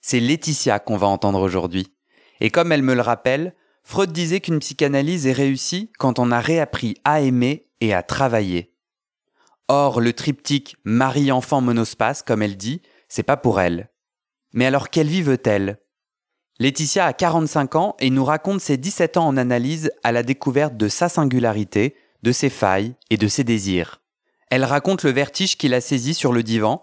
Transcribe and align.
C'est 0.00 0.20
Laetitia 0.20 0.78
qu'on 0.78 0.96
va 0.96 1.06
entendre 1.06 1.40
aujourd'hui. 1.40 1.92
Et 2.40 2.50
comme 2.50 2.72
elle 2.72 2.82
me 2.82 2.94
le 2.94 3.00
rappelle, 3.00 3.54
Freud 3.82 4.12
disait 4.12 4.40
qu'une 4.40 4.58
psychanalyse 4.58 5.26
est 5.26 5.32
réussie 5.32 5.90
quand 5.98 6.18
on 6.18 6.30
a 6.30 6.40
réappris 6.40 6.96
à 7.04 7.20
aimer 7.20 7.68
et 7.80 7.94
à 7.94 8.02
travailler. 8.02 8.72
Or, 9.68 10.00
le 10.00 10.12
triptyque 10.12 10.76
mari-enfant 10.84 11.60
monospace, 11.60 12.22
comme 12.22 12.42
elle 12.42 12.56
dit, 12.56 12.82
c'est 13.08 13.22
pas 13.22 13.36
pour 13.36 13.60
elle. 13.60 13.90
Mais 14.52 14.66
alors 14.66 14.90
quelle 14.90 15.08
vie 15.08 15.22
veut-elle? 15.22 15.78
Laetitia 16.58 17.04
a 17.04 17.12
45 17.12 17.76
ans 17.76 17.96
et 18.00 18.10
nous 18.10 18.24
raconte 18.24 18.60
ses 18.60 18.76
17 18.76 19.18
ans 19.18 19.26
en 19.26 19.36
analyse 19.36 19.90
à 20.02 20.12
la 20.12 20.22
découverte 20.22 20.76
de 20.76 20.88
sa 20.88 21.08
singularité, 21.08 21.96
de 22.22 22.32
ses 22.32 22.48
failles 22.48 22.94
et 23.10 23.16
de 23.16 23.28
ses 23.28 23.44
désirs. 23.44 24.00
Elle 24.50 24.64
raconte 24.64 25.02
le 25.02 25.10
vertige 25.10 25.58
qui 25.58 25.68
l'a 25.68 25.80
saisi 25.80 26.14
sur 26.14 26.32
le 26.32 26.42
divan, 26.42 26.82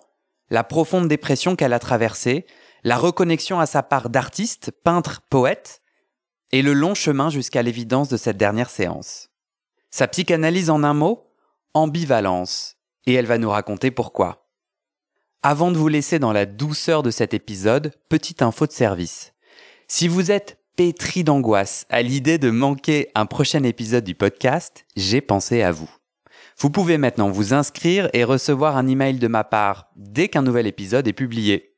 la 0.49 0.63
profonde 0.63 1.07
dépression 1.07 1.55
qu'elle 1.55 1.73
a 1.73 1.79
traversée, 1.79 2.45
la 2.83 2.97
reconnexion 2.97 3.59
à 3.59 3.65
sa 3.65 3.83
part 3.83 4.09
d'artiste, 4.09 4.71
peintre, 4.83 5.21
poète, 5.29 5.81
et 6.51 6.61
le 6.61 6.73
long 6.73 6.93
chemin 6.93 7.29
jusqu'à 7.29 7.63
l'évidence 7.63 8.09
de 8.09 8.17
cette 8.17 8.37
dernière 8.37 8.69
séance. 8.69 9.29
Sa 9.89 10.07
psychanalyse 10.07 10.69
en 10.69 10.83
un 10.83 10.93
mot 10.93 11.29
Ambivalence. 11.73 12.77
Et 13.05 13.13
elle 13.15 13.25
va 13.25 13.39
nous 13.39 13.49
raconter 13.49 13.89
pourquoi. 13.89 14.47
Avant 15.41 15.71
de 15.71 15.77
vous 15.77 15.87
laisser 15.87 16.19
dans 16.19 16.31
la 16.31 16.45
douceur 16.45 17.03
de 17.03 17.09
cet 17.09 17.33
épisode, 17.33 17.93
petite 18.07 18.41
info 18.41 18.67
de 18.67 18.71
service. 18.71 19.33
Si 19.87 20.07
vous 20.07 20.31
êtes 20.31 20.59
pétri 20.77 21.23
d'angoisse 21.23 21.85
à 21.89 22.01
l'idée 22.01 22.37
de 22.37 22.49
manquer 22.49 23.09
un 23.15 23.25
prochain 23.25 23.63
épisode 23.63 24.03
du 24.03 24.15
podcast, 24.15 24.85
j'ai 24.95 25.19
pensé 25.19 25.63
à 25.63 25.71
vous. 25.71 25.89
Vous 26.59 26.69
pouvez 26.69 26.97
maintenant 26.97 27.29
vous 27.29 27.53
inscrire 27.53 28.09
et 28.13 28.23
recevoir 28.23 28.77
un 28.77 28.87
email 28.87 29.17
de 29.17 29.27
ma 29.27 29.43
part 29.43 29.89
dès 29.95 30.29
qu'un 30.29 30.43
nouvel 30.43 30.67
épisode 30.67 31.07
est 31.07 31.13
publié. 31.13 31.72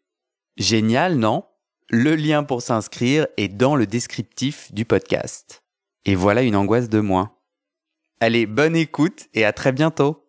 Génial, 0.58 1.16
non? 1.16 1.44
Le 1.90 2.16
lien 2.16 2.46
pour 2.46 2.62
s'inscrire 2.62 3.28
est 3.36 3.50
dans 3.50 3.76
le 3.76 3.86
descriptif 3.86 4.74
du 4.74 4.86
podcast. 4.86 5.64
Et 6.06 6.16
voilà 6.16 6.44
une 6.44 6.56
angoisse 6.56 6.88
de 6.88 7.02
moins. 7.02 7.36
Allez, 8.22 8.46
bonne 8.46 8.78
écoute 8.78 9.28
et 9.34 9.44
à 9.44 9.52
très 9.52 9.74
bientôt. 9.74 10.26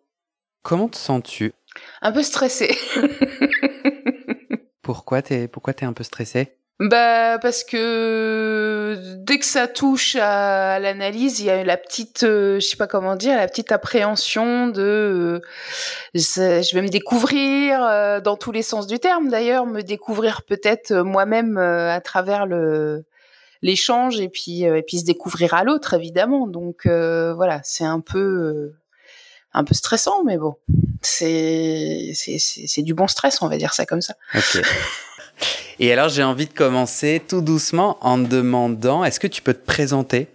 Comment 0.63 0.89
te 0.89 0.97
sens-tu? 0.97 1.53
Un 2.01 2.11
peu 2.11 2.23
stressée. 2.23 2.75
pourquoi 4.81 5.21
t'es 5.21 5.47
pourquoi 5.47 5.73
t'es 5.73 5.85
un 5.85 5.93
peu 5.93 6.03
stressée? 6.03 6.57
Bah 6.79 7.39
parce 7.39 7.63
que 7.63 8.95
dès 9.17 9.39
que 9.39 9.45
ça 9.45 9.67
touche 9.67 10.15
à 10.15 10.77
l'analyse, 10.77 11.39
il 11.39 11.47
y 11.47 11.49
a 11.49 11.63
la 11.63 11.75
petite, 11.75 12.21
euh, 12.23 12.59
je 12.59 12.67
sais 12.67 12.77
pas 12.77 12.85
comment 12.85 13.15
dire, 13.15 13.35
la 13.35 13.47
petite 13.47 13.71
appréhension 13.71 14.67
de, 14.67 15.41
euh, 15.41 15.41
je 16.13 16.75
vais 16.75 16.83
me 16.83 16.89
découvrir 16.89 17.83
euh, 17.83 18.21
dans 18.21 18.37
tous 18.37 18.51
les 18.51 18.61
sens 18.61 18.85
du 18.85 18.99
terme 18.99 19.29
d'ailleurs, 19.29 19.65
me 19.65 19.81
découvrir 19.81 20.43
peut-être 20.43 20.93
moi-même 20.93 21.57
à 21.57 21.99
travers 21.99 22.45
le 22.45 23.05
l'échange 23.63 24.19
et 24.19 24.29
puis 24.29 24.61
et 24.61 24.83
puis 24.83 24.99
se 24.99 25.05
découvrir 25.05 25.55
à 25.55 25.63
l'autre 25.63 25.95
évidemment. 25.95 26.45
Donc 26.45 26.85
voilà, 26.85 27.59
c'est 27.63 27.85
un 27.85 28.01
peu 28.01 28.73
un 29.51 29.63
peu 29.63 29.73
stressant, 29.73 30.23
mais 30.23 30.37
bon, 30.37 30.57
c'est 31.01 32.11
c'est 32.13 32.37
c'est 32.37 32.83
du 32.83 32.93
bon 32.93 33.07
stress, 33.07 33.41
on 33.41 33.47
va 33.47 33.57
dire 33.57 33.73
ça 33.73 33.87
comme 33.87 34.01
ça. 34.01 34.13
Et 35.79 35.93
alors, 35.93 36.09
j'ai 36.09 36.23
envie 36.23 36.47
de 36.47 36.53
commencer 36.53 37.21
tout 37.27 37.41
doucement 37.41 37.97
en 38.01 38.17
demandant, 38.17 39.03
est-ce 39.03 39.19
que 39.19 39.27
tu 39.27 39.41
peux 39.41 39.53
te 39.53 39.65
présenter? 39.65 40.27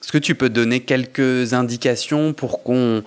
Est-ce 0.00 0.12
que 0.12 0.18
tu 0.18 0.34
peux 0.34 0.48
donner 0.48 0.80
quelques 0.80 1.54
indications 1.54 2.32
pour 2.32 2.62
qu'on 2.62 3.02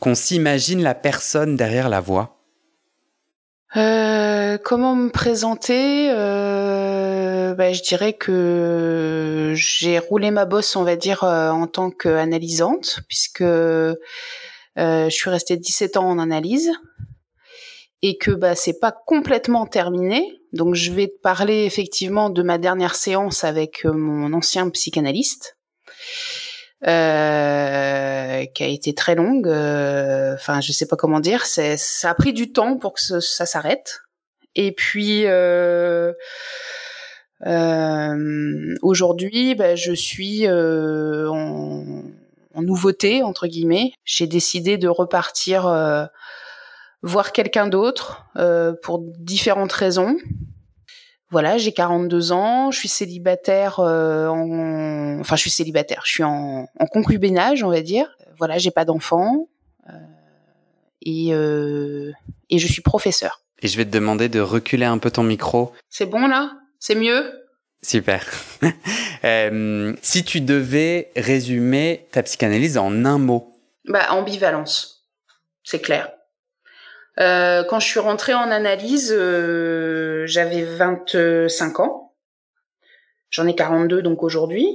qu'on 0.00 0.14
s'imagine 0.14 0.82
la 0.82 0.94
personne 0.94 1.56
derrière 1.56 1.88
la 1.88 2.00
voix? 2.00 2.36
Euh, 3.76 4.58
Comment 4.62 4.94
me 4.94 5.10
présenter? 5.10 6.10
Euh, 6.10 7.54
bah, 7.54 7.72
Je 7.72 7.82
dirais 7.82 8.12
que 8.12 9.52
j'ai 9.56 9.98
roulé 9.98 10.30
ma 10.30 10.44
bosse, 10.44 10.76
on 10.76 10.84
va 10.84 10.96
dire, 10.96 11.24
euh, 11.24 11.50
en 11.50 11.66
tant 11.66 11.90
qu'analysante, 11.90 13.00
puisque 13.08 13.40
euh, 13.40 13.94
je 14.76 15.08
suis 15.08 15.30
restée 15.30 15.56
17 15.56 15.96
ans 15.96 16.08
en 16.08 16.18
analyse 16.18 16.72
et 18.02 18.18
que 18.18 18.30
bah, 18.30 18.54
c'est 18.54 18.78
pas 18.78 18.92
complètement 18.92 19.66
terminé. 19.66 20.40
Donc 20.54 20.76
je 20.76 20.92
vais 20.92 21.08
te 21.08 21.20
parler 21.20 21.64
effectivement 21.64 22.30
de 22.30 22.42
ma 22.42 22.58
dernière 22.58 22.94
séance 22.94 23.42
avec 23.42 23.84
euh, 23.84 23.92
mon 23.92 24.32
ancien 24.32 24.70
psychanalyste, 24.70 25.56
euh, 26.86 28.44
qui 28.54 28.62
a 28.62 28.68
été 28.68 28.94
très 28.94 29.16
longue. 29.16 29.48
Euh, 29.48 30.34
enfin, 30.34 30.60
je 30.60 30.70
sais 30.70 30.86
pas 30.86 30.94
comment 30.94 31.18
dire. 31.18 31.44
Ça 31.44 32.08
a 32.08 32.14
pris 32.14 32.32
du 32.32 32.52
temps 32.52 32.76
pour 32.76 32.92
que 32.92 33.00
ça 33.00 33.46
s'arrête. 33.46 34.02
Et 34.54 34.70
puis 34.70 35.26
euh, 35.26 36.12
euh, 37.46 38.76
aujourd'hui, 38.82 39.56
bah, 39.56 39.74
je 39.74 39.92
suis 39.92 40.48
en, 40.48 42.04
en, 42.54 42.62
nouveauté 42.62 43.24
entre 43.24 43.48
guillemets. 43.48 43.92
J'ai 44.04 44.28
décidé 44.28 44.78
de 44.78 44.86
repartir 44.86 45.66
voir 47.04 47.32
quelqu'un 47.32 47.66
d'autre 47.66 48.24
euh, 48.36 48.72
pour 48.82 48.98
différentes 49.18 49.72
raisons. 49.72 50.16
Voilà, 51.30 51.58
j'ai 51.58 51.72
42 51.72 52.32
ans, 52.32 52.70
je 52.70 52.78
suis 52.78 52.88
célibataire, 52.88 53.78
euh, 53.80 54.28
en... 54.28 55.20
enfin 55.20 55.36
je 55.36 55.42
suis 55.42 55.50
célibataire, 55.50 56.02
je 56.06 56.12
suis 56.12 56.24
en, 56.24 56.66
en 56.78 56.86
concubinage, 56.86 57.62
on 57.62 57.70
va 57.70 57.82
dire. 57.82 58.16
Voilà, 58.38 58.58
j'ai 58.58 58.70
pas 58.70 58.84
d'enfant 58.84 59.48
euh, 59.88 59.92
et, 61.02 61.28
et 61.28 62.58
je 62.58 62.66
suis 62.66 62.82
professeur. 62.82 63.42
Et 63.60 63.68
je 63.68 63.76
vais 63.76 63.84
te 63.84 63.90
demander 63.90 64.28
de 64.28 64.40
reculer 64.40 64.86
un 64.86 64.98
peu 64.98 65.10
ton 65.10 65.22
micro. 65.22 65.72
C'est 65.90 66.06
bon 66.06 66.26
là? 66.26 66.52
C'est 66.78 66.94
mieux? 66.94 67.32
Super. 67.82 68.24
si 70.02 70.24
tu 70.24 70.40
devais 70.40 71.10
résumer 71.16 72.06
ta 72.12 72.22
psychanalyse 72.22 72.78
en 72.78 73.04
un 73.04 73.18
mot? 73.18 73.52
Bah 73.86 74.06
ambivalence, 74.12 75.06
c'est 75.62 75.80
clair. 75.80 76.13
Euh, 77.20 77.62
quand 77.64 77.80
je 77.80 77.86
suis 77.86 78.00
rentrée 78.00 78.34
en 78.34 78.50
analyse, 78.50 79.14
euh, 79.16 80.24
j'avais 80.26 80.62
25 80.62 81.80
ans. 81.80 82.14
J'en 83.30 83.46
ai 83.46 83.54
42 83.54 84.02
donc 84.02 84.22
aujourd'hui. 84.22 84.68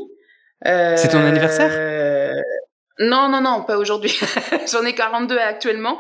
Euh, 0.66 0.96
c'est 0.98 1.10
ton 1.10 1.20
anniversaire? 1.20 2.36
Non, 3.02 3.30
non, 3.30 3.40
non, 3.40 3.64
pas 3.64 3.78
aujourd'hui. 3.78 4.20
J'en 4.72 4.84
ai 4.84 4.94
42 4.94 5.38
actuellement. 5.38 6.00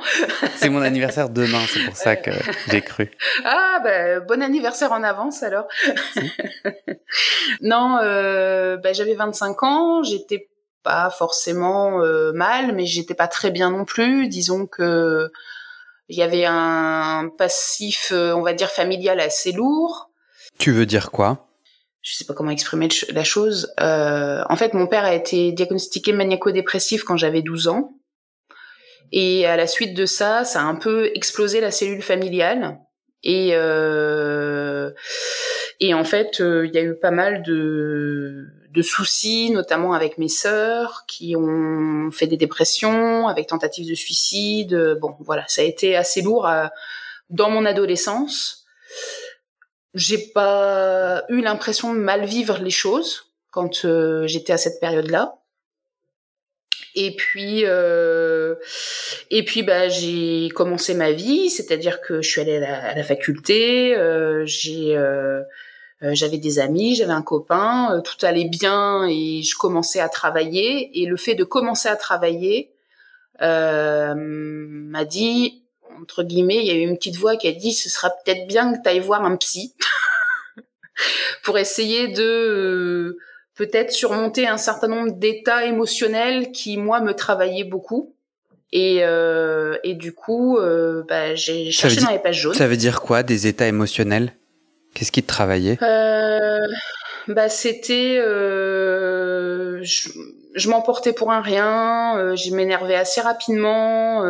c'est 0.56 0.68
mon 0.68 0.82
anniversaire 0.82 1.30
demain, 1.30 1.62
c'est 1.70 1.86
pour 1.86 1.96
ça 1.96 2.18
que 2.18 2.32
j'ai 2.70 2.82
cru. 2.82 3.10
Ah, 3.46 3.80
bah, 3.82 4.20
bon 4.20 4.42
anniversaire 4.42 4.92
en 4.92 5.02
avance 5.04 5.42
alors. 5.42 5.68
non, 7.62 8.00
bah, 8.02 8.92
j'avais 8.92 9.14
25 9.14 9.64
ans, 9.64 10.04
j'étais 10.04 10.50
pas 10.84 11.10
forcément 11.10 12.00
mal, 12.34 12.74
mais 12.74 12.86
j'étais 12.86 13.16
pas 13.16 13.30
très 13.30 13.52
bien 13.52 13.72
non 13.72 13.86
plus. 13.86 14.28
Disons 14.28 14.66
que 14.66 15.32
il 16.10 16.18
y 16.18 16.22
avait 16.22 16.46
un 16.46 17.30
passif, 17.38 18.12
euh, 18.12 18.34
on 18.34 18.42
va 18.42 18.54
dire, 18.54 18.70
familial 18.70 19.20
assez 19.20 19.52
lourd. 19.52 20.10
Tu 20.58 20.72
veux 20.72 20.86
dire 20.86 21.12
quoi? 21.12 21.48
Je 22.02 22.16
sais 22.16 22.26
pas 22.26 22.34
comment 22.34 22.52
exprimer 22.52 22.88
la 23.10 23.24
chose. 23.24 23.72
Euh, 23.80 24.44
en 24.50 24.56
fait, 24.56 24.74
mon 24.74 24.88
père 24.88 25.06
a 25.06 25.14
été 25.14 25.52
diagnostiqué 25.52 26.12
maniaco-dépressif 26.12 27.04
quand 27.04 27.18
j'avais 27.18 27.42
12 27.42 27.68
ans. 27.68 27.94
Et 29.12 29.46
à 29.46 29.58
la 29.58 29.68
suite 29.68 29.96
de 29.96 30.06
ça, 30.06 30.44
ça 30.46 30.62
a 30.62 30.64
un 30.64 30.76
peu 30.76 31.12
explosé 31.14 31.62
la 31.62 31.72
cellule 31.72 32.02
familiale. 32.02 32.80
Et 33.24 33.50
euh, 33.54 34.92
et 35.80 35.94
en 35.94 36.04
fait, 36.04 36.42
euh, 36.42 36.68
il 36.68 36.74
y 36.74 36.78
a 36.78 36.82
eu 36.82 36.96
pas 36.96 37.12
mal 37.12 37.44
de 37.44 38.48
de 38.72 38.82
soucis, 38.82 39.52
notamment 39.52 39.94
avec 39.94 40.18
mes 40.18 40.28
sœurs 40.28 41.06
qui 41.08 41.36
ont 41.36 42.12
fait 42.12 42.28
des 42.28 42.38
dépressions, 42.38 43.28
avec 43.28 43.48
tentatives 43.48 43.90
de 43.90 43.96
suicide. 43.96 44.98
Bon, 45.02 45.16
voilà, 45.20 45.44
ça 45.48 45.62
a 45.62 45.66
été 45.66 45.96
assez 45.96 46.22
lourd 46.22 46.50
dans 47.30 47.50
mon 47.50 47.66
adolescence 47.66 48.60
j'ai 49.94 50.18
pas 50.18 51.24
eu 51.30 51.42
l'impression 51.42 51.94
de 51.94 52.00
mal 52.00 52.26
vivre 52.26 52.60
les 52.60 52.70
choses 52.70 53.34
quand 53.52 53.86
euh, 53.86 54.28
j'étais 54.28 54.54
à 54.54 54.58
cette 54.58 54.80
période-là. 54.80 55.36
Et 56.96 57.16
puis, 57.16 57.64
euh, 57.66 58.56
et 59.30 59.46
puis, 59.46 59.64
bah, 59.64 59.90
j'ai 59.90 60.50
commencé 60.50 60.94
ma 60.96 61.12
vie, 61.12 61.50
c'est-à-dire 61.50 62.02
que 62.02 62.22
je 62.22 62.30
suis 62.30 62.42
allée 62.42 62.58
à 62.58 62.96
la, 62.96 63.04
faculté, 63.04 63.96
euh, 63.96 64.44
j'ai, 64.46 64.98
euh, 66.04 66.08
euh, 66.08 66.16
j'avais 66.16 66.38
des 66.38 66.60
amis, 66.60 66.96
j'avais 66.96 67.14
un 67.14 67.22
copain, 67.22 68.02
tout 68.04 68.26
allait 68.26 68.48
bien 68.48 69.06
et 69.10 69.42
je 69.44 69.56
commençais 69.56 70.00
à 70.00 70.10
travailler. 70.10 71.02
Et 71.02 71.06
le 71.06 71.18
fait 71.18 71.36
de 71.36 71.44
commencer 71.44 71.90
à 71.90 71.96
travailler 71.96 72.72
m'a 73.42 75.06
dit, 75.06 75.64
entre 76.02 76.24
guillemets, 76.24 76.58
il 76.58 76.66
y 76.66 76.72
a 76.72 76.76
eu 76.76 76.82
une 76.82 76.98
petite 76.98 77.18
voix 77.18 77.36
qui 77.36 77.48
a 77.48 77.52
dit 77.52 77.74
ce 77.74 77.90
sera 77.90 78.10
peut-être 78.10 78.48
bien 78.48 78.74
que 78.74 78.82
tu 78.82 78.90
ailles 78.90 79.00
voir 79.00 79.24
un 79.24 79.36
psy 79.38 79.76
pour 81.44 81.58
essayer 81.58 82.08
de 82.10 82.24
euh, 82.24 83.18
peut-être 83.56 83.92
surmonter 83.92 84.48
un 84.48 84.58
certain 84.58 84.88
nombre 84.88 85.12
d'états 85.12 85.66
émotionnels 85.66 86.52
qui 86.52 86.78
moi 86.78 87.02
me 87.02 87.14
travaillaient 87.14 87.64
beaucoup. 87.64 88.16
Et, 88.72 89.00
euh, 89.02 89.78
et 89.84 89.96
du 89.96 90.14
coup, 90.14 90.58
euh, 90.58 91.04
bah, 91.08 91.34
j'ai 91.34 91.72
cherché 91.72 92.02
dans 92.02 92.12
les 92.12 92.20
pages 92.20 92.40
jaunes. 92.40 92.54
Ça 92.54 92.68
veut 92.68 92.78
dire 92.78 93.02
quoi, 93.02 93.24
des 93.24 93.48
états 93.48 93.68
émotionnels? 93.68 94.34
Qu'est-ce 95.00 95.14
qui 95.14 95.24
te 95.24 95.30
travaillait? 95.30 95.82
Euh, 95.82 96.68
bah, 97.30 97.48
C'était... 97.48 98.18
Euh, 98.20 99.80
je, 99.82 100.70
m'emportais 100.70 101.14
pour 101.14 101.32
un 101.32 101.40
rien, 101.40 102.18
euh, 102.18 102.36
je 102.36 102.54
m'énervais 102.54 102.96
assez 102.96 103.22
rapidement, 103.22 104.26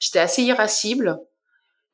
j'étais 0.00 0.18
assez 0.18 0.42
irascible 0.42 1.20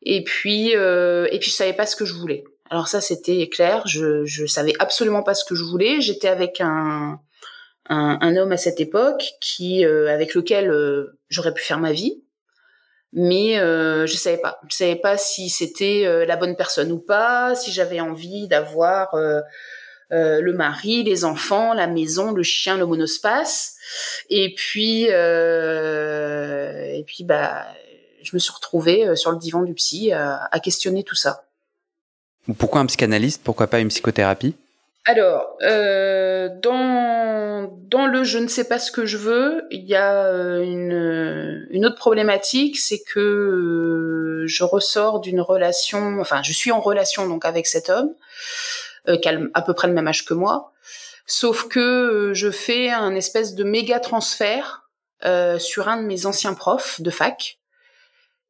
et 0.01 0.25
puis 0.25 0.71
et 0.71 1.39
puis 1.39 1.51
je 1.51 1.55
savais 1.55 1.75
pas 1.75 1.85
ce 1.85 1.95
que 1.95 2.07
je 2.07 2.15
voulais. 2.15 2.45
Alors 2.71 2.89
ça 2.89 3.03
c'était 3.03 3.47
clair, 3.51 3.87
je 3.87 4.25
je 4.25 4.47
savais 4.47 4.73
absolument 4.79 5.23
pas 5.23 5.35
ce 5.35 5.45
que 5.45 5.55
je 5.55 5.63
voulais. 5.63 6.01
J'étais 6.01 6.29
avec 6.29 6.63
un, 6.63 7.21
un, 7.91 8.19
un 8.23 8.37
homme 8.37 8.53
à 8.53 8.57
cette 8.57 8.81
époque 8.81 9.23
qui 9.43 9.85
avec 9.85 10.35
lequel 10.35 10.73
j'aurais 11.29 11.53
pu 11.53 11.63
faire 11.63 11.79
ma 11.79 11.93
vie, 11.93 12.23
mais 13.13 13.59
euh, 13.59 14.07
je 14.07 14.17
savais 14.17 14.39
pas. 14.39 14.59
Je 14.69 14.77
savais 14.77 14.97
pas 14.97 15.17
si 15.17 15.49
c'était 15.49 16.05
euh, 16.07 16.25
la 16.25 16.37
bonne 16.37 16.57
personne 16.57 16.93
ou 16.93 16.99
pas, 16.99 17.55
si 17.55 17.73
j'avais 17.73 18.01
envie 18.01 18.49
d'avoir 18.49 19.17
le 20.11 20.53
mari, 20.53 21.05
les 21.05 21.25
enfants, 21.25 21.73
la 21.73 21.87
maison, 21.87 22.33
le 22.33 22.43
chien, 22.43 22.77
le 22.77 22.87
monospace. 22.87 23.77
Et 24.29 24.55
puis 24.55 25.05
et 25.05 27.05
puis 27.07 27.25
bah 27.25 27.67
je 28.23 28.31
me 28.35 28.39
suis 28.39 28.53
retrouvée 28.53 29.07
euh, 29.07 29.17
sur 29.17 29.31
le 29.31 29.39
divan 29.39 29.63
du 29.63 29.75
psy 29.75 30.13
euh, 30.13 30.35
à, 30.51 30.61
questionner 30.61 31.03
tout 31.03 31.15
ça. 31.15 31.45
Pourquoi 32.59 32.81
un 32.81 32.87
psychanalyste? 32.87 33.43
Pourquoi 33.45 33.67
pas 33.67 33.81
une 33.81 33.89
psychothérapie? 33.89 34.55
Alors, 35.05 35.57
euh, 35.63 36.49
dans 36.63 37.69
dans 37.89 38.07
le 38.07 38.23
je 38.23 38.39
ne 38.39 38.47
sais 38.47 38.69
pas 38.69 38.79
ce 38.79 38.93
que 38.93 39.05
je 39.05 39.17
veux, 39.17 39.65
il 39.73 39.85
y 39.85 39.97
a 39.97 40.29
une 40.61 41.67
une 41.71 41.87
autre 41.87 41.97
problématique, 41.97 42.79
c'est 42.79 43.03
que 43.03 44.45
je 44.47 44.65
ressors 44.65 45.21
d'une 45.21 45.41
relation, 45.41 46.21
enfin 46.21 46.43
je 46.45 46.53
suis 46.53 46.71
en 46.71 46.81
relation 46.81 47.29
donc 47.29 47.45
avec 47.45 47.67
cet 47.67 47.91
homme 47.91 48.15
qui 49.21 49.29
a 49.29 49.41
à 49.55 49.63
peu 49.63 49.75
près 49.75 49.89
le 49.89 49.95
même 49.95 50.07
âge 50.07 50.25
que 50.25 50.35
moi, 50.35 50.73
sauf 51.27 51.67
que 51.67 52.31
je 52.35 52.51
fais 52.53 52.91
un 52.91 53.17
espèce 53.17 53.57
de 53.57 53.65
méga 53.65 53.99
transfert 53.99 54.89
sur 55.59 55.89
un 55.89 56.01
de 56.01 56.07
mes 56.07 56.27
anciens 56.27 56.55
profs 56.55 57.01
de 57.01 57.11
fac. 57.11 57.59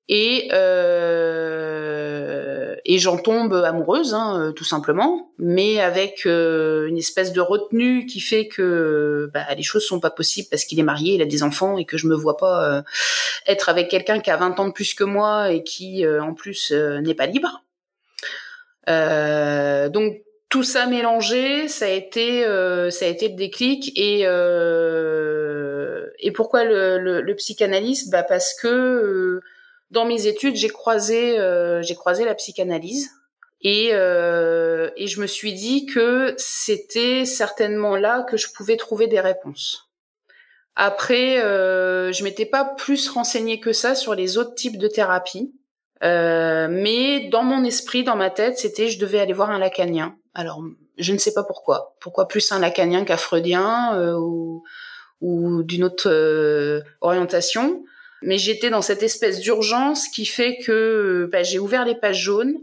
Et 0.09 0.51
euh, 0.53 2.32
et 2.85 2.99
j'en 2.99 3.17
tombe 3.17 3.55
amoureuse 3.55 4.15
hein, 4.15 4.41
euh, 4.41 4.53
tout 4.53 4.65
simplement 4.65 5.31
mais 5.39 5.81
avec 5.81 6.27
euh, 6.27 6.87
une 6.87 6.99
espèce 6.99 7.33
de 7.33 7.41
retenue 7.41 8.07
qui 8.07 8.21
fait 8.21 8.49
que 8.49 9.31
bah, 9.33 9.47
les 9.57 9.63
choses 9.63 9.87
sont 9.87 10.01
pas 10.01 10.11
possibles 10.11 10.49
parce 10.51 10.65
qu'il 10.65 10.79
est 10.81 10.85
marié 10.85 11.15
il 11.15 11.23
a 11.23 11.27
des 11.27 11.43
enfants 11.43 11.79
et 11.79 11.85
que 11.85 11.97
je 11.97 12.07
me 12.07 12.15
vois 12.15 12.37
pas 12.37 12.77
euh, 12.79 12.83
être 13.47 13.69
avec 13.69 13.89
quelqu'un 13.89 14.21
qui 14.21 14.31
a 14.31 14.37
20 14.37 14.59
ans 14.61 14.69
de 14.69 14.73
plus 14.73 14.95
que 14.95 15.05
moi 15.05 15.53
et 15.53 15.63
qui 15.63 16.05
euh, 16.05 16.23
en 16.23 16.35
plus 16.35 16.73
n'est 16.73 17.15
pas 17.15 17.27
libre. 17.27 17.63
Donc 18.87 20.23
tout 20.49 20.65
ça 20.65 20.87
mélangé 20.87 21.69
ça 21.69 21.87
a 21.87 21.89
été 21.89 22.43
ça 22.91 23.05
a 23.05 23.09
été 23.09 23.29
le 23.29 23.37
déclic 23.37 23.93
et 23.97 24.23
et 26.25 26.31
pourquoi 26.31 26.65
le, 26.65 26.99
le, 26.99 27.21
le 27.21 27.35
psychanalyste? 27.35 28.11
Bah 28.11 28.23
parce 28.23 28.55
que 28.55 29.41
dans 29.93 30.05
mes 30.05 30.27
études, 30.27 30.57
j'ai 30.57 30.69
croisé, 30.69 31.39
euh, 31.39 31.83
j'ai 31.83 31.95
croisé 31.95 32.25
la 32.25 32.35
psychanalyse 32.35 33.11
et, 33.61 33.91
euh, 33.93 34.91
et 34.97 35.07
je 35.07 35.21
me 35.21 35.27
suis 35.27 35.53
dit 35.53 35.87
que 35.87 36.35
c'était 36.39 37.25
certainement 37.25 37.95
là 37.95 38.23
que 38.23 38.37
je 38.37 38.49
pouvais 38.53 38.77
trouver 38.77 39.07
des 39.07 39.21
réponses. 39.21 39.91
Après, 40.75 41.45
euh, 41.45 42.11
je 42.13 42.25
m'étais 42.25 42.47
pas 42.47 42.65
plus 42.65 43.09
renseignée 43.11 43.61
que 43.61 43.75
ça 43.75 43.95
sur 43.95 44.15
les 44.15 44.39
autres 44.39 44.55
types 44.55 44.79
de 44.79 44.89
thérapies, 44.89 45.53
euh, 46.03 46.69
mais 46.71 47.29
dans 47.29 47.43
mon 47.45 47.63
esprit, 47.63 48.03
dans 48.03 48.17
ma 48.17 48.31
tête, 48.31 48.59
c'était 48.59 48.89
je 48.89 48.99
devais 48.99 49.21
aller 49.21 49.35
voir 49.35 49.51
un 49.51 49.59
lacanien. 49.59 50.17
Alors, 50.35 50.65
je 50.97 51.13
ne 51.13 51.19
sais 51.19 51.35
pas 51.35 51.45
pourquoi. 51.45 51.95
Pourquoi 52.01 52.27
plus 52.27 52.51
un 52.51 52.59
lacanien 52.59 53.05
qu'un 53.05 53.19
freudien 53.19 53.95
euh, 53.97 54.15
ou, 54.15 54.65
ou 55.21 55.63
d'une 55.63 55.85
autre 55.85 56.09
euh, 56.09 56.81
orientation? 57.03 57.85
Mais 58.23 58.39
j'étais 58.39 58.71
dans 58.71 58.83
cette 58.83 59.03
espèce 59.03 59.41
d'urgence 59.41 60.09
qui 60.09 60.27
fait 60.27 60.59
que 60.59 61.29
bah, 61.31 61.43
j'ai 61.43 61.59
ouvert 61.59 61.85
les 61.85 61.95
pages 61.95 62.21
jaunes, 62.21 62.57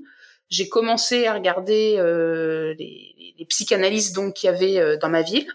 j'ai 0.50 0.67
commencé 0.67 1.27
à 1.27 1.33
regarder 1.33 1.95
euh, 1.97 2.73
les, 2.79 3.35
les, 3.38 3.45
psychanalystes 3.45 4.15
donc 4.15 4.33
qu'il 4.33 4.50
y 4.50 4.53
avait 4.53 4.79
euh, 4.79 4.97
dans 4.97 5.09
ma 5.09 5.21
ville. 5.21 5.47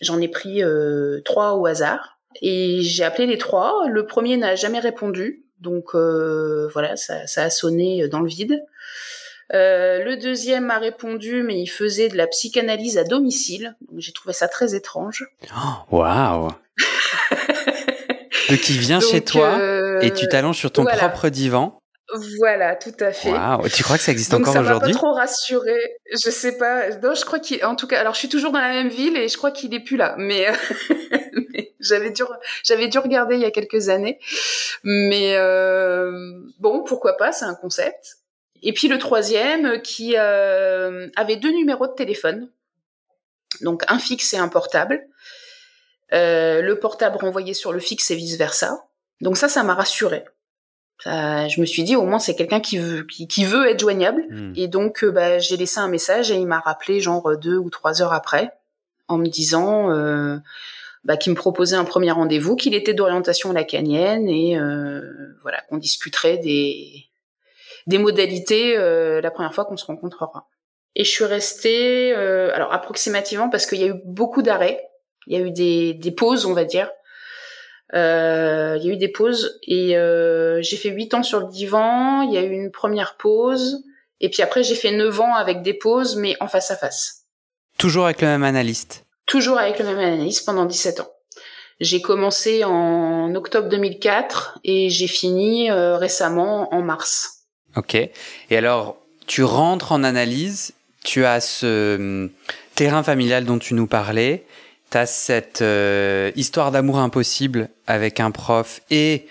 J'en 0.00 0.20
ai 0.20 0.28
pris 0.28 0.62
euh, 0.62 1.20
trois 1.24 1.54
au 1.54 1.66
hasard 1.66 2.18
et 2.40 2.82
j'ai 2.82 3.04
appelé 3.04 3.26
les 3.26 3.38
trois. 3.38 3.88
Le 3.88 4.06
premier 4.06 4.36
n'a 4.36 4.54
jamais 4.54 4.78
répondu, 4.78 5.44
donc 5.60 5.94
euh, 5.94 6.68
voilà, 6.72 6.96
ça, 6.96 7.24
a 7.36 7.50
sonné 7.50 8.06
dans 8.08 8.20
le 8.20 8.28
vide. 8.28 8.62
Euh, 9.54 10.04
le 10.04 10.16
deuxième 10.16 10.70
a 10.70 10.78
répondu, 10.78 11.42
mais 11.42 11.58
il 11.60 11.68
faisait 11.68 12.08
de 12.08 12.16
la 12.16 12.26
psychanalyse 12.26 12.98
à 12.98 13.04
domicile. 13.04 13.76
J'ai 13.96 14.12
trouvé 14.12 14.34
ça 14.34 14.46
très 14.46 14.74
étrange. 14.74 15.26
Waouh 15.90 16.50
Donc 18.48 18.68
il 18.68 18.78
vient 18.78 19.00
chez 19.00 19.22
toi 19.22 19.58
euh, 19.58 20.00
et 20.00 20.12
tu 20.12 20.28
t'allonges 20.28 20.58
sur 20.58 20.70
ton 20.70 20.84
propre 20.84 21.28
divan. 21.28 21.78
Voilà, 22.38 22.74
tout 22.74 22.94
à 23.00 23.12
fait. 23.12 23.30
Wow. 23.30 23.68
Tu 23.68 23.82
crois 23.82 23.98
que 23.98 24.02
ça 24.02 24.12
existe 24.12 24.32
encore 24.32 24.56
aujourd'hui 24.56 24.94
Ça 24.94 24.98
m'a 24.98 25.02
pas 25.02 25.08
trop 25.08 25.12
rassuré. 25.12 25.76
Je 26.10 26.30
sais 26.30 26.56
pas. 26.56 26.88
Non, 27.02 27.14
je 27.14 27.24
crois 27.24 27.38
qu'il. 27.38 27.62
En 27.64 27.76
tout 27.76 27.86
cas, 27.86 28.00
alors 28.00 28.14
je 28.14 28.20
suis 28.20 28.30
toujours 28.30 28.50
dans 28.50 28.60
la 28.60 28.70
même 28.70 28.88
ville 28.88 29.16
et 29.16 29.28
je 29.28 29.36
crois 29.36 29.50
qu'il 29.50 29.74
est 29.74 29.80
plus 29.80 29.98
là. 29.98 30.14
Mais, 30.16 30.46
mais 31.52 31.74
j'avais 31.80 32.10
dû, 32.10 32.22
j'avais 32.64 32.88
dû 32.88 32.98
regarder 32.98 33.34
il 33.34 33.42
y 33.42 33.44
a 33.44 33.50
quelques 33.50 33.90
années. 33.90 34.18
Mais 34.84 35.36
euh... 35.36 36.10
bon, 36.58 36.82
pourquoi 36.82 37.18
pas 37.18 37.32
C'est 37.32 37.44
un 37.44 37.54
concept. 37.54 38.16
Et 38.62 38.72
puis 38.72 38.88
le 38.88 38.98
troisième 38.98 39.82
qui 39.82 40.14
euh, 40.16 41.08
avait 41.14 41.36
deux 41.36 41.52
numéros 41.52 41.86
de 41.86 41.92
téléphone, 41.92 42.50
donc 43.60 43.82
un 43.88 43.98
fixe 43.98 44.32
et 44.32 44.38
un 44.38 44.48
portable. 44.48 45.06
Euh, 46.14 46.62
le 46.62 46.78
portable 46.78 47.18
renvoyé 47.18 47.52
sur 47.54 47.72
le 47.72 47.80
fixe 47.80 48.10
et 48.10 48.14
vice 48.14 48.36
versa. 48.36 48.88
Donc 49.20 49.36
ça, 49.36 49.48
ça 49.48 49.62
m'a 49.62 49.74
rassurée. 49.74 50.24
je 51.04 51.60
me 51.60 51.66
suis 51.66 51.82
dit 51.82 51.96
au 51.96 52.04
moins 52.04 52.18
c'est 52.18 52.34
quelqu'un 52.34 52.60
qui 52.60 52.78
veut 52.78 53.04
qui, 53.04 53.44
veut 53.44 53.68
être 53.68 53.78
joignable 53.78 54.24
hmm. 54.30 54.52
et 54.56 54.68
donc 54.68 55.04
euh, 55.04 55.10
bah, 55.10 55.38
j'ai 55.38 55.56
laissé 55.56 55.78
un 55.78 55.88
message 55.88 56.30
et 56.30 56.34
il 56.34 56.46
m'a 56.46 56.58
rappelé 56.58 57.00
genre 57.00 57.36
deux 57.36 57.56
ou 57.56 57.70
trois 57.70 58.02
heures 58.02 58.12
après 58.12 58.50
en 59.06 59.16
me 59.16 59.28
disant 59.28 59.92
euh, 59.92 60.38
bah, 61.04 61.16
qu'il 61.16 61.32
me 61.32 61.36
proposait 61.36 61.76
un 61.76 61.84
premier 61.84 62.10
rendez-vous, 62.10 62.56
qu'il 62.56 62.74
était 62.74 62.94
d'orientation 62.94 63.52
lacanienne 63.52 64.28
et 64.28 64.58
euh, 64.58 65.02
voilà 65.42 65.60
qu'on 65.68 65.78
discuterait 65.78 66.38
des 66.38 67.04
des 67.86 67.98
modalités 67.98 68.76
la 68.76 69.30
première 69.30 69.54
fois 69.54 69.64
qu'on 69.64 69.78
se 69.78 69.86
rencontrera. 69.86 70.46
Et 70.94 71.04
je 71.04 71.10
suis 71.10 71.24
restée 71.24 72.12
alors 72.14 72.72
approximativement 72.72 73.48
parce 73.48 73.66
qu'il 73.66 73.78
y 73.78 73.84
a 73.84 73.86
eu 73.86 74.00
beaucoup 74.04 74.42
d'arrêts 74.42 74.87
il 75.28 75.38
y 75.38 75.40
a 75.40 75.46
eu 75.46 75.50
des, 75.50 75.94
des 75.94 76.10
pauses, 76.10 76.46
on 76.46 76.54
va 76.54 76.64
dire. 76.64 76.90
Euh, 77.94 78.76
il 78.80 78.86
y 78.86 78.90
a 78.90 78.92
eu 78.94 78.96
des 78.96 79.08
pauses 79.08 79.58
et 79.66 79.96
euh, 79.96 80.60
j'ai 80.60 80.76
fait 80.76 80.90
huit 80.90 81.14
ans 81.14 81.22
sur 81.22 81.40
le 81.40 81.48
divan. 81.48 82.22
Il 82.22 82.32
y 82.32 82.38
a 82.38 82.42
eu 82.42 82.50
une 82.50 82.70
première 82.70 83.16
pause 83.16 83.84
et 84.20 84.28
puis 84.30 84.42
après 84.42 84.62
j'ai 84.62 84.74
fait 84.74 84.90
neuf 84.90 85.20
ans 85.20 85.34
avec 85.34 85.62
des 85.62 85.74
pauses, 85.74 86.16
mais 86.16 86.36
en 86.40 86.48
face 86.48 86.70
à 86.70 86.76
face. 86.76 87.26
Toujours 87.78 88.06
avec 88.06 88.20
le 88.20 88.28
même 88.28 88.42
analyste 88.42 89.04
Toujours 89.26 89.58
avec 89.58 89.78
le 89.78 89.84
même 89.84 89.98
analyste 89.98 90.44
pendant 90.46 90.64
17 90.64 91.00
ans. 91.00 91.10
J'ai 91.80 92.00
commencé 92.00 92.64
en 92.64 93.34
octobre 93.34 93.68
2004 93.68 94.58
et 94.64 94.90
j'ai 94.90 95.06
fini 95.06 95.70
euh, 95.70 95.96
récemment 95.96 96.74
en 96.74 96.82
mars. 96.82 97.44
Ok. 97.76 97.94
Et 97.94 98.10
alors, 98.50 98.96
tu 99.26 99.44
rentres 99.44 99.92
en 99.92 100.02
analyse, 100.02 100.72
tu 101.04 101.24
as 101.24 101.40
ce 101.40 101.96
hum, 101.96 102.30
terrain 102.74 103.02
familial 103.02 103.44
dont 103.44 103.58
tu 103.58 103.74
nous 103.74 103.86
parlais, 103.86 104.44
tu 104.90 104.98
as 104.98 105.06
cette 105.06 105.62
euh, 105.62 106.30
histoire 106.36 106.70
d'amour 106.70 106.98
impossible 106.98 107.68
avec 107.86 108.20
un 108.20 108.30
prof 108.30 108.80
et 108.90 109.26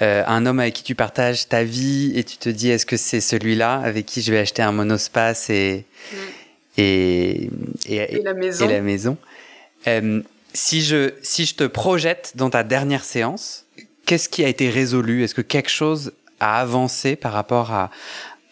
euh, 0.00 0.22
un 0.26 0.46
homme 0.46 0.60
avec 0.60 0.74
qui 0.74 0.82
tu 0.82 0.94
partages 0.94 1.48
ta 1.48 1.64
vie 1.64 2.12
et 2.14 2.24
tu 2.24 2.36
te 2.36 2.48
dis 2.48 2.70
est-ce 2.70 2.86
que 2.86 2.96
c'est 2.96 3.20
celui-là 3.20 3.80
avec 3.80 4.06
qui 4.06 4.22
je 4.22 4.32
vais 4.32 4.38
acheter 4.38 4.62
un 4.62 4.72
monospace 4.72 5.50
et, 5.50 5.84
mm. 6.12 6.16
et, 6.78 7.50
et, 7.88 8.22
la 8.22 8.34
maison. 8.34 8.64
Et 8.64 8.72
la 8.72 8.80
maison. 8.80 9.16
Euh, 9.86 10.22
si, 10.54 10.82
je, 10.82 11.14
si 11.22 11.46
je 11.46 11.54
te 11.54 11.64
projette 11.64 12.32
dans 12.36 12.50
ta 12.50 12.62
dernière 12.62 13.04
séance, 13.04 13.66
qu'est-ce 14.06 14.28
qui 14.28 14.44
a 14.44 14.48
été 14.48 14.70
résolu? 14.70 15.24
Est-ce 15.24 15.34
que 15.34 15.42
quelque 15.42 15.70
chose 15.70 16.12
a 16.40 16.60
avancé 16.60 17.16
par 17.16 17.32
rapport 17.32 17.72
à, 17.72 17.90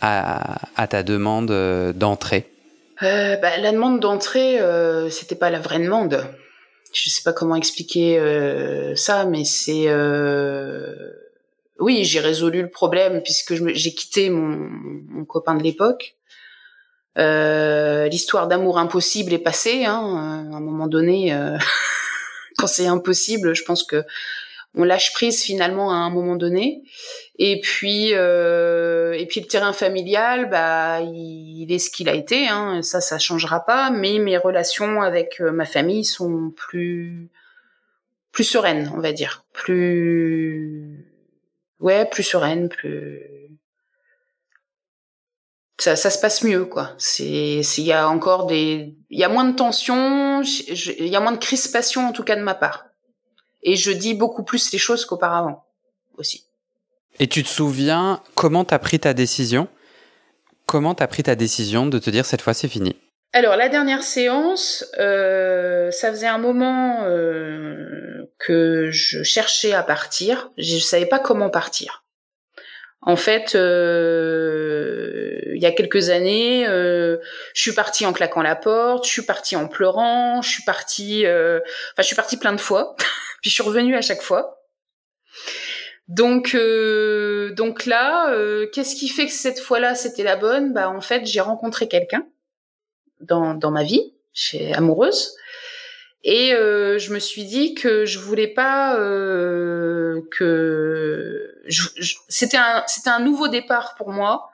à, 0.00 0.58
à 0.76 0.86
ta 0.86 1.02
demande 1.02 1.50
euh, 1.50 1.92
d'entrée? 1.92 2.48
Euh, 3.02 3.36
bah, 3.36 3.56
La 3.58 3.72
demande 3.72 4.00
d'entrée, 4.00 4.60
euh, 4.60 5.10
c'était 5.10 5.34
pas 5.34 5.50
la 5.50 5.60
vraie 5.60 5.78
demande. 5.78 6.26
Je 6.92 7.10
sais 7.10 7.22
pas 7.22 7.32
comment 7.32 7.56
expliquer 7.56 8.18
euh, 8.18 8.94
ça, 8.94 9.26
mais 9.26 9.44
c'est 9.44 9.84
euh, 9.88 10.94
oui, 11.78 12.04
j'ai 12.04 12.20
résolu 12.20 12.62
le 12.62 12.70
problème 12.70 13.22
puisque 13.22 13.54
j'ai 13.74 13.94
quitté 13.94 14.30
mon, 14.30 15.24
copain 15.26 15.54
de 15.54 15.62
l'époque. 15.62 16.16
Euh, 17.18 18.08
L'histoire 18.08 18.46
d'amour 18.48 18.78
impossible 18.78 19.32
est 19.32 19.38
passée. 19.38 19.84
Hein, 19.84 20.48
à 20.52 20.56
un 20.56 20.60
moment 20.60 20.86
donné, 20.86 21.34
euh, 21.34 21.56
quand 22.56 22.66
c'est 22.66 22.86
impossible, 22.86 23.54
je 23.54 23.64
pense 23.64 23.84
que 23.84 24.04
on 24.76 24.84
lâche 24.84 25.12
prise 25.12 25.42
finalement 25.42 25.90
à 25.90 25.96
un 25.96 26.10
moment 26.10 26.36
donné. 26.36 26.82
Et 27.38 27.60
puis, 27.60 28.10
euh, 28.12 29.12
et 29.14 29.26
puis 29.26 29.40
le 29.40 29.46
terrain 29.46 29.72
familial, 29.72 30.48
bah, 30.50 31.00
il, 31.00 31.66
est 31.70 31.78
ce 31.78 31.90
qu'il 31.90 32.08
a 32.08 32.14
été. 32.14 32.46
Hein, 32.46 32.82
ça, 32.82 33.00
ça 33.00 33.18
changera 33.18 33.64
pas. 33.64 33.90
Mais 33.90 34.18
mes 34.18 34.36
relations 34.36 35.02
avec 35.02 35.40
euh, 35.40 35.50
ma 35.50 35.64
famille 35.64 36.04
sont 36.04 36.52
plus, 36.54 37.30
plus 38.32 38.44
sereines, 38.44 38.92
on 38.94 39.00
va 39.00 39.12
dire, 39.12 39.44
plus 39.52 41.06
ouais, 41.80 42.04
plus 42.06 42.22
sereine, 42.22 42.68
plus 42.68 43.22
ça, 45.78 45.94
ça 45.94 46.10
se 46.10 46.18
passe 46.18 46.42
mieux 46.42 46.64
quoi. 46.64 46.94
C'est 46.98 47.60
il 47.60 47.84
y 47.84 47.92
a 47.92 48.08
encore 48.08 48.46
des 48.46 48.94
il 49.10 49.18
y 49.18 49.24
a 49.24 49.28
moins 49.28 49.44
de 49.44 49.54
tension, 49.54 50.42
il 50.42 51.06
y 51.06 51.16
a 51.16 51.20
moins 51.20 51.32
de 51.32 51.38
crispation 51.38 52.08
en 52.08 52.12
tout 52.12 52.24
cas 52.24 52.36
de 52.36 52.42
ma 52.42 52.54
part. 52.54 52.86
Et 53.66 53.76
je 53.76 53.90
dis 53.90 54.14
beaucoup 54.14 54.44
plus 54.44 54.72
les 54.72 54.78
choses 54.78 55.04
qu'auparavant 55.04 55.66
aussi. 56.16 56.46
Et 57.18 57.26
tu 57.26 57.42
te 57.42 57.48
souviens 57.48 58.22
comment 58.34 58.64
t'as 58.64 58.78
pris 58.78 58.98
ta 58.98 59.12
décision? 59.12 59.68
Comment 60.64 60.94
t'as 60.94 61.06
pris 61.06 61.22
ta 61.22 61.34
décision 61.34 61.86
de 61.86 61.98
te 61.98 62.08
dire 62.08 62.24
cette 62.24 62.40
fois 62.40 62.54
c'est 62.54 62.68
fini? 62.68 62.96
Alors 63.32 63.56
la 63.56 63.68
dernière 63.68 64.02
séance, 64.02 64.86
euh, 64.98 65.90
ça 65.90 66.10
faisait 66.10 66.26
un 66.26 66.38
moment 66.38 67.04
euh, 67.04 68.30
que 68.38 68.90
je 68.90 69.22
cherchais 69.22 69.74
à 69.74 69.82
partir. 69.82 70.50
Je 70.56 70.78
savais 70.78 71.04
pas 71.04 71.18
comment 71.18 71.50
partir. 71.50 72.04
En 73.02 73.16
fait, 73.16 73.54
euh, 73.54 75.38
il 75.54 75.62
y 75.62 75.66
a 75.66 75.72
quelques 75.72 76.08
années, 76.08 76.64
je 76.66 77.18
suis 77.54 77.72
partie 77.72 78.06
en 78.06 78.12
claquant 78.12 78.42
la 78.42 78.56
porte, 78.56 79.04
je 79.04 79.10
suis 79.10 79.22
partie 79.22 79.54
en 79.54 79.68
pleurant, 79.68 80.40
je 80.40 80.48
suis 80.48 80.64
partie, 80.64 81.24
enfin 81.26 81.98
je 81.98 82.04
suis 82.04 82.16
partie 82.16 82.36
plein 82.38 82.52
de 82.52 82.60
fois, 82.60 82.96
je 83.50 83.54
suis 83.54 83.62
revenue 83.62 83.96
à 83.96 84.02
chaque 84.02 84.22
fois. 84.22 84.62
Donc, 86.08 86.56
donc 86.56 87.86
là, 87.86 88.32
qu'est-ce 88.72 88.94
qui 88.94 89.08
fait 89.08 89.26
que 89.26 89.32
cette 89.32 89.58
fois-là 89.58 89.94
c'était 89.94 90.22
la 90.22 90.36
bonne? 90.36 90.72
Bah 90.72 90.88
en 90.88 91.00
fait, 91.00 91.26
j'ai 91.26 91.40
rencontré 91.40 91.88
quelqu'un 91.88 92.26
dans, 93.20 93.54
dans 93.54 93.70
ma 93.70 93.82
vie, 93.82 94.12
chez 94.32 94.72
amoureuse. 94.74 95.36
Et 96.28 96.52
euh, 96.54 96.98
je 96.98 97.12
me 97.12 97.20
suis 97.20 97.44
dit 97.44 97.74
que 97.74 98.04
je 98.04 98.18
voulais 98.18 98.48
pas 98.48 98.98
euh, 98.98 100.22
que 100.32 101.54
c'était 102.28 102.56
un 102.56 102.82
c'était 102.88 103.10
un 103.10 103.20
nouveau 103.20 103.46
départ 103.46 103.94
pour 103.96 104.10
moi. 104.10 104.50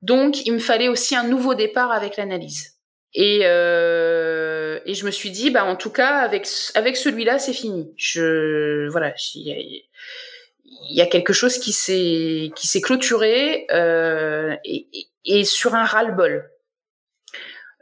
Donc 0.00 0.44
il 0.46 0.52
me 0.52 0.58
fallait 0.58 0.88
aussi 0.88 1.14
un 1.14 1.22
nouveau 1.22 1.54
départ 1.54 1.92
avec 1.92 2.16
l'analyse. 2.16 2.72
Et 3.14 3.42
euh, 3.44 4.51
et 4.86 4.94
je 4.94 5.04
me 5.06 5.10
suis 5.10 5.30
dit 5.30 5.50
bah 5.50 5.64
en 5.64 5.76
tout 5.76 5.90
cas 5.90 6.18
avec 6.18 6.46
avec 6.74 6.96
celui-là 6.96 7.38
c'est 7.38 7.52
fini. 7.52 7.92
Je 7.96 8.88
voilà 8.90 9.14
il 9.34 10.96
y, 10.96 11.00
a 11.00 11.06
quelque 11.06 11.32
chose 11.32 11.58
qui 11.58 11.72
s'est 11.72 12.50
qui 12.56 12.66
s'est 12.66 12.80
clôturé 12.80 13.66
euh, 13.70 14.56
et, 14.64 14.86
et, 15.24 15.44
sur 15.44 15.74
un 15.74 15.84
ras-le-bol. 15.84 16.50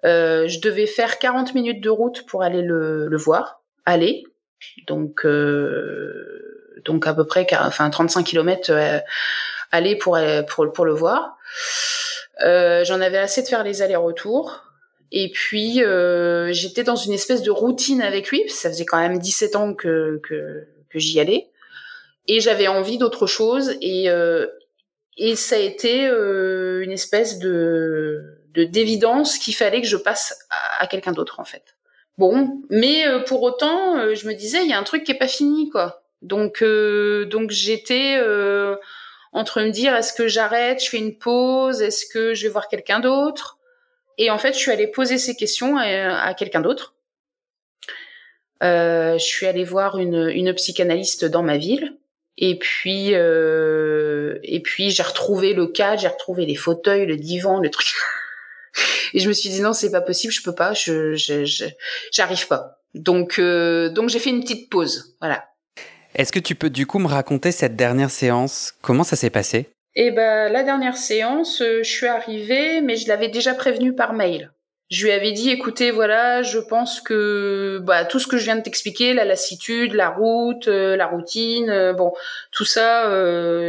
Euh, 0.04 0.48
je 0.48 0.60
devais 0.60 0.86
faire 0.86 1.18
40 1.18 1.54
minutes 1.54 1.82
de 1.82 1.90
route 1.90 2.26
pour 2.26 2.42
aller 2.42 2.62
le, 2.62 3.06
le 3.06 3.16
voir, 3.16 3.62
aller. 3.84 4.24
Donc, 4.86 5.24
euh, 5.24 6.80
donc 6.84 7.06
à 7.06 7.14
peu 7.14 7.26
près, 7.26 7.46
enfin 7.58 7.90
35 7.90 8.24
km 8.24 8.70
euh, 8.70 8.98
aller 9.72 9.96
pour, 9.96 10.18
pour, 10.48 10.72
pour 10.72 10.84
le 10.84 10.92
voir. 10.92 11.36
Euh, 12.42 12.84
J'en 12.84 13.00
avais 13.00 13.18
assez 13.18 13.42
de 13.42 13.48
faire 13.48 13.64
les 13.64 13.82
allers-retours. 13.82 14.64
Et 15.12 15.30
puis 15.30 15.82
euh, 15.82 16.52
j'étais 16.52 16.84
dans 16.84 16.96
une 16.96 17.12
espèce 17.12 17.42
de 17.42 17.50
routine 17.50 18.02
avec 18.02 18.30
lui. 18.30 18.48
Ça 18.48 18.70
faisait 18.70 18.84
quand 18.84 19.00
même 19.00 19.18
17 19.18 19.56
ans 19.56 19.74
que, 19.74 20.20
que, 20.22 20.66
que 20.88 20.98
j'y 20.98 21.20
allais. 21.20 21.48
Et 22.28 22.40
j'avais 22.40 22.68
envie 22.68 22.98
d'autre 22.98 23.26
chose. 23.26 23.76
Et, 23.80 24.08
euh, 24.08 24.46
et 25.16 25.36
ça 25.36 25.56
a 25.56 25.58
été 25.58 26.06
euh, 26.06 26.82
une 26.82 26.92
espèce 26.92 27.38
de 27.38 28.40
de 28.54 28.64
d'évidence 28.64 29.38
qu'il 29.38 29.54
fallait 29.54 29.80
que 29.80 29.86
je 29.86 29.96
passe 29.96 30.46
à, 30.78 30.86
quelqu'un 30.86 31.12
d'autre 31.12 31.40
en 31.40 31.44
fait. 31.44 31.76
Bon, 32.18 32.60
mais 32.68 33.06
euh, 33.06 33.20
pour 33.20 33.42
autant, 33.42 33.96
euh, 33.96 34.14
je 34.14 34.26
me 34.26 34.34
disais 34.34 34.62
il 34.62 34.68
y 34.68 34.72
a 34.72 34.78
un 34.78 34.82
truc 34.82 35.04
qui 35.04 35.12
est 35.12 35.18
pas 35.18 35.28
fini 35.28 35.70
quoi. 35.70 36.02
Donc 36.22 36.62
euh, 36.62 37.24
donc 37.26 37.50
j'étais 37.50 38.20
entre 39.32 39.62
me 39.62 39.70
dire 39.70 39.94
est-ce 39.94 40.12
que 40.12 40.28
j'arrête, 40.28 40.82
je 40.82 40.90
fais 40.90 40.98
une 40.98 41.16
pause, 41.16 41.82
est-ce 41.82 42.06
que 42.06 42.34
je 42.34 42.44
vais 42.44 42.52
voir 42.52 42.68
quelqu'un 42.68 43.00
d'autre? 43.00 43.58
Et 44.22 44.30
en 44.30 44.38
fait, 44.38 44.52
je 44.52 44.58
suis 44.58 44.70
allée 44.70 44.86
poser 44.86 45.16
ces 45.16 45.34
questions 45.34 45.76
à, 45.78 46.34
quelqu'un 46.34 46.60
d'autre. 46.60 46.94
je 48.60 49.16
suis 49.18 49.46
allée 49.46 49.64
voir 49.64 49.98
une, 49.98 50.28
une 50.28 50.52
psychanalyste 50.54 51.24
dans 51.24 51.42
ma 51.42 51.56
ville. 51.56 51.96
Et 52.36 52.58
puis, 52.58 53.08
et 53.12 54.60
puis 54.62 54.90
j'ai 54.90 55.02
retrouvé 55.02 55.54
le 55.54 55.66
cadre, 55.66 56.02
j'ai 56.02 56.08
retrouvé 56.08 56.44
les 56.44 56.54
fauteuils, 56.54 57.06
le 57.06 57.16
divan, 57.16 57.60
le 57.60 57.70
truc. 57.70 57.88
Et 59.14 59.18
je 59.18 59.28
me 59.28 59.32
suis 59.32 59.48
dit 59.48 59.60
non, 59.60 59.72
c'est 59.72 59.90
pas 59.90 60.00
possible, 60.00 60.32
je 60.32 60.42
peux 60.42 60.54
pas, 60.54 60.74
je 60.74 61.14
j'arrive 62.12 62.46
pas. 62.46 62.80
Donc 62.94 63.38
euh, 63.38 63.88
donc 63.88 64.08
j'ai 64.08 64.18
fait 64.18 64.30
une 64.30 64.40
petite 64.40 64.70
pause, 64.70 65.16
voilà. 65.20 65.46
Est-ce 66.14 66.32
que 66.32 66.40
tu 66.40 66.54
peux 66.54 66.70
du 66.70 66.86
coup 66.86 66.98
me 66.98 67.06
raconter 67.06 67.52
cette 67.52 67.76
dernière 67.76 68.10
séance? 68.10 68.74
Comment 68.82 69.04
ça 69.04 69.16
s'est 69.16 69.30
passé? 69.30 69.68
Eh 69.96 70.10
ben 70.10 70.52
la 70.52 70.62
dernière 70.62 70.96
séance, 70.96 71.62
euh, 71.62 71.82
je 71.82 71.90
suis 71.90 72.06
arrivée, 72.06 72.80
mais 72.80 72.96
je 72.96 73.08
l'avais 73.08 73.28
déjà 73.28 73.54
prévenu 73.54 73.94
par 73.94 74.12
mail. 74.12 74.52
Je 74.88 75.04
lui 75.04 75.12
avais 75.12 75.32
dit, 75.32 75.50
écoutez, 75.50 75.92
voilà, 75.92 76.42
je 76.42 76.58
pense 76.58 77.00
que 77.00 77.78
bah, 77.82 78.04
tout 78.04 78.18
ce 78.18 78.26
que 78.26 78.36
je 78.38 78.44
viens 78.44 78.56
de 78.56 78.62
t'expliquer, 78.62 79.14
la 79.14 79.24
lassitude, 79.24 79.94
la 79.94 80.08
route, 80.10 80.66
euh, 80.66 80.96
la 80.96 81.06
routine, 81.06 81.92
bon, 81.96 82.12
tout 82.50 82.64
ça, 82.64 83.04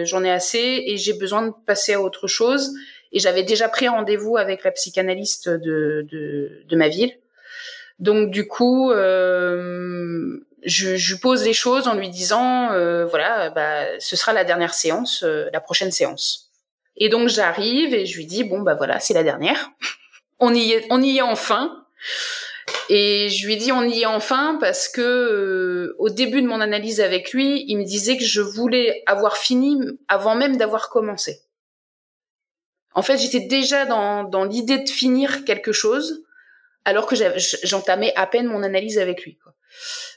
j'en 0.04 0.24
ai 0.24 0.32
assez 0.32 0.84
et 0.88 0.98
j'ai 0.98 1.14
besoin 1.14 1.44
de 1.48 1.52
passer 1.68 1.94
à 1.94 2.02
autre 2.02 2.28
chose. 2.28 2.72
Et 3.12 3.20
j'avais 3.20 3.44
déjà 3.44 3.70
pris 3.70 3.88
rendez-vous 3.88 4.38
avec 4.38 4.64
la 4.64 4.72
psychanalyste 4.72 5.48
de, 5.50 6.08
de, 6.12 6.64
de 6.68 6.76
ma 6.76 6.88
ville. 6.88 7.12
Donc 8.02 8.32
du 8.32 8.48
coup, 8.48 8.92
euh, 8.92 10.40
je, 10.64 10.96
je 10.96 11.16
pose 11.16 11.44
les 11.44 11.54
choses 11.54 11.88
en 11.88 11.96
lui 11.96 12.10
disant, 12.10 12.72
euh, 12.72 13.06
voilà, 13.06 13.50
bah, 13.50 14.00
ce 14.00 14.16
sera 14.16 14.34
la 14.34 14.44
dernière 14.44 14.74
séance, 14.74 15.24
euh, 15.24 15.50
la 15.54 15.60
prochaine 15.60 15.92
séance. 15.92 16.52
Et 16.98 17.10
donc 17.10 17.30
j'arrive 17.30 17.94
et 17.94 18.06
je 18.06 18.18
lui 18.18 18.26
dis, 18.26 18.44
bon 18.44 18.62
bah 18.62 18.76
voilà, 18.76 19.00
c'est 19.00 19.14
la 19.14 19.24
dernière. 19.24 19.72
on 20.40 20.54
y 20.54 20.72
est, 20.72 20.86
on 20.90 21.02
y 21.02 21.18
est 21.18 21.22
enfin. 21.22 21.86
Et 22.90 23.30
je 23.30 23.48
lui 23.48 23.58
dis 23.58 23.72
on 23.72 23.84
y 23.84 24.02
est 24.02 24.06
enfin 24.06 24.58
parce 24.60 24.88
que 24.88 25.02
euh, 25.02 25.96
au 26.00 26.10
début 26.10 26.42
de 26.42 26.48
mon 26.48 26.62
analyse 26.62 27.02
avec 27.02 27.32
lui, 27.32 27.64
il 27.68 27.78
me 27.78 27.84
disait 27.84 28.18
que 28.18 28.26
je 28.26 28.42
voulais 28.42 29.04
avoir 29.08 29.38
fini 29.38 29.80
avant 30.08 30.36
même 30.36 30.58
d'avoir 30.58 30.90
commencé. 30.90 31.42
En 32.94 33.02
fait, 33.02 33.18
j'étais 33.18 33.40
déjà 33.40 33.86
dans, 33.86 34.26
dans 34.26 34.44
l'idée 34.44 34.80
de 34.80 34.90
finir 34.90 35.46
quelque 35.46 35.72
chose, 35.72 36.24
alors 36.86 37.06
que 37.06 37.16
j'entamais 37.64 38.14
à 38.16 38.28
peine 38.28 38.48
mon 38.48 38.64
analyse 38.64 38.98
avec 38.98 39.24
lui. 39.24 39.38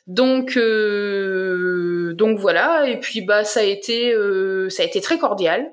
Donc, 0.06 0.56
euh, 0.56 2.12
donc 2.14 2.38
voilà. 2.38 2.88
Et 2.88 3.00
puis 3.00 3.22
bah 3.22 3.44
ça 3.44 3.60
a 3.60 3.64
été, 3.64 4.12
euh, 4.12 4.68
ça 4.68 4.82
a 4.82 4.86
été 4.86 5.00
très 5.00 5.18
cordial. 5.18 5.70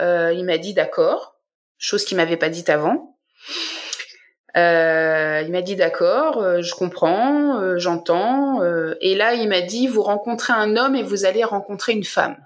Euh, 0.00 0.32
il 0.32 0.44
m'a 0.44 0.58
dit 0.58 0.74
d'accord, 0.74 1.36
chose 1.78 2.04
qu'il 2.04 2.16
m'avait 2.16 2.36
pas 2.36 2.48
dite 2.48 2.70
avant. 2.70 3.16
Il 4.54 5.52
m'a 5.52 5.62
dit 5.62 5.76
d'accord, 5.76 6.62
je 6.62 6.74
comprends, 6.74 7.76
j'entends. 7.78 8.60
et 9.00 9.14
là, 9.14 9.34
il 9.34 9.48
m'a 9.48 9.60
dit 9.60 9.86
vous 9.86 10.02
rencontrez 10.02 10.52
un 10.52 10.76
homme 10.76 10.96
et 10.96 11.04
vous 11.04 11.24
allez 11.24 11.44
rencontrer 11.44 11.92
une 11.92 12.02
femme. 12.02 12.36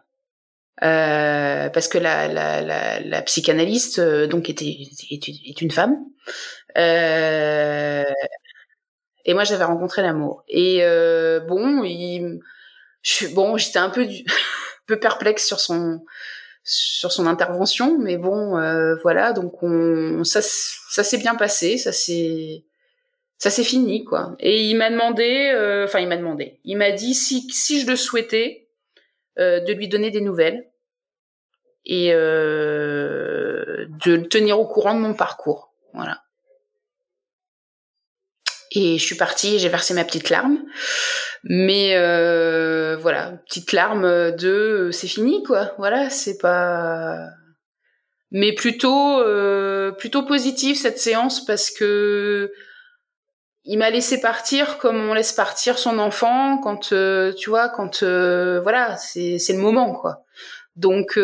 parce 0.79 1.89
que 1.89 1.97
la, 1.97 2.29
la, 2.29 3.23
psychanalyste 3.23 3.99
donc 4.29 4.51
était 4.51 4.77
est 5.11 5.63
une 5.63 5.71
femme. 5.71 5.97
Et 6.77 8.05
moi, 9.35 9.45
j'avais 9.45 9.65
rencontré 9.65 10.03
l'amour. 10.03 10.45
Et 10.49 10.83
bon, 11.47 11.85
il, 11.85 12.41
je, 13.03 13.27
bon, 13.29 13.57
j'étais 13.57 13.79
un 13.79 13.91
peu, 13.91 14.07
du, 14.07 14.25
peu 14.87 14.99
perplexe 14.99 15.47
sur 15.47 15.61
son 15.61 16.01
sur 16.65 17.11
son 17.11 17.27
intervention, 17.27 17.99
mais 17.99 18.17
bon, 18.17 18.57
euh, 18.57 18.95
voilà, 19.03 19.33
donc 19.33 19.63
on, 19.63 20.23
ça, 20.25 20.41
ça 20.43 21.03
s'est 21.03 21.19
bien 21.19 21.35
passé, 21.35 21.77
ça 21.77 21.93
s'est, 21.93 22.65
ça 23.39 23.51
s'est 23.51 23.65
fini, 23.65 24.05
quoi. 24.05 24.37
Et 24.39 24.63
il 24.63 24.77
m'a 24.77 24.91
demandé, 24.91 25.51
euh, 25.55 25.85
enfin, 25.85 25.99
il 25.99 26.09
m'a 26.09 26.17
demandé, 26.17 26.61
il 26.65 26.77
m'a 26.77 26.93
dit 26.93 27.15
si, 27.15 27.49
si 27.51 27.81
je 27.81 27.89
le 27.89 27.97
souhaitais, 27.97 28.69
euh, 29.39 29.61
de 29.61 29.73
lui 29.73 29.89
donner 29.89 30.11
des 30.11 30.21
nouvelles 30.21 30.69
et 31.85 32.13
de 32.13 33.89
le 34.05 34.29
tenir 34.29 34.61
au 34.61 34.67
courant 34.67 34.95
de 34.95 35.01
mon 35.01 35.15
parcours, 35.15 35.75
voilà. 35.95 36.22
Et 38.75 38.99
je 38.99 39.05
suis 39.05 39.17
partie, 39.17 39.59
j'ai 39.59 39.69
versé 39.69 39.93
ma 39.93 40.05
petite 40.05 40.31
larme. 40.31 40.59
Mais 41.45 41.95
euh, 41.97 42.97
voilà, 42.97 43.33
petite 43.47 43.73
larme 43.73 44.33
de 44.33 44.49
euh, 44.49 44.93
c'est 44.93 45.09
fini 45.09 45.43
quoi. 45.43 45.73
Voilà, 45.79 46.09
c'est 46.09 46.39
pas. 46.39 47.29
Mais 48.31 48.55
plutôt 48.55 49.21
euh, 49.21 49.93
plutôt 49.93 50.23
positif 50.23 50.79
cette 50.81 50.99
séance 50.99 51.45
parce 51.45 51.71
que 51.71 52.53
il 53.65 53.79
m'a 53.79 53.91
laissé 53.91 54.21
partir 54.21 54.79
comme 54.79 54.97
on 55.09 55.15
laisse 55.15 55.33
partir 55.33 55.79
son 55.79 55.99
enfant 55.99 56.59
quand 56.59 56.93
euh, 56.93 57.33
tu 57.35 57.51
vois 57.51 57.69
quand 57.69 58.03
euh, 58.03 58.61
voilà 58.61 58.97
c'est 58.97 59.39
c'est 59.39 59.53
le 59.53 59.59
moment 59.59 59.93
quoi. 59.93 60.25
Donc 60.77 61.19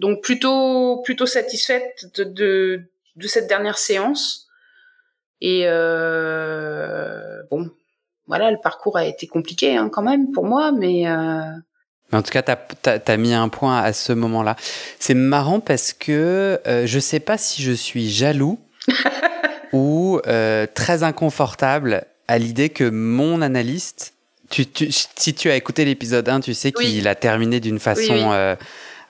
donc 0.00 0.22
plutôt 0.22 1.02
plutôt 1.04 1.26
satisfaite 1.26 2.06
de, 2.16 2.24
de 2.24 2.80
de 3.16 3.28
cette 3.28 3.46
dernière 3.46 3.76
séance 3.76 4.45
et 5.40 5.66
bon 7.50 7.70
voilà, 8.26 8.50
le 8.50 8.58
parcours 8.62 8.96
a 8.96 9.04
été 9.04 9.26
compliqué 9.26 9.76
hein, 9.76 9.88
quand 9.90 10.02
même 10.02 10.32
pour 10.32 10.44
moi, 10.44 10.72
mais. 10.72 11.06
Euh... 11.06 11.42
En 12.12 12.22
tout 12.22 12.30
cas, 12.30 12.42
tu 12.42 12.88
as, 12.88 13.16
mis 13.16 13.34
un 13.34 13.48
point 13.48 13.78
à 13.78 13.92
ce 13.92 14.12
moment-là. 14.12 14.54
C'est 15.00 15.14
marrant 15.14 15.58
parce 15.58 15.92
que 15.92 16.60
euh, 16.66 16.86
je 16.86 16.98
sais 17.00 17.18
pas 17.18 17.36
si 17.36 17.62
je 17.62 17.72
suis 17.72 18.10
jaloux 18.10 18.60
ou 19.72 20.20
euh, 20.26 20.66
très 20.72 21.02
inconfortable 21.02 22.04
à 22.28 22.38
l'idée 22.38 22.68
que 22.68 22.88
mon 22.88 23.42
analyste, 23.42 24.14
tu, 24.50 24.66
tu, 24.66 24.88
si 24.92 25.34
tu 25.34 25.50
as 25.50 25.56
écouté 25.56 25.84
l'épisode 25.84 26.28
1, 26.28 26.40
tu 26.40 26.54
sais 26.54 26.70
qu'il 26.70 27.08
a 27.08 27.16
terminé 27.16 27.58
d'une 27.58 27.80
façon 27.80 28.32
euh, 28.32 28.54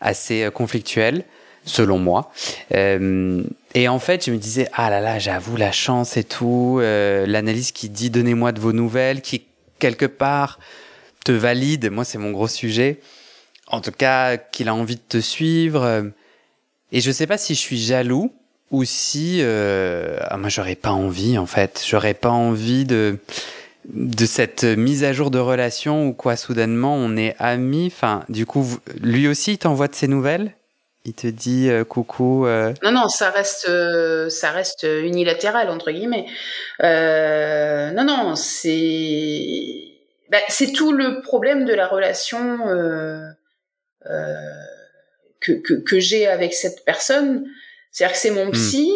assez 0.00 0.44
euh, 0.44 0.50
conflictuelle 0.50 1.24
selon 1.66 1.98
moi. 1.98 2.30
Euh, 2.74 3.42
et 3.76 3.88
en 3.88 3.98
fait, 3.98 4.24
je 4.24 4.30
me 4.30 4.38
disais, 4.38 4.70
ah 4.72 4.88
là 4.88 5.00
là, 5.00 5.18
j'avoue 5.18 5.54
la 5.54 5.70
chance 5.70 6.16
et 6.16 6.24
tout, 6.24 6.78
euh, 6.80 7.26
l'analyse 7.26 7.72
qui 7.72 7.90
dit 7.90 8.08
donnez-moi 8.08 8.52
de 8.52 8.58
vos 8.58 8.72
nouvelles, 8.72 9.20
qui 9.20 9.42
quelque 9.78 10.06
part 10.06 10.58
te 11.26 11.32
valide, 11.32 11.90
moi 11.90 12.02
c'est 12.02 12.16
mon 12.16 12.30
gros 12.30 12.48
sujet, 12.48 13.00
en 13.66 13.82
tout 13.82 13.92
cas 13.92 14.38
qu'il 14.38 14.70
a 14.70 14.74
envie 14.74 14.96
de 14.96 15.02
te 15.06 15.20
suivre. 15.20 16.10
Et 16.90 17.02
je 17.02 17.10
sais 17.10 17.26
pas 17.26 17.36
si 17.36 17.54
je 17.54 17.60
suis 17.60 17.76
jaloux 17.76 18.32
ou 18.70 18.84
si 18.84 19.40
euh, 19.42 20.20
ah, 20.22 20.38
moi 20.38 20.48
j'aurais 20.48 20.74
pas 20.74 20.92
envie 20.92 21.36
en 21.36 21.44
fait, 21.44 21.84
j'aurais 21.86 22.14
pas 22.14 22.30
envie 22.30 22.86
de 22.86 23.18
de 23.92 24.24
cette 24.24 24.64
mise 24.64 25.04
à 25.04 25.12
jour 25.12 25.30
de 25.30 25.38
relation 25.38 26.08
ou 26.08 26.14
quoi 26.14 26.36
soudainement 26.36 26.96
on 26.96 27.14
est 27.18 27.36
amis. 27.38 27.92
Enfin, 27.94 28.24
du 28.30 28.46
coup, 28.46 28.66
lui 29.02 29.28
aussi 29.28 29.52
il 29.52 29.58
t'envoie 29.58 29.88
de 29.88 29.94
ses 29.94 30.08
nouvelles? 30.08 30.55
Il 31.06 31.14
te 31.14 31.28
dit 31.28 31.70
euh, 31.70 31.84
coucou. 31.84 32.46
Euh. 32.46 32.74
Non, 32.82 32.90
non, 32.90 33.08
ça 33.08 33.30
reste, 33.30 33.68
euh, 33.68 34.28
ça 34.28 34.50
reste 34.50 34.82
unilatéral 34.82 35.70
entre 35.70 35.92
guillemets. 35.92 36.26
non, 36.82 38.04
non, 38.04 38.34
c'est, 38.34 39.94
bah, 40.30 40.38
c'est 40.48 40.72
tout 40.72 40.92
le 40.92 41.22
problème 41.22 41.64
de 41.64 41.72
la 41.72 41.86
relation 41.86 42.58
que, 45.40 45.52
que, 45.52 45.74
que 45.74 46.00
j'ai 46.00 46.26
avec 46.26 46.52
cette 46.52 46.84
personne. 46.84 47.46
C'est-à-dire 47.92 48.14
que 48.14 48.20
c'est 48.20 48.30
mon 48.30 48.46
hmm. 48.46 48.52
psy. 48.52 48.90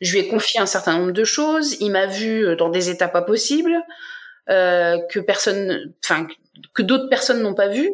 Je 0.00 0.12
lui 0.12 0.18
ai 0.18 0.28
confié 0.28 0.58
un 0.60 0.66
certain 0.66 0.98
nombre 0.98 1.12
de 1.12 1.24
choses. 1.24 1.76
Il 1.78 1.92
m'a 1.92 2.06
vu 2.06 2.56
dans 2.56 2.70
des 2.70 2.90
états 2.90 3.08
pas 3.08 3.22
possibles 3.22 3.78
que 4.48 5.20
personne, 5.20 5.94
enfin 6.04 6.26
que 6.74 6.82
d'autres 6.82 7.08
personnes 7.08 7.40
n'ont 7.40 7.54
pas 7.54 7.68
vu. 7.68 7.88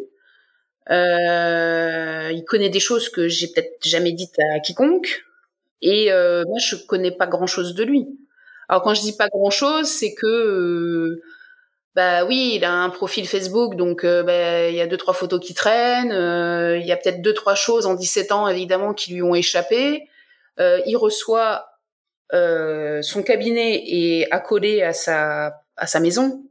Euh, 0.91 2.31
il 2.33 2.45
connaît 2.45 2.71
des 2.71 2.81
choses 2.81 3.09
que 3.09 3.29
j'ai 3.29 3.49
peut-être 3.49 3.87
jamais 3.87 4.13
dites 4.13 4.37
à 4.55 4.61
quiconque. 4.61 5.25
Et 5.83 6.13
euh, 6.13 6.45
moi, 6.47 6.59
je 6.59 6.77
connais 6.77 7.11
pas 7.11 7.27
grand-chose 7.27 7.75
de 7.75 7.85
lui. 7.85 8.07
Alors 8.69 8.83
quand 8.83 8.95
je 8.95 9.01
dis 9.01 9.17
pas 9.17 9.29
grand-chose, 9.29 9.87
c'est 9.87 10.15
que 10.15 10.27
euh, 10.27 11.23
bah 11.95 12.25
oui, 12.25 12.53
il 12.57 12.65
a 12.65 12.73
un 12.73 12.91
profil 12.91 13.27
Facebook, 13.27 13.77
donc 13.77 14.05
euh, 14.05 14.23
bah, 14.23 14.69
il 14.69 14.75
y 14.75 14.81
a 14.81 14.87
deux 14.87 14.97
trois 14.97 15.15
photos 15.15 15.41
qui 15.41 15.55
traînent. 15.55 16.13
il 16.79 16.87
y 16.87 16.93
a 16.93 16.97
peut-être 16.97 17.23
deux 17.23 17.35
trois 17.35 17.55
choses 17.55 17.87
en 17.87 17.95
17 17.95 18.33
ans 18.33 18.49
évidemment 18.49 18.93
qui 18.95 19.15
lui 19.15 19.23
ont 19.23 19.35
échappé. 19.35 20.09
il 20.59 20.97
reçoit 20.97 21.67
son 22.33 23.23
cabinet 23.25 23.83
est 23.87 24.31
accolé 24.31 24.83
à 24.83 24.93
sa 24.93 25.63
à 25.77 25.87
sa 25.87 26.01
maison. 26.01 26.48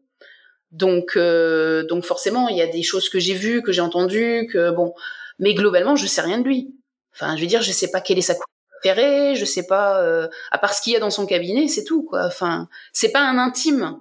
Donc, 0.71 1.15
euh, 1.15 1.83
donc 1.83 2.03
forcément, 2.03 2.49
il 2.49 2.57
y 2.57 2.61
a 2.61 2.67
des 2.67 2.83
choses 2.83 3.09
que 3.09 3.19
j'ai 3.19 3.33
vues, 3.33 3.61
que 3.61 3.71
j'ai 3.71 3.81
entendues, 3.81 4.47
que 4.51 4.71
bon, 4.71 4.93
mais 5.39 5.53
globalement, 5.53 5.95
je 5.95 6.07
sais 6.07 6.21
rien 6.21 6.39
de 6.39 6.43
lui. 6.43 6.75
Enfin, 7.13 7.35
je 7.35 7.41
veux 7.41 7.47
dire, 7.47 7.61
je 7.61 7.71
sais 7.71 7.89
pas 7.89 8.01
quelle 8.01 8.17
est 8.17 8.21
sa 8.21 8.33
couleur 8.33 8.47
préférée, 8.79 9.35
je 9.35 9.45
sais 9.45 9.65
pas, 9.65 10.01
euh, 10.01 10.27
à 10.51 10.57
part 10.57 10.73
ce 10.73 10.81
qu'il 10.81 10.93
y 10.93 10.95
a 10.95 10.99
dans 10.99 11.09
son 11.09 11.25
cabinet, 11.25 11.67
c'est 11.67 11.83
tout, 11.83 12.03
quoi. 12.03 12.25
Enfin, 12.25 12.67
c'est 12.93 13.11
pas 13.11 13.21
un 13.21 13.37
intime, 13.37 13.99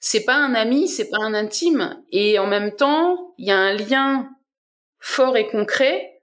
c'est 0.00 0.24
pas 0.24 0.36
un 0.36 0.54
ami, 0.54 0.88
c'est 0.88 1.10
pas 1.10 1.20
un 1.20 1.34
intime, 1.34 2.02
et 2.10 2.38
en 2.38 2.46
même 2.46 2.74
temps, 2.74 3.34
il 3.38 3.48
y 3.48 3.50
a 3.50 3.58
un 3.58 3.74
lien 3.74 4.30
fort 4.98 5.36
et 5.36 5.46
concret 5.46 6.22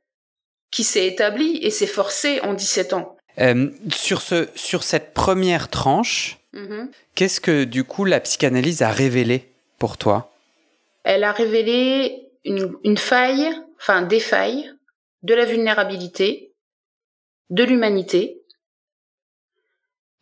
qui 0.72 0.84
s'est 0.84 1.06
établi 1.06 1.58
et 1.62 1.69
s'est 1.69 1.88
forcé 1.88 2.39
en 2.41 2.54
17 2.54 2.93
ans. 2.93 3.17
Euh, 3.39 3.69
sur 3.93 4.22
ce, 4.22 4.48
sur 4.56 4.84
cette 4.84 5.13
première 5.13 5.69
tranche, 5.69 6.38
mm-hmm. 6.53 6.88
qu'est-ce 7.15 7.41
que 7.41 7.63
du 7.63 7.83
coup 7.83 8.05
la 8.05 8.19
psychanalyse 8.19 8.81
a 8.81 8.91
révélé 8.91 9.51
pour 9.77 9.97
toi? 9.97 10.31
Elle 11.03 11.23
a 11.23 11.31
révélé 11.31 12.29
une, 12.45 12.97
faille, 12.97 13.49
enfin 13.77 14.01
des 14.01 14.19
failles, 14.19 14.71
de 15.23 15.33
la 15.33 15.45
vulnérabilité, 15.45 16.53
de 17.49 17.63
l'humanité 17.63 18.41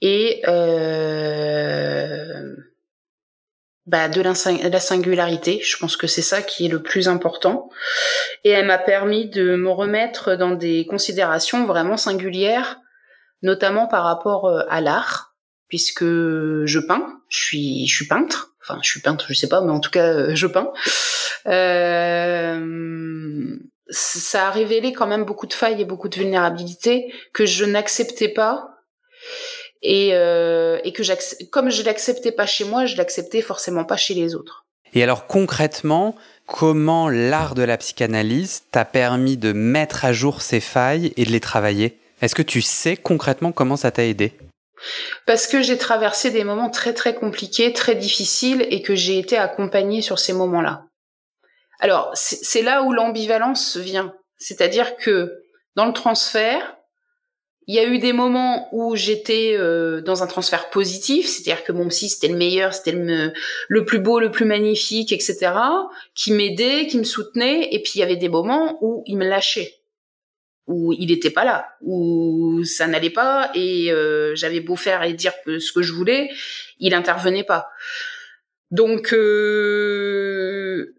et 0.01 0.41
euh, 0.47 2.55
bah, 3.85 4.09
de 4.09 4.21
la 4.21 4.79
singularité. 4.79 5.59
Je 5.61 5.77
pense 5.77 5.97
que 5.97 6.07
c'est 6.07 6.21
ça 6.21 6.41
qui 6.41 6.65
est 6.65 6.69
le 6.69 6.81
plus 6.81 7.07
important. 7.07 7.69
Et 8.43 8.49
elle 8.49 8.67
m'a 8.67 8.77
permis 8.77 9.29
de 9.29 9.55
me 9.55 9.69
remettre 9.69 10.35
dans 10.35 10.51
des 10.51 10.85
considérations 10.85 11.65
vraiment 11.65 11.97
singulières, 11.97 12.79
notamment 13.41 13.87
par 13.87 14.03
rapport 14.03 14.45
euh, 14.45 14.63
à 14.69 14.81
l'art, 14.81 15.26
puisque 15.67 16.03
je 16.03 16.79
peins, 16.79 17.19
je 17.29 17.39
suis, 17.39 17.87
je 17.87 17.95
suis 17.95 18.07
peintre, 18.07 18.53
enfin 18.61 18.79
je 18.83 18.89
suis 18.89 19.01
peintre, 19.01 19.25
je 19.29 19.33
sais 19.33 19.49
pas, 19.49 19.61
mais 19.61 19.71
en 19.71 19.79
tout 19.79 19.91
cas 19.91 20.05
euh, 20.05 20.35
je 20.35 20.47
peins. 20.47 20.71
Euh, 21.47 23.57
ça 23.89 24.47
a 24.47 24.51
révélé 24.51 24.93
quand 24.93 25.07
même 25.07 25.23
beaucoup 25.23 25.47
de 25.47 25.53
failles 25.53 25.81
et 25.81 25.85
beaucoup 25.85 26.09
de 26.09 26.15
vulnérabilités 26.15 27.13
que 27.33 27.45
je 27.45 27.65
n'acceptais 27.65 28.29
pas. 28.29 28.69
Et, 29.83 30.09
euh, 30.13 30.79
et 30.83 30.91
que 30.91 31.03
comme 31.51 31.69
je 31.69 31.83
l'acceptais 31.83 32.31
pas 32.31 32.47
chez 32.47 32.65
moi, 32.65 32.85
je 32.85 32.97
l'acceptais 32.97 33.41
forcément 33.41 33.85
pas 33.85 33.95
chez 33.95 34.15
les 34.15 34.33
autres. 34.33 34.65
Et 34.93 35.03
alors 35.03 35.27
concrètement, 35.27 36.15
comment 36.47 37.09
l'art 37.09 37.53
de 37.53 37.61
la 37.61 37.77
psychanalyse 37.77 38.63
t'a 38.71 38.85
permis 38.85 39.37
de 39.37 39.53
mettre 39.53 40.03
à 40.03 40.13
jour 40.13 40.41
ces 40.41 40.61
failles 40.61 41.13
et 41.15 41.25
de 41.25 41.31
les 41.31 41.39
travailler? 41.39 41.99
Est-ce 42.21 42.33
que 42.33 42.41
tu 42.41 42.61
sais 42.61 42.97
concrètement 42.97 43.51
comment 43.51 43.77
ça 43.77 43.91
t'a 43.91 44.05
aidé? 44.05 44.33
Parce 45.25 45.47
que 45.47 45.61
j'ai 45.61 45.77
traversé 45.77 46.31
des 46.31 46.43
moments 46.43 46.69
très 46.69 46.93
très 46.93 47.15
compliqués, 47.15 47.73
très 47.73 47.95
difficiles 47.95 48.65
et 48.69 48.81
que 48.81 48.95
j'ai 48.95 49.17
été 49.17 49.37
accompagnée 49.37 50.01
sur 50.01 50.19
ces 50.19 50.33
moments-là. 50.33 50.85
Alors, 51.79 52.11
c'est 52.15 52.61
là 52.61 52.83
où 52.83 52.91
l'ambivalence 52.91 53.77
vient. 53.77 54.13
C'est-à-dire 54.37 54.97
que 54.97 55.43
dans 55.75 55.85
le 55.85 55.93
transfert, 55.93 56.77
il 57.67 57.75
y 57.75 57.79
a 57.79 57.85
eu 57.85 57.99
des 57.99 58.13
moments 58.13 58.69
où 58.71 58.95
j'étais 58.95 59.55
euh, 59.57 60.01
dans 60.01 60.23
un 60.23 60.27
transfert 60.27 60.69
positif, 60.69 61.27
c'est-à-dire 61.27 61.65
que 61.65 61.73
mon 61.73 61.89
psy 61.89 62.07
c'était 62.07 62.29
le 62.29 62.37
meilleur, 62.37 62.73
c'était 62.73 62.93
le, 62.93 63.33
le, 63.67 63.85
plus 63.85 63.99
beau, 63.99 64.19
le 64.19 64.31
plus 64.31 64.45
magnifique, 64.45 65.11
etc., 65.11 65.51
qui 66.15 66.31
m'aidait, 66.31 66.87
qui 66.87 66.97
me 66.97 67.03
soutenait, 67.03 67.67
et 67.73 67.81
puis 67.81 67.93
il 67.95 67.99
y 67.99 68.03
avait 68.03 68.15
des 68.15 68.29
moments 68.29 68.77
où 68.81 69.03
il 69.05 69.17
me 69.17 69.27
lâchait. 69.27 69.76
Où 70.67 70.91
il 70.93 71.07
n'était 71.07 71.29
pas 71.29 71.45
là, 71.45 71.69
où 71.81 72.63
ça 72.65 72.87
n'allait 72.87 73.09
pas 73.09 73.49
et 73.55 73.91
euh, 73.91 74.35
j'avais 74.35 74.59
beau 74.59 74.75
faire 74.75 75.01
et 75.03 75.13
dire 75.13 75.33
ce 75.45 75.71
que 75.71 75.81
je 75.81 75.93
voulais, 75.93 76.29
il 76.79 76.93
intervenait 76.93 77.45
pas. 77.45 77.69
Donc 78.69 79.13
euh, 79.13 80.93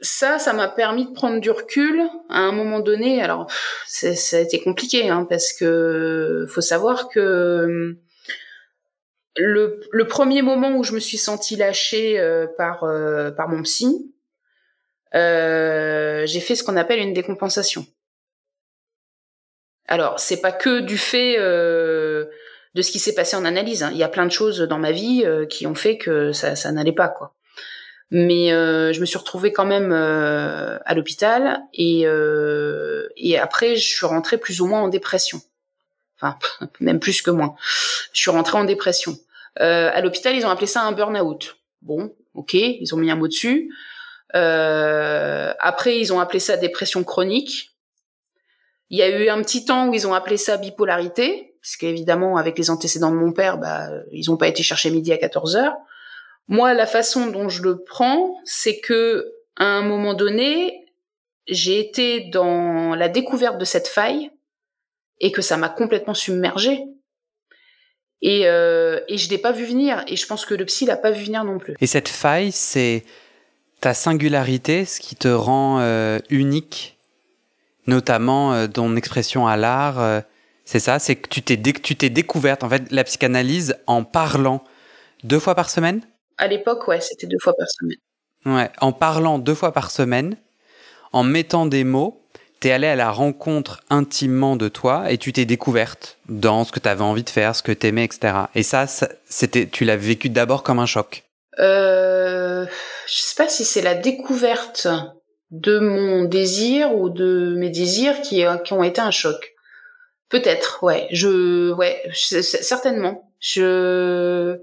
ça, 0.00 0.38
ça 0.38 0.52
m'a 0.52 0.68
permis 0.68 1.06
de 1.06 1.12
prendre 1.12 1.40
du 1.40 1.50
recul 1.50 2.02
à 2.28 2.38
un 2.38 2.52
moment 2.52 2.78
donné. 2.78 3.20
Alors 3.20 3.50
ça 3.86 4.36
a 4.36 4.40
été 4.40 4.60
compliqué 4.60 5.08
hein, 5.08 5.26
parce 5.28 5.52
que 5.52 6.46
faut 6.48 6.60
savoir 6.60 7.08
que 7.08 7.96
le, 9.36 9.80
le, 9.90 10.06
premier 10.06 10.42
moment 10.42 10.76
où 10.76 10.84
je 10.84 10.92
me 10.92 11.00
suis 11.00 11.16
sentie 11.18 11.56
lâchée 11.56 12.20
euh, 12.20 12.46
par 12.56 12.86
par 13.36 13.48
mon 13.48 13.62
psy, 13.62 14.14
j'ai 15.12 16.40
fait 16.40 16.54
ce 16.54 16.62
qu'on 16.62 16.76
appelle 16.76 17.00
une 17.00 17.12
décompensation. 17.12 17.86
Alors, 19.92 20.18
c'est 20.18 20.40
pas 20.40 20.52
que 20.52 20.80
du 20.80 20.96
fait 20.96 21.36
euh, 21.38 22.24
de 22.74 22.80
ce 22.80 22.90
qui 22.90 22.98
s'est 22.98 23.14
passé 23.14 23.36
en 23.36 23.44
analyse. 23.44 23.82
Hein. 23.82 23.90
Il 23.92 23.98
y 23.98 24.02
a 24.02 24.08
plein 24.08 24.24
de 24.24 24.32
choses 24.32 24.60
dans 24.60 24.78
ma 24.78 24.90
vie 24.90 25.22
euh, 25.26 25.44
qui 25.44 25.66
ont 25.66 25.74
fait 25.74 25.98
que 25.98 26.32
ça, 26.32 26.56
ça 26.56 26.72
n'allait 26.72 26.94
pas, 26.94 27.08
quoi. 27.08 27.34
Mais 28.10 28.54
euh, 28.54 28.94
je 28.94 29.00
me 29.02 29.04
suis 29.04 29.18
retrouvée 29.18 29.52
quand 29.52 29.66
même 29.66 29.92
à 29.92 30.94
l'hôpital 30.94 31.60
et, 31.74 32.06
et 33.16 33.38
après, 33.38 33.76
je 33.76 33.86
suis 33.86 34.06
rentrée 34.06 34.38
plus 34.38 34.62
ou 34.62 34.66
moins 34.66 34.80
en 34.80 34.88
dépression. 34.88 35.42
Enfin, 36.18 36.38
même 36.80 36.98
plus 36.98 37.20
que 37.20 37.30
moins. 37.30 37.54
Je 38.14 38.22
suis 38.22 38.30
rentrée 38.30 38.56
en 38.56 38.64
dépression. 38.64 39.18
à 39.56 40.00
l'hôpital, 40.00 40.34
ils 40.34 40.46
ont 40.46 40.50
appelé 40.50 40.66
ça 40.66 40.80
un 40.84 40.92
burn-out. 40.92 41.58
Bon, 41.82 42.14
ok, 42.32 42.54
ils 42.54 42.94
ont 42.94 42.98
mis 42.98 43.10
un 43.10 43.16
mot 43.16 43.28
dessus. 43.28 43.70
après, 44.32 45.98
ils 45.98 46.14
ont 46.14 46.20
appelé 46.20 46.40
ça 46.40 46.56
dépression 46.56 47.04
chronique. 47.04 47.71
Il 48.92 48.98
y 48.98 49.02
a 49.02 49.08
eu 49.08 49.30
un 49.30 49.40
petit 49.42 49.64
temps 49.64 49.88
où 49.88 49.94
ils 49.94 50.06
ont 50.06 50.12
appelé 50.12 50.36
ça 50.36 50.58
bipolarité, 50.58 51.54
parce 51.62 51.76
qu'évidemment, 51.76 52.36
avec 52.36 52.58
les 52.58 52.68
antécédents 52.68 53.10
de 53.10 53.16
mon 53.16 53.32
père, 53.32 53.56
bah, 53.56 53.88
ils 54.12 54.28
n'ont 54.28 54.36
pas 54.36 54.48
été 54.48 54.62
chercher 54.62 54.90
midi 54.90 55.10
à 55.14 55.16
14 55.16 55.56
heures. 55.56 55.74
Moi, 56.46 56.74
la 56.74 56.86
façon 56.86 57.28
dont 57.28 57.48
je 57.48 57.62
le 57.62 57.82
prends, 57.82 58.36
c'est 58.44 58.80
que 58.80 59.32
à 59.56 59.64
un 59.64 59.82
moment 59.82 60.12
donné, 60.12 60.84
j'ai 61.48 61.80
été 61.80 62.20
dans 62.20 62.94
la 62.94 63.08
découverte 63.08 63.56
de 63.56 63.64
cette 63.64 63.88
faille 63.88 64.30
et 65.20 65.32
que 65.32 65.40
ça 65.40 65.56
m'a 65.56 65.70
complètement 65.70 66.14
submergée. 66.14 66.84
Et, 68.20 68.46
euh, 68.46 69.00
et 69.08 69.16
je 69.16 69.30
l'ai 69.30 69.38
pas 69.38 69.52
vu 69.52 69.64
venir. 69.64 70.04
Et 70.06 70.16
je 70.16 70.26
pense 70.26 70.44
que 70.44 70.54
le 70.54 70.66
psy 70.66 70.84
l'a 70.84 70.98
pas 70.98 71.12
vu 71.12 71.24
venir 71.24 71.44
non 71.44 71.58
plus. 71.58 71.76
Et 71.80 71.86
cette 71.86 72.08
faille, 72.08 72.52
c'est 72.52 73.04
ta 73.80 73.94
singularité, 73.94 74.84
ce 74.84 75.00
qui 75.00 75.16
te 75.16 75.28
rend 75.28 75.80
euh, 75.80 76.18
unique 76.28 76.91
notamment 77.86 78.54
euh, 78.54 78.66
ton 78.66 78.96
expression 78.96 79.46
à 79.46 79.56
l'art, 79.56 80.00
euh, 80.00 80.20
c'est 80.64 80.80
ça, 80.80 80.98
c'est 80.98 81.16
que 81.16 81.28
tu 81.28 81.42
t'es 81.42 81.60
tu 81.60 81.96
t'es 81.96 82.10
découverte 82.10 82.62
en 82.64 82.68
fait 82.68 82.90
la 82.90 83.04
psychanalyse 83.04 83.76
en 83.86 84.04
parlant 84.04 84.62
deux 85.24 85.38
fois 85.38 85.54
par 85.54 85.70
semaine? 85.70 86.02
À 86.38 86.46
l'époque, 86.46 86.88
ouais, 86.88 87.00
c'était 87.00 87.26
deux 87.26 87.38
fois 87.40 87.54
par 87.54 87.68
semaine. 87.68 87.98
Ouais, 88.44 88.70
en 88.80 88.92
parlant 88.92 89.38
deux 89.38 89.54
fois 89.54 89.72
par 89.72 89.90
semaine, 89.90 90.36
en 91.12 91.22
mettant 91.22 91.66
des 91.66 91.84
mots, 91.84 92.22
t'es 92.60 92.70
allée 92.72 92.86
à 92.86 92.96
la 92.96 93.10
rencontre 93.10 93.80
intimement 93.90 94.56
de 94.56 94.68
toi 94.68 95.10
et 95.10 95.18
tu 95.18 95.32
t'es 95.32 95.44
découverte 95.44 96.18
dans 96.28 96.64
ce 96.64 96.72
que 96.72 96.80
tu 96.80 96.88
avais 96.88 97.02
envie 97.02 97.24
de 97.24 97.30
faire, 97.30 97.54
ce 97.54 97.62
que 97.62 97.72
t'aimais, 97.72 98.04
etc. 98.04 98.34
Et 98.54 98.62
ça, 98.62 98.86
c'était, 98.86 99.66
tu 99.66 99.84
l'as 99.84 99.96
vécu 99.96 100.28
d'abord 100.28 100.62
comme 100.62 100.78
un 100.78 100.86
choc? 100.86 101.24
Euh, 101.58 102.64
je 103.06 103.14
sais 103.14 103.34
pas 103.36 103.48
si 103.48 103.64
c'est 103.64 103.82
la 103.82 103.94
découverte 103.94 104.88
de 105.52 105.78
mon 105.78 106.24
désir 106.24 106.94
ou 106.96 107.10
de 107.10 107.54
mes 107.56 107.70
désirs 107.70 108.20
qui, 108.22 108.42
qui 108.64 108.72
ont 108.72 108.82
été 108.82 109.00
un 109.00 109.12
choc. 109.12 109.54
Peut-être, 110.28 110.82
ouais. 110.82 111.06
Je, 111.12 111.72
ouais, 111.72 112.02
certainement. 112.12 113.30
Je, 113.38 114.58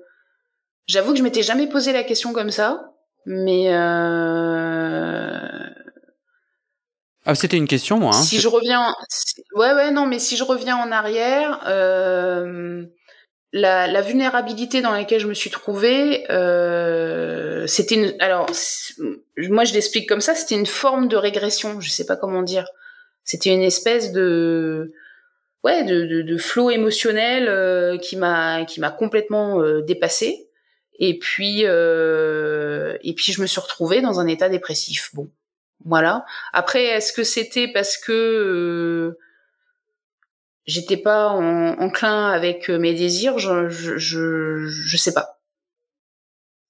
j'avoue 0.88 1.13
que 1.13 1.19
je 1.19 1.23
m'étais 1.23 1.43
jamais 1.43 1.67
posé 1.67 1.93
la 1.93 2.04
question 2.04 2.34
comme 2.34 2.49
ça, 2.49 2.91
mais 3.25 3.71
euh... 3.71 5.38
ah, 7.25 7.36
c'était 7.36 7.58
une 7.58 7.67
question, 7.67 7.99
moi. 7.99 8.15
Hein. 8.15 8.21
Si 8.21 8.39
je 8.39 8.47
reviens, 8.47 8.95
ouais, 9.56 9.73
ouais, 9.73 9.91
non, 9.91 10.08
mais 10.08 10.17
si 10.19 10.36
je 10.38 10.43
reviens 10.43 10.78
en 10.78 10.91
arrière, 10.91 11.63
euh 11.67 12.84
la, 13.51 13.88
la, 13.88 14.01
vulnérabilité 14.01 14.81
dans 14.81 14.91
laquelle 14.91 15.19
je 15.19 15.27
me 15.27 15.33
suis 15.33 15.49
trouvée, 15.49 16.29
euh, 16.31 17.65
c'était 17.67 17.95
une. 17.95 18.15
Alors, 18.19 18.47
moi, 19.38 19.63
je 19.63 19.73
l'explique 19.73 20.07
comme 20.07 20.21
ça. 20.21 20.35
C'était 20.35 20.55
une 20.55 20.65
forme 20.65 21.07
de 21.07 21.17
régression. 21.17 21.81
Je 21.81 21.89
sais 21.89 22.05
pas 22.05 22.15
comment 22.15 22.43
dire. 22.43 22.67
C'était 23.23 23.53
une 23.53 23.63
espèce 23.63 24.12
de 24.12 24.91
ouais 25.63 25.83
de, 25.83 26.05
de, 26.05 26.21
de 26.21 26.38
flot 26.38 26.69
émotionnel 26.69 27.47
euh, 27.47 27.97
qui 27.97 28.17
m'a 28.17 28.65
qui 28.65 28.79
m'a 28.79 28.91
complètement 28.91 29.62
euh, 29.62 29.81
dépassé. 29.81 30.47
Et 30.99 31.17
puis 31.17 31.62
euh, 31.63 32.97
et 33.03 33.13
puis 33.13 33.31
je 33.31 33.41
me 33.41 33.47
suis 33.47 33.62
retrouvée 33.62 34.01
dans 34.01 34.19
un 34.19 34.27
état 34.27 34.49
dépressif. 34.49 35.09
Bon, 35.13 35.29
voilà. 35.85 36.25
Après, 36.53 36.83
est-ce 36.85 37.13
que 37.13 37.23
c'était 37.23 37.67
parce 37.67 37.97
que 37.97 38.12
euh, 38.12 39.17
j'étais 40.69 40.97
pas 40.97 41.29
en, 41.29 41.79
enclin 41.79 42.29
avec 42.29 42.69
euh, 42.69 42.77
mes 42.77 42.93
désirs, 42.93 43.39
je, 43.39 43.69
je, 43.69 43.97
je, 43.97 44.67
je, 44.67 44.97
sais 44.97 45.13
pas. 45.13 45.39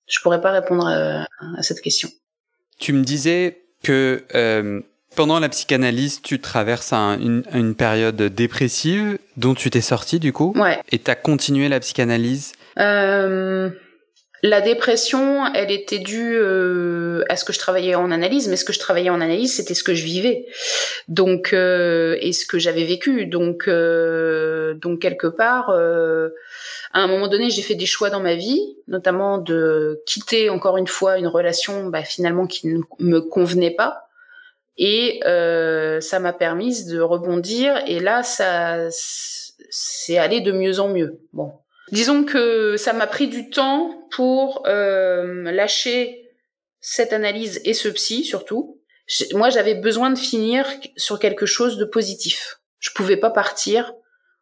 Je 0.08 0.20
pourrais 0.22 0.42
pas 0.42 0.52
répondre 0.52 0.88
à, 0.88 1.28
cette 1.62 1.82
question. 1.82 2.10
Tu 2.80 2.94
me 2.94 3.04
disais 3.04 3.62
que 3.84 4.24
euh, 4.34 4.82
pendant 5.16 5.40
la 5.40 5.50
psychanalyse, 5.50 6.22
tu 6.22 6.40
traverses 6.40 6.94
une, 6.94 7.44
une, 7.54 7.76
période 7.76 8.16
dépressive 8.22 9.20
dont 9.38 9.54
tu 9.54 9.70
t'es 9.70 9.82
sortie 9.82 10.20
du 10.20 10.34
coup. 10.34 10.54
Ouais. 10.56 10.82
Et 10.92 11.00
tu 11.00 11.12
as 11.12 11.16
continué 11.16 11.68
la 11.68 11.80
psychanalyse? 11.80 12.54
Euh, 12.80 13.70
la 14.42 14.62
dépression, 14.62 15.46
elle 15.54 15.72
était 15.72 16.00
due 16.00 16.38
euh, 16.38 17.24
à 17.28 17.36
ce 17.36 17.44
que 17.44 17.52
je 17.52 17.60
travaillais 17.60 17.96
en 17.96 18.10
analyse, 18.10 18.48
mais 18.48 18.56
ce 18.56 18.64
que 18.64 18.72
je 18.72 18.80
travaillais 18.80 19.10
en 19.10 19.20
analyse, 19.20 19.56
c'était 19.56 19.74
ce 19.74 19.84
que 19.84 19.94
je 19.94 20.06
vivais, 20.06 20.46
donc 21.08 21.52
euh, 21.52 22.18
et 22.22 22.32
ce 22.32 22.46
que 22.46 22.58
j'avais 22.58 22.86
vécu. 22.86 23.26
Donc, 23.26 23.68
euh, 23.68 24.76
donc 24.76 25.00
quelque 25.02 25.28
part, 25.28 25.70
à 25.72 27.00
un 27.00 27.08
moment 27.08 27.28
donné, 27.28 27.50
j'ai 27.50 27.62
fait 27.62 27.76
des 27.76 27.86
choix 27.86 28.10
dans 28.10 28.22
ma 28.22 28.36
vie, 28.36 28.78
notamment 28.88 29.38
de 29.40 30.02
quitter 30.06 30.50
encore 30.50 30.78
une 30.78 30.88
fois 30.88 31.18
une 31.18 31.28
relation, 31.28 31.88
bah, 31.88 32.04
finalement 32.04 32.48
qui 32.48 32.68
ne 32.68 32.82
me 33.00 33.20
convenait 33.20 33.72
pas, 33.72 34.08
et 34.78 35.20
ça 36.02 36.20
m'a 36.20 36.34
permis 36.34 36.86
de 36.86 37.02
rebondir. 37.02 37.82
Et 37.88 38.00
là, 38.00 38.24
ça, 38.24 38.88
c'est 39.70 40.18
allé 40.18 40.40
de 40.40 40.54
mieux 40.54 40.80
en 40.80 40.88
mieux. 40.88 41.20
Bon, 41.34 41.52
Disons 41.92 42.24
que 42.24 42.78
ça 42.78 42.94
m'a 42.94 43.08
pris 43.08 43.28
du 43.28 43.50
temps 43.50 44.08
pour 44.12 44.64
euh, 44.68 45.52
lâcher 45.52 46.30
cette 46.82 47.14
analyse 47.14 47.62
et 47.66 47.74
ce 47.74 47.90
psy 47.90 48.24
surtout. 48.24 48.80
Moi, 49.34 49.50
j'avais 49.50 49.76
besoin 49.76 50.12
de 50.12 50.18
finir 50.18 50.68
sur 50.96 51.20
quelque 51.20 51.46
chose 51.48 51.78
de 51.78 51.86
positif. 51.86 52.60
Je 52.80 52.92
pouvais 52.92 53.18
pas 53.18 53.32
partir 53.32 53.94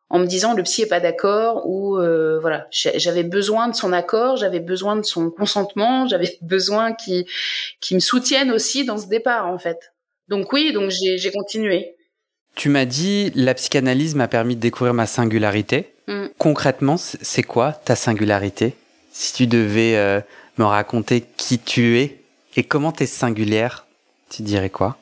en 0.09 0.19
me 0.19 0.25
disant 0.25 0.53
le 0.53 0.63
psy 0.63 0.83
est 0.83 0.87
pas 0.87 0.99
d'accord 0.99 1.67
ou 1.67 1.97
euh, 1.97 2.39
voilà. 2.39 2.67
J'avais 2.71 3.23
besoin 3.23 3.67
de 3.67 3.75
son 3.75 3.93
accord, 3.93 4.37
j'avais 4.37 4.59
besoin 4.59 4.95
de 4.95 5.03
son 5.03 5.29
consentement, 5.31 6.07
j'avais 6.07 6.37
besoin 6.41 6.93
qu'il 6.93 7.25
qui 7.81 7.95
me 7.95 7.99
soutienne 7.99 8.51
aussi 8.51 8.85
dans 8.85 8.97
ce 8.97 9.07
départ 9.07 9.47
en 9.47 9.57
fait. 9.57 9.93
Donc 10.27 10.51
oui, 10.51 10.73
donc 10.73 10.91
j'ai 10.91 11.31
continué. 11.31 11.95
Tu 12.55 12.69
m'as 12.69 12.85
dit 12.85 13.31
la 13.35 13.53
psychanalyse 13.53 14.15
m'a 14.15 14.27
permis 14.27 14.55
de 14.55 14.61
découvrir 14.61 14.93
ma 14.93 15.05
singularité. 15.05 15.93
Mm. 16.07 16.27
Concrètement, 16.37 16.97
c'est 16.97 17.43
quoi 17.43 17.73
ta 17.73 17.95
singularité? 17.95 18.75
Si 19.11 19.33
tu 19.33 19.47
devais 19.47 19.95
euh, 19.97 20.21
me 20.57 20.65
raconter 20.65 21.25
qui 21.37 21.59
tu 21.59 21.99
es 21.99 22.21
et 22.55 22.63
comment 22.63 22.91
tu 22.91 23.03
es 23.03 23.07
singulière, 23.07 23.85
tu 24.29 24.41
dirais 24.41 24.69
quoi? 24.69 24.97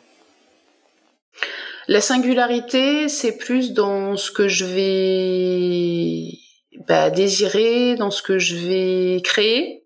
La 1.88 2.02
singularité, 2.02 3.10
c'est 3.10 3.38
plus 3.38 3.74
dans 3.74 4.18
ce 4.18 4.32
que 4.32 4.48
je 4.48 4.66
vais 4.66 6.40
bah, 6.88 7.12
désirer, 7.12 7.96
dans 7.96 8.10
ce 8.10 8.24
que 8.24 8.40
je 8.40 8.56
vais 8.56 9.22
créer. 9.22 9.84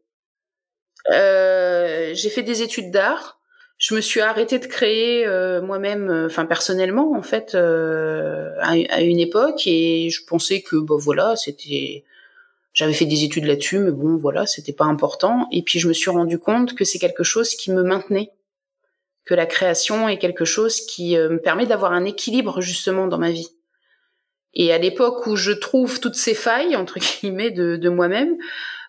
Euh, 1.11 2.13
j'ai 2.13 2.29
fait 2.29 2.43
des 2.43 2.61
études 2.61 2.91
d'art 2.91 3.38
je 3.79 3.95
me 3.95 4.01
suis 4.01 4.19
arrêtée 4.19 4.59
de 4.59 4.65
créer 4.65 5.25
euh, 5.25 5.61
moi-même, 5.61 6.09
euh, 6.09 6.25
enfin 6.25 6.45
personnellement 6.45 7.13
en 7.15 7.21
fait, 7.21 7.55
euh, 7.55 8.51
à, 8.59 9.01
une 9.01 9.19
époque 9.19 9.65
et 9.65 10.09
je 10.09 10.23
pensais 10.25 10.61
que 10.61 10.75
bon 10.75 10.97
voilà 10.97 11.37
c'était, 11.37 12.03
j'avais 12.73 12.93
fait 12.93 13.05
des 13.05 13.23
études 13.23 13.45
là-dessus, 13.45 13.79
mais 13.79 13.91
bon 13.91 14.17
voilà 14.17 14.45
c'était 14.45 14.73
pas 14.73 14.83
important. 14.83 15.47
Et 15.51 15.63
puis 15.63 15.79
je 15.79 15.87
me 15.87 15.93
suis 15.93 16.11
rendu 16.11 16.39
compte 16.39 16.75
que 16.75 16.83
c'est 16.83 16.99
quelque 16.99 17.23
chose 17.23 17.55
qui 17.55 17.71
me 17.71 17.81
maintenait, 17.81 18.31
que 19.25 19.33
la 19.33 19.45
création 19.45 20.09
est 20.09 20.17
quelque 20.17 20.45
chose 20.45 20.81
qui 20.81 21.15
me 21.15 21.39
permet 21.39 21.65
d'avoir 21.65 21.93
un 21.93 22.03
équilibre 22.03 22.59
justement 22.59 23.07
dans 23.07 23.17
ma 23.17 23.31
vie. 23.31 23.49
Et 24.53 24.73
à 24.73 24.77
l'époque 24.77 25.25
où 25.25 25.37
je 25.37 25.51
trouve 25.51 26.01
toutes 26.01 26.15
ces 26.15 26.33
failles 26.33 26.75
entre 26.75 26.99
guillemets 26.99 27.51
de, 27.51 27.77
de 27.77 27.89
moi-même, 27.89 28.35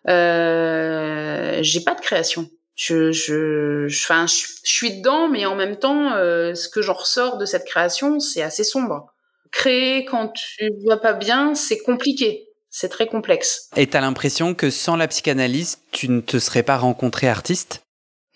euh, 0.09 1.59
j'ai 1.63 1.81
pas 1.83 1.95
de 1.95 2.01
création 2.01 2.51
Je, 2.83 3.13
je, 3.13 3.89
enfin, 3.89 4.27
je, 4.27 4.47
suis 4.65 4.97
dedans, 4.97 5.29
mais 5.29 5.45
en 5.45 5.55
même 5.55 5.77
temps, 5.77 6.15
euh, 6.15 6.55
ce 6.55 6.67
que 6.67 6.81
j'en 6.81 6.95
ressors 6.95 7.37
de 7.37 7.45
cette 7.45 7.67
création, 7.67 8.21
c'est 8.21 8.41
assez 8.41 8.65
sombre. 8.65 9.13
Créer 9.51 10.07
quand 10.07 10.29
tu 10.29 10.71
vas 10.87 10.97
pas 10.97 11.13
bien, 11.13 11.55
c'est 11.55 11.77
compliqué. 11.77 12.49
C'est 12.71 12.89
très 12.89 13.07
complexe. 13.07 13.69
Et 13.77 13.87
t'as 13.87 14.01
l'impression 14.01 14.55
que 14.55 14.71
sans 14.71 14.97
la 14.97 15.09
psychanalyse, 15.09 15.81
tu 15.93 16.09
ne 16.09 16.23
te 16.23 16.39
serais 16.39 16.63
pas 16.63 16.79
rencontré 16.79 17.29
artiste? 17.29 17.83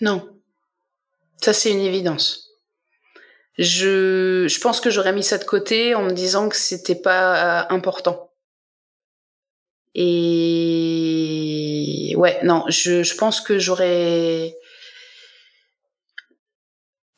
Non. 0.02 0.28
Ça, 1.40 1.54
c'est 1.54 1.70
une 1.70 1.80
évidence. 1.80 2.50
Je, 3.57 4.46
je 4.46 4.61
pense 4.61 4.83
que 4.83 4.90
j'aurais 4.90 5.14
mis 5.14 5.22
ça 5.22 5.38
de 5.38 5.44
côté 5.44 5.94
en 5.94 6.02
me 6.02 6.12
disant 6.12 6.50
que 6.50 6.57
c'était 6.57 7.00
pas 7.00 7.62
euh, 7.62 7.66
important. 7.70 8.30
Et 9.94 10.14
ouais, 12.16 12.38
non, 12.42 12.64
je, 12.68 13.02
je 13.02 13.14
pense 13.16 13.40
que 13.40 13.59
j'aurais 13.59 14.57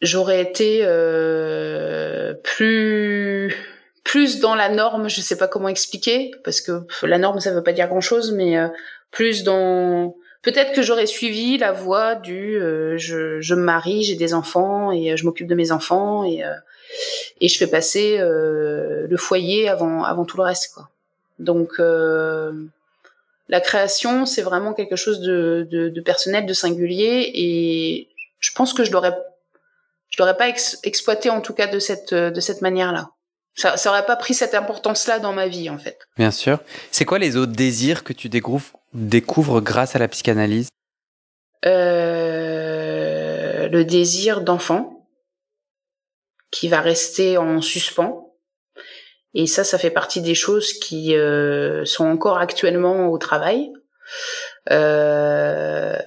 j'aurais 0.02 0.42
été 0.42 0.80
euh, 0.82 2.34
plus 2.42 3.54
plus 4.04 4.40
dans 4.40 4.54
la 4.54 4.68
norme, 4.68 5.08
je 5.08 5.20
sais 5.20 5.36
pas 5.36 5.48
comment 5.48 5.68
expliquer 5.68 6.30
parce 6.44 6.60
que 6.60 6.86
la 7.02 7.18
norme 7.18 7.40
ça 7.40 7.52
veut 7.52 7.62
pas 7.62 7.72
dire 7.72 7.88
grand-chose 7.88 8.32
mais 8.32 8.58
euh, 8.58 8.68
plus 9.10 9.42
dans 9.42 10.14
peut-être 10.42 10.72
que 10.74 10.82
j'aurais 10.82 11.06
suivi 11.06 11.58
la 11.58 11.72
voie 11.72 12.14
du 12.14 12.56
euh, 12.60 12.96
je, 12.98 13.40
je 13.40 13.54
me 13.54 13.62
marie, 13.62 14.04
j'ai 14.04 14.14
des 14.14 14.34
enfants 14.34 14.92
et 14.92 15.12
euh, 15.12 15.16
je 15.16 15.24
m'occupe 15.24 15.48
de 15.48 15.54
mes 15.54 15.72
enfants 15.72 16.24
et 16.24 16.42
et 17.40 17.48
je 17.48 17.58
fais 17.58 17.66
passer 17.66 18.18
le 18.18 19.16
foyer 19.16 19.68
avant 19.68 20.04
avant 20.04 20.24
tout 20.24 20.36
le 20.36 20.44
reste 20.44 20.72
quoi. 20.74 20.90
Donc 21.38 21.72
euh, 21.78 22.52
la 23.48 23.60
création, 23.60 24.26
c'est 24.26 24.42
vraiment 24.42 24.72
quelque 24.72 24.96
chose 24.96 25.20
de, 25.20 25.66
de, 25.70 25.88
de, 25.88 26.00
personnel, 26.00 26.46
de 26.46 26.52
singulier, 26.52 27.30
et 27.34 28.08
je 28.40 28.50
pense 28.52 28.72
que 28.72 28.84
je 28.84 28.92
l'aurais, 28.92 29.16
je 30.08 30.16
l'aurais 30.18 30.36
pas 30.36 30.48
exploité 30.48 31.30
en 31.30 31.40
tout 31.40 31.54
cas 31.54 31.66
de 31.66 31.78
cette 31.78 32.14
de 32.14 32.40
cette 32.40 32.62
manière-là. 32.62 33.10
Ça, 33.54 33.78
ça 33.78 33.90
aurait 33.90 34.04
pas 34.04 34.16
pris 34.16 34.34
cette 34.34 34.54
importance-là 34.54 35.18
dans 35.18 35.32
ma 35.32 35.48
vie 35.48 35.70
en 35.70 35.78
fait. 35.78 35.98
Bien 36.18 36.30
sûr. 36.30 36.58
C'est 36.90 37.06
quoi 37.06 37.18
les 37.18 37.36
autres 37.36 37.52
désirs 37.52 38.04
que 38.04 38.12
tu 38.12 38.28
découvres, 38.28 38.78
découvres 38.92 39.62
grâce 39.62 39.96
à 39.96 39.98
la 39.98 40.08
psychanalyse? 40.08 40.68
Euh, 41.64 43.68
Le 43.68 43.84
désir 43.84 44.42
d'enfant 44.42 45.08
qui 46.50 46.68
va 46.68 46.80
rester 46.80 47.38
en 47.38 47.62
suspens 47.62 48.25
et 49.38 49.46
ça, 49.46 49.64
ça 49.64 49.76
fait 49.76 49.90
partie 49.90 50.22
des 50.22 50.34
choses 50.34 50.72
qui 50.72 51.14
euh, 51.14 51.84
sont 51.84 52.06
encore 52.06 52.38
actuellement 52.38 53.08
au 53.08 53.18
travail. 53.18 53.70
Euh, 54.70 55.98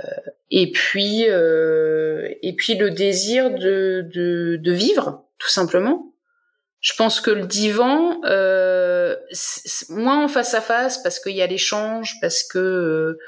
et 0.49 0.71
puis, 0.71 1.29
euh, 1.29 2.27
et 2.41 2.55
puis 2.55 2.73
le 2.73 2.89
désir 2.89 3.51
de, 3.51 4.03
de, 4.11 4.57
de, 4.59 4.71
vivre, 4.71 5.25
tout 5.37 5.47
simplement. 5.47 6.11
Je 6.79 6.93
pense 6.97 7.21
que 7.21 7.29
le 7.29 7.45
divan, 7.45 8.19
euh, 8.25 9.15
moins 9.89 10.23
en 10.23 10.27
face 10.27 10.55
à 10.55 10.61
face, 10.61 10.97
parce 11.03 11.19
qu'il 11.19 11.35
y 11.35 11.43
a 11.43 11.47
l'échange, 11.47 12.15
parce 12.21 12.41
que 12.41 12.57
euh, 12.57 13.19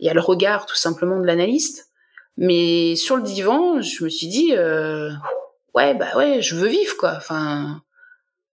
il 0.00 0.06
y 0.06 0.10
a 0.10 0.14
le 0.14 0.20
regard, 0.20 0.66
tout 0.66 0.76
simplement, 0.76 1.18
de 1.18 1.24
l'analyste. 1.24 1.88
Mais 2.36 2.94
sur 2.94 3.16
le 3.16 3.22
divan, 3.22 3.80
je 3.80 4.04
me 4.04 4.10
suis 4.10 4.28
dit, 4.28 4.52
euh, 4.54 5.10
ouais, 5.74 5.94
bah 5.94 6.14
ouais, 6.14 6.42
je 6.42 6.56
veux 6.56 6.68
vivre, 6.68 6.98
quoi. 6.98 7.14
Enfin, 7.16 7.82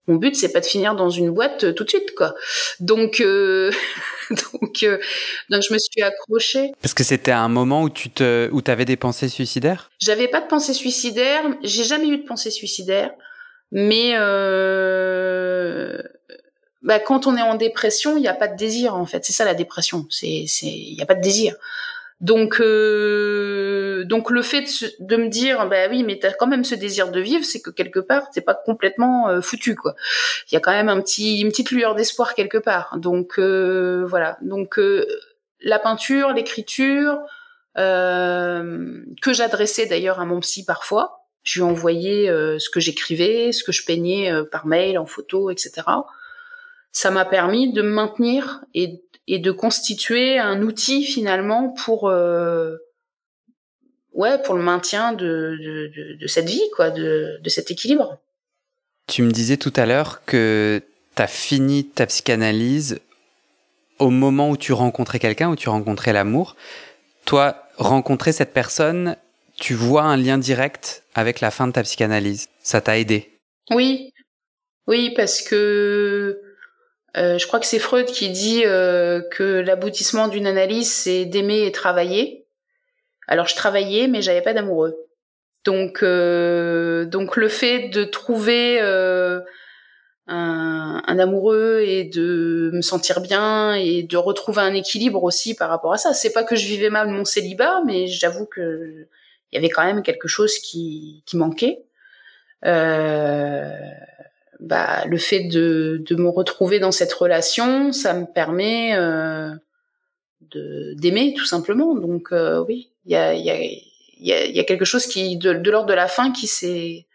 mon 0.08 0.16
but 0.16 0.36
c'est 0.36 0.52
pas 0.52 0.60
de 0.60 0.66
finir 0.66 0.96
dans 0.96 1.10
une 1.10 1.32
boîte 1.32 1.66
euh, 1.66 1.74
tout 1.74 1.84
de 1.84 1.90
suite 1.90 2.16
quoi. 2.16 2.34
Donc 2.80 3.20
euh, 3.20 3.72
donc 4.30 4.84
euh, 4.84 4.98
donc 5.50 5.62
je 5.68 5.74
me 5.74 5.80
suis 5.80 6.02
accrochée. 6.02 6.72
Parce 6.82 6.94
que 6.94 7.04
c'était 7.04 7.32
un 7.32 7.50
moment 7.50 7.84
où 7.84 7.90
tu 7.90 8.10
te 8.10 8.50
où 8.52 8.62
avais 8.68 8.86
des 8.86 8.98
pensées 8.98 9.30
suicidaires? 9.30 9.90
J'avais 10.00 10.28
pas 10.28 10.42
de 10.42 10.48
pensées 10.48 10.74
suicidaires, 10.74 11.44
j'ai 11.64 11.84
jamais 11.84 12.08
eu 12.08 12.18
de 12.18 12.26
pensées 12.26 12.52
suicidaires, 12.52 13.12
mais 13.72 14.14
euh, 14.16 16.02
bah, 16.82 17.00
quand 17.00 17.28
on 17.28 17.36
est 17.36 17.42
en 17.42 17.56
dépression, 17.56 18.18
il 18.18 18.22
n'y 18.22 18.28
a 18.28 18.34
pas 18.34 18.48
de 18.48 18.56
désir 18.56 18.96
en 18.96 19.06
fait. 19.06 19.26
C'est 19.26 19.34
ça 19.34 19.46
la 19.46 19.54
dépression. 19.54 20.06
C'est 20.10 20.46
c'est 20.48 20.68
il 20.68 20.96
y 20.96 21.02
a 21.02 21.06
pas 21.06 21.16
de 21.16 21.22
désir. 21.22 21.56
Donc, 22.20 22.60
euh, 22.60 23.67
donc 24.04 24.32
le 24.32 24.42
fait 24.42 24.62
de, 24.62 25.06
de, 25.06 25.16
me 25.18 25.30
dire, 25.30 25.68
bah 25.68 25.88
oui, 25.90 26.04
mais 26.04 26.20
t'as 26.20 26.34
quand 26.34 26.48
même 26.48 26.64
ce 26.64 26.76
désir 26.76 27.12
de 27.12 27.20
vivre, 27.20 27.46
c'est 27.46 27.62
que 27.62 27.70
quelque 27.70 28.00
part, 28.00 28.30
t'es 28.32 28.42
pas 28.42 28.56
complètement 28.56 29.30
euh, 29.30 29.42
foutu, 29.42 29.76
quoi. 29.76 29.96
Il 30.52 30.56
y 30.56 30.58
a 30.58 30.60
quand 30.60 30.72
même 30.72 30.90
un 30.90 31.02
petit, 31.02 31.40
une 31.40 31.50
petite 31.50 31.72
lueur 31.72 31.96
d'espoir 31.96 32.34
quelque 32.34 32.58
part. 32.58 32.98
Donc 32.98 33.40
euh, 33.40 34.06
voilà. 34.08 34.38
Donc 34.42 34.80
euh, 34.80 35.06
la 35.62 35.80
peinture, 35.80 36.34
l'écriture, 36.34 37.20
que 37.76 39.34
j'adressais 39.34 39.86
d'ailleurs 39.86 40.20
à 40.20 40.26
mon 40.26 40.40
psy 40.40 40.66
parfois. 40.66 41.26
Je 41.44 41.60
lui 41.60 41.70
envoyais 41.70 42.26
ce 42.58 42.72
que 42.72 42.80
j'écrivais, 42.80 43.52
ce 43.52 43.64
que 43.64 43.72
je 43.72 43.86
peignais 43.86 44.34
par 44.52 44.66
mail, 44.66 44.98
en 44.98 45.06
photo, 45.06 45.52
etc. 45.52 45.84
Ça 46.92 47.12
m'a 47.12 47.24
permis 47.24 47.72
de 47.72 47.84
me 47.84 47.92
maintenir 47.92 48.64
et 48.74 49.04
et 49.28 49.40
de 49.40 49.52
constituer 49.52 50.40
un 50.40 50.62
outil 50.62 51.04
finalement 51.04 51.70
pour 51.70 52.10
euh, 52.10 52.78
ouais 54.18 54.42
pour 54.42 54.56
le 54.56 54.64
maintien 54.64 55.14
de, 55.14 55.58
de, 55.64 56.18
de, 56.20 56.28
cette 56.28 56.50
vie 56.50 56.70
quoi 56.76 56.90
de, 56.90 57.40
de 57.42 57.50
cet 57.50 57.72
équilibre. 57.72 58.20
Tu 59.08 59.22
me 59.22 59.32
disais 59.32 59.56
tout 59.56 59.72
à 59.78 59.86
l'heure 59.86 60.26
que 60.26 60.82
tu 61.16 61.22
as 61.22 61.28
fini 61.28 61.86
ta 61.86 62.06
psychanalyse 62.06 63.00
au 64.00 64.10
moment 64.10 64.50
où 64.50 64.58
tu 64.58 64.74
rencontrais 64.74 65.20
quelqu'un 65.20 65.50
où 65.50 65.56
tu 65.56 65.70
rencontrais 65.70 66.12
l'amour. 66.12 66.58
Toi 67.26 67.64
rencontrer 67.78 68.34
cette 68.34 68.54
personne 68.54 69.16
tu 69.56 69.74
vois 69.74 70.04
un 70.04 70.18
lien 70.18 70.38
direct 70.38 71.04
avec 71.16 71.40
la 71.40 71.52
fin 71.52 71.68
de 71.68 71.72
ta 71.72 71.84
psychanalyse. 71.84 72.48
Ça 72.62 72.82
t'a 72.82 72.98
aidé? 72.98 73.40
Oui. 73.72 74.14
Oui 74.88 75.14
parce 75.16 75.42
que 75.42 76.42
euh, 77.18 77.38
je 77.38 77.48
crois 77.48 77.60
que 77.60 77.66
c'est 77.66 77.80
Freud 77.80 78.06
qui 78.06 78.30
dit 78.30 78.64
euh, 78.66 79.22
que 79.32 79.44
l'aboutissement 79.44 80.28
d'une 80.28 80.46
analyse, 80.46 80.92
c'est 80.92 81.26
d'aimer 81.26 81.66
et 81.66 81.72
travailler. 81.72 82.47
Alors 83.28 83.48
je 83.48 83.56
travaillais, 83.56 84.08
mais 84.08 84.22
j'avais 84.22 84.42
pas 84.42 84.54
d'amoureux. 84.54 84.98
Donc, 85.66 86.02
euh, 86.02 87.06
donc 87.06 87.36
le 87.36 87.50
fait 87.50 87.90
de 87.90 88.04
trouver 88.06 88.80
un, 88.80 89.44
un, 91.06 91.20
amoureux 91.20 91.82
et 91.86 92.06
de 92.06 92.72
me 92.74 92.82
sentir 92.82 93.22
bien 93.22 93.74
et 93.74 94.04
de 94.04 94.18
retrouver 94.18 94.62
un 94.62 94.74
équilibre 94.74 95.24
aussi 95.24 95.56
par 95.56 95.70
rapport 95.70 95.94
à 95.94 95.98
ça. 95.98 96.14
C'est 96.14 96.34
pas 96.34 96.44
que 96.44 96.56
je 96.56 96.68
vivais 96.68 96.90
mal 96.90 97.10
mon 97.10 97.26
célibat, 97.26 97.82
mais 97.86 98.08
j'avoue 98.08 98.46
que 98.46 99.08
il 99.52 99.56
y 99.56 99.58
avait 99.58 99.70
quand 99.70 99.86
même 99.86 100.04
quelque 100.04 100.28
chose 100.28 100.58
qui, 100.60 101.24
qui 101.26 101.38
manquait. 101.38 101.84
Euh, 102.66 103.72
bah, 104.60 105.06
le 105.06 105.18
fait 105.18 105.44
de, 105.44 106.02
de 106.04 106.16
me 106.16 106.30
retrouver 106.30 106.80
dans 106.80 106.92
cette 106.92 107.14
relation, 107.14 107.92
ça 107.92 108.14
me 108.14 108.26
permet 108.26 108.96
euh, 108.96 109.54
d'aimer 110.96 111.34
tout 111.38 111.46
simplement. 111.46 111.96
Donc 111.96 112.30
euh, 112.32 112.64
oui, 112.68 112.92
y 113.08 113.16
a, 113.16 113.34
y, 113.34 113.50
a, 113.50 113.58
y, 114.20 114.34
a, 114.34 114.46
y 114.46 114.60
a 114.60 114.64
quelque 114.64 114.86
chose 114.86 115.06
qui 115.08 115.38
de, 115.38 115.54
de 115.54 115.72
l'ordre 115.72 115.90
de 115.90 115.94
la 115.94 116.08
fin 116.08 116.32
qui 116.32 116.48
s'est 116.48 117.06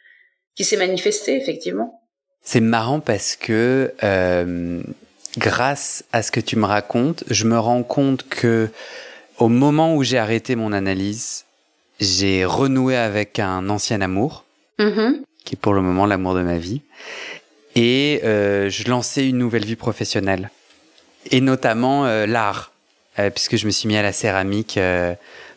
qui 0.55 0.65
s'est 0.65 0.77
manifesté 0.77 1.37
effectivement. 1.37 2.01
C'est 2.43 2.61
marrant 2.61 3.01
parce 3.01 3.37
que 3.37 3.93
euh, 4.03 4.83
grâce 5.39 6.05
à 6.13 6.23
ce 6.23 6.31
que 6.33 6.41
tu 6.41 6.57
me 6.57 6.67
racontes, 6.67 7.25
je 7.31 7.45
me 7.45 7.59
rends 7.59 7.85
compte 7.85 8.29
que 8.29 8.69
au 9.39 9.49
moment 9.49 9.95
où 9.95 10.03
j'ai 10.03 10.19
arrêté 10.19 10.57
mon 10.57 10.73
analyse, 10.73 11.45
j'ai 12.01 12.45
renoué 12.45 12.97
avec 12.97 13.39
un 13.39 13.69
ancien 13.69 14.01
amour. 14.01 14.45
Mm-hmm 14.79 15.23
qui 15.45 15.55
est 15.55 15.59
pour 15.59 15.75
le 15.75 15.83
moment 15.83 16.07
l'amour 16.07 16.35
de 16.35 16.43
ma 16.43 16.59
vie. 16.59 16.83
Et 17.75 18.21
euh, 18.25 18.69
je 18.69 18.89
lançais 18.89 19.29
une 19.29 19.39
nouvelle 19.39 19.65
vie 19.65 19.77
professionnelle. 19.77 20.51
Et 21.31 21.41
notamment 21.41 22.07
euh, 22.07 22.27
l'art, 22.27 22.73
puisque 23.35 23.57
je 23.57 23.67
me 23.67 23.71
suis 23.71 23.89
mis 23.89 23.97
à 23.97 24.03
la 24.03 24.13
céramique. 24.13 24.79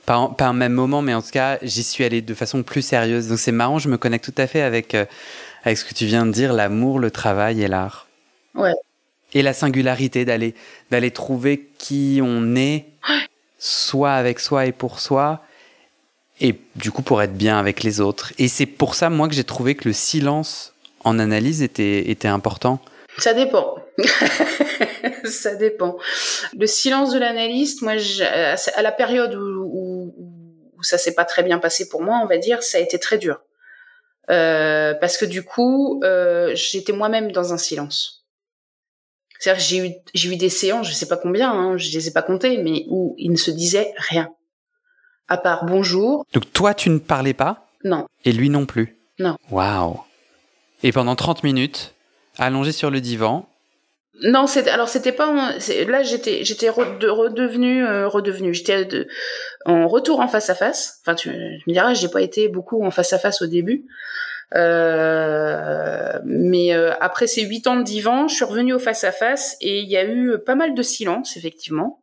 Pas, 0.06 0.18
en, 0.18 0.30
pas 0.30 0.46
un 0.46 0.54
même 0.54 0.74
moment, 0.74 1.02
mais 1.02 1.14
en 1.14 1.22
tout 1.22 1.32
cas, 1.32 1.58
j'y 1.62 1.84
suis 1.84 2.04
allé 2.04 2.22
de 2.22 2.34
façon 2.34 2.64
plus 2.64 2.82
sérieuse. 2.82 3.28
Donc 3.28 3.40
c'est 3.40 3.52
marrant, 3.52 3.80
je 3.80 3.90
me 3.90 3.98
connecte 3.98 4.26
tout 4.26 4.42
à 4.42 4.48
fait 4.48 4.62
avec, 4.62 4.94
euh, 4.94 5.06
avec 5.64 5.78
ce 5.78 5.86
que 5.86 5.94
tu 5.94 6.06
viens 6.06 6.26
de 6.26 6.32
dire, 6.32 6.54
l'amour, 6.54 7.00
le 7.00 7.12
travail 7.12 7.62
et 7.62 7.68
l'art. 7.68 8.08
Ouais. 8.54 8.74
Et 9.34 9.42
la 9.42 9.54
singularité 9.54 10.24
d'aller 10.24 10.56
d'aller 10.92 11.12
trouver 11.12 11.68
qui 11.78 12.20
on 12.24 12.56
est, 12.56 12.86
soit 13.58 14.14
avec 14.14 14.40
soi 14.40 14.66
et 14.66 14.72
pour 14.72 15.00
soi, 15.00 15.42
et 16.40 16.56
du 16.76 16.92
coup 16.92 17.02
pour 17.02 17.22
être 17.22 17.36
bien 17.36 17.58
avec 17.58 17.84
les 17.84 18.00
autres. 18.00 18.34
Et 18.38 18.48
c'est 18.48 18.66
pour 18.66 18.96
ça, 18.96 19.10
moi, 19.10 19.28
que 19.28 19.34
j'ai 19.34 19.44
trouvé 19.44 19.76
que 19.76 19.88
le 19.88 19.94
silence 19.94 20.74
en 21.04 21.20
analyse 21.20 21.62
était, 21.62 22.10
était 22.10 22.28
important. 22.28 22.80
Ça 23.18 23.34
dépend. 23.34 23.76
ça 25.24 25.56
dépend. 25.56 25.98
Le 26.58 26.68
silence 26.68 27.14
de 27.14 27.20
l'analyste, 27.20 27.82
moi, 27.82 27.94
à 27.94 28.82
la 28.82 28.92
période 28.92 29.36
où, 29.36 29.70
où, 29.72 29.85
ça 30.86 30.98
s'est 30.98 31.14
pas 31.14 31.26
très 31.26 31.44
bien 31.44 31.60
passé 31.60 31.90
pour 31.90 32.02
moi, 32.02 32.20
on 32.24 32.28
va 32.28 32.38
dire, 32.38 32.64
ça 32.64 32.78
a 32.78 32.82
été 32.82 33.00
très 33.00 33.18
dur. 33.18 33.40
Euh, 34.30 34.94
parce 34.96 35.18
que 35.18 35.26
du 35.26 35.44
coup, 35.44 36.02
euh, 36.04 36.52
j'étais 36.56 36.94
moi-même 36.94 37.32
dans 37.32 37.54
un 37.54 37.58
silence. 37.58 38.26
C'est-à-dire 39.40 39.62
que 39.62 39.68
j'ai 39.68 39.88
eu, 39.88 39.94
j'ai 40.14 40.34
eu 40.34 40.38
des 40.38 40.50
séances, 40.50 40.88
je 40.88 40.94
sais 40.94 41.08
pas 41.08 41.18
combien, 41.18 41.52
hein, 41.52 41.78
je 41.78 41.92
les 41.92 42.08
ai 42.08 42.12
pas 42.12 42.22
comptées, 42.22 42.58
mais 42.58 42.86
où 42.90 43.16
il 43.18 43.32
ne 43.32 43.38
se 43.38 43.52
disait 43.52 43.94
rien 43.98 44.30
À 45.28 45.38
part 45.38 45.66
bonjour. 45.66 46.26
Donc 46.34 46.52
toi, 46.54 46.74
tu 46.74 46.90
ne 46.90 47.00
parlais 47.00 47.34
pas? 47.34 47.68
Non. 47.84 48.08
Et 48.24 48.32
lui 48.32 48.50
non 48.50 48.66
plus? 48.66 48.98
Non. 49.20 49.38
Waouh. 49.52 50.00
Et 50.84 50.92
pendant 50.92 51.16
30 51.16 51.44
minutes, 51.44 51.94
allongé 52.38 52.72
sur 52.72 52.90
le 52.90 53.02
divan. 53.02 53.48
Non, 54.24 54.48
c'était 54.48 54.70
alors 54.70 54.88
c'était 54.88 55.12
pas 55.12 55.54
là 55.88 56.04
j'étais 56.04 56.46
j'étais 56.46 56.70
redevenu 56.70 57.86
euh, 57.86 58.08
redevenu 58.08 58.54
j'étais 58.54 58.88
en 59.66 59.88
retour 59.88 60.20
en 60.22 60.28
face 60.28 60.50
à 60.50 60.56
face. 60.56 61.00
Enfin 61.02 61.16
tu 61.16 61.30
me 61.30 61.74
diras, 61.74 61.94
j'ai 61.94 62.08
pas 62.08 62.22
été 62.22 62.48
beaucoup 62.48 62.84
en 62.84 62.92
face 62.92 63.14
à 63.14 63.20
face 63.20 63.42
au 63.42 63.48
début. 63.48 63.86
Euh, 64.56 66.20
mais 66.24 66.74
euh, 66.74 66.94
après 67.02 67.28
ces 67.28 67.42
huit 67.44 67.68
ans 67.68 67.76
de 67.76 67.84
divan, 67.84 68.28
je 68.28 68.36
suis 68.36 68.46
revenue 68.46 68.74
au 68.74 68.80
face 68.80 69.04
à 69.04 69.12
face 69.12 69.58
et 69.60 69.80
il 69.80 69.90
y 69.90 69.98
a 69.98 70.06
eu 70.06 70.38
pas 70.46 70.56
mal 70.56 70.76
de 70.76 70.82
silence 70.82 71.36
effectivement. 71.36 72.00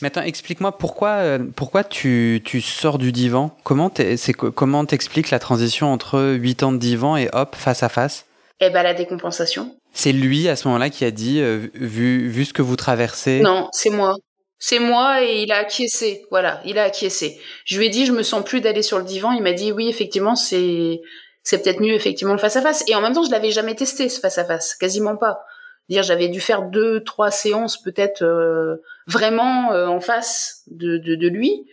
Mais 0.00 0.08
attends, 0.08 0.22
explique-moi 0.22 0.78
pourquoi, 0.78 1.10
euh, 1.16 1.38
pourquoi 1.54 1.84
tu, 1.84 2.40
tu 2.44 2.60
sors 2.60 2.98
du 2.98 3.12
divan? 3.12 3.54
Comment 3.64 3.90
c'est 4.16 4.32
comment 4.32 4.84
t'expliques 4.84 5.30
la 5.30 5.38
transition 5.38 5.92
entre 5.92 6.36
8 6.38 6.62
ans 6.62 6.72
de 6.72 6.78
divan 6.78 7.16
et 7.16 7.28
hop, 7.32 7.54
face 7.54 7.82
à 7.82 7.88
face? 7.88 8.26
Eh 8.60 8.70
ben 8.70 8.82
la 8.82 8.94
décompensation. 8.94 9.77
C'est 9.92 10.12
lui 10.12 10.48
à 10.48 10.56
ce 10.56 10.68
moment-là 10.68 10.90
qui 10.90 11.04
a 11.04 11.10
dit, 11.10 11.40
euh, 11.40 11.68
vu, 11.74 12.28
vu 12.28 12.44
ce 12.44 12.52
que 12.52 12.62
vous 12.62 12.76
traversez 12.76 13.40
Non, 13.40 13.68
c'est 13.72 13.90
moi. 13.90 14.16
C'est 14.60 14.78
moi 14.78 15.24
et 15.24 15.42
il 15.42 15.52
a 15.52 15.58
acquiescé. 15.58 16.24
Voilà, 16.30 16.60
il 16.64 16.78
a 16.78 16.84
acquiescé. 16.84 17.40
Je 17.64 17.78
lui 17.78 17.86
ai 17.86 17.90
dit, 17.90 18.06
je 18.06 18.12
me 18.12 18.22
sens 18.22 18.44
plus 18.44 18.60
d'aller 18.60 18.82
sur 18.82 18.98
le 18.98 19.04
divan. 19.04 19.32
Il 19.32 19.42
m'a 19.42 19.52
dit, 19.52 19.72
oui, 19.72 19.88
effectivement, 19.88 20.36
c'est 20.36 21.00
c'est 21.42 21.62
peut-être 21.62 21.80
mieux 21.80 21.94
effectivement 21.94 22.34
le 22.34 22.38
face 22.38 22.56
à 22.56 22.62
face. 22.62 22.84
Et 22.88 22.94
en 22.94 23.00
même 23.00 23.14
temps, 23.14 23.24
je 23.24 23.30
l'avais 23.30 23.50
jamais 23.50 23.74
testé 23.74 24.08
ce 24.08 24.20
face 24.20 24.38
à 24.38 24.44
face, 24.44 24.74
quasiment 24.74 25.16
pas 25.16 25.40
dire 25.88 26.02
j'avais 26.02 26.28
dû 26.28 26.40
faire 26.40 26.62
deux 26.62 27.02
trois 27.02 27.30
séances 27.30 27.80
peut-être 27.80 28.22
euh, 28.22 28.76
vraiment 29.06 29.72
euh, 29.72 29.86
en 29.86 30.00
face 30.00 30.62
de, 30.68 30.98
de, 30.98 31.14
de 31.14 31.28
lui 31.28 31.66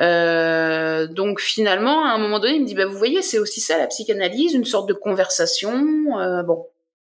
euh, 0.00 1.06
donc 1.06 1.40
finalement 1.40 2.04
à 2.04 2.10
un 2.10 2.18
moment 2.18 2.40
donné 2.40 2.54
il 2.54 2.62
me 2.62 2.66
dit 2.66 2.74
bah 2.74 2.86
vous 2.86 2.98
voyez 2.98 3.22
c'est 3.22 3.38
aussi 3.38 3.60
ça 3.60 3.78
la 3.78 3.86
psychanalyse 3.86 4.54
une 4.54 4.64
sorte 4.64 4.88
de 4.88 4.94
conversation 4.94 6.18
euh, 6.18 6.42
bon 6.42 6.66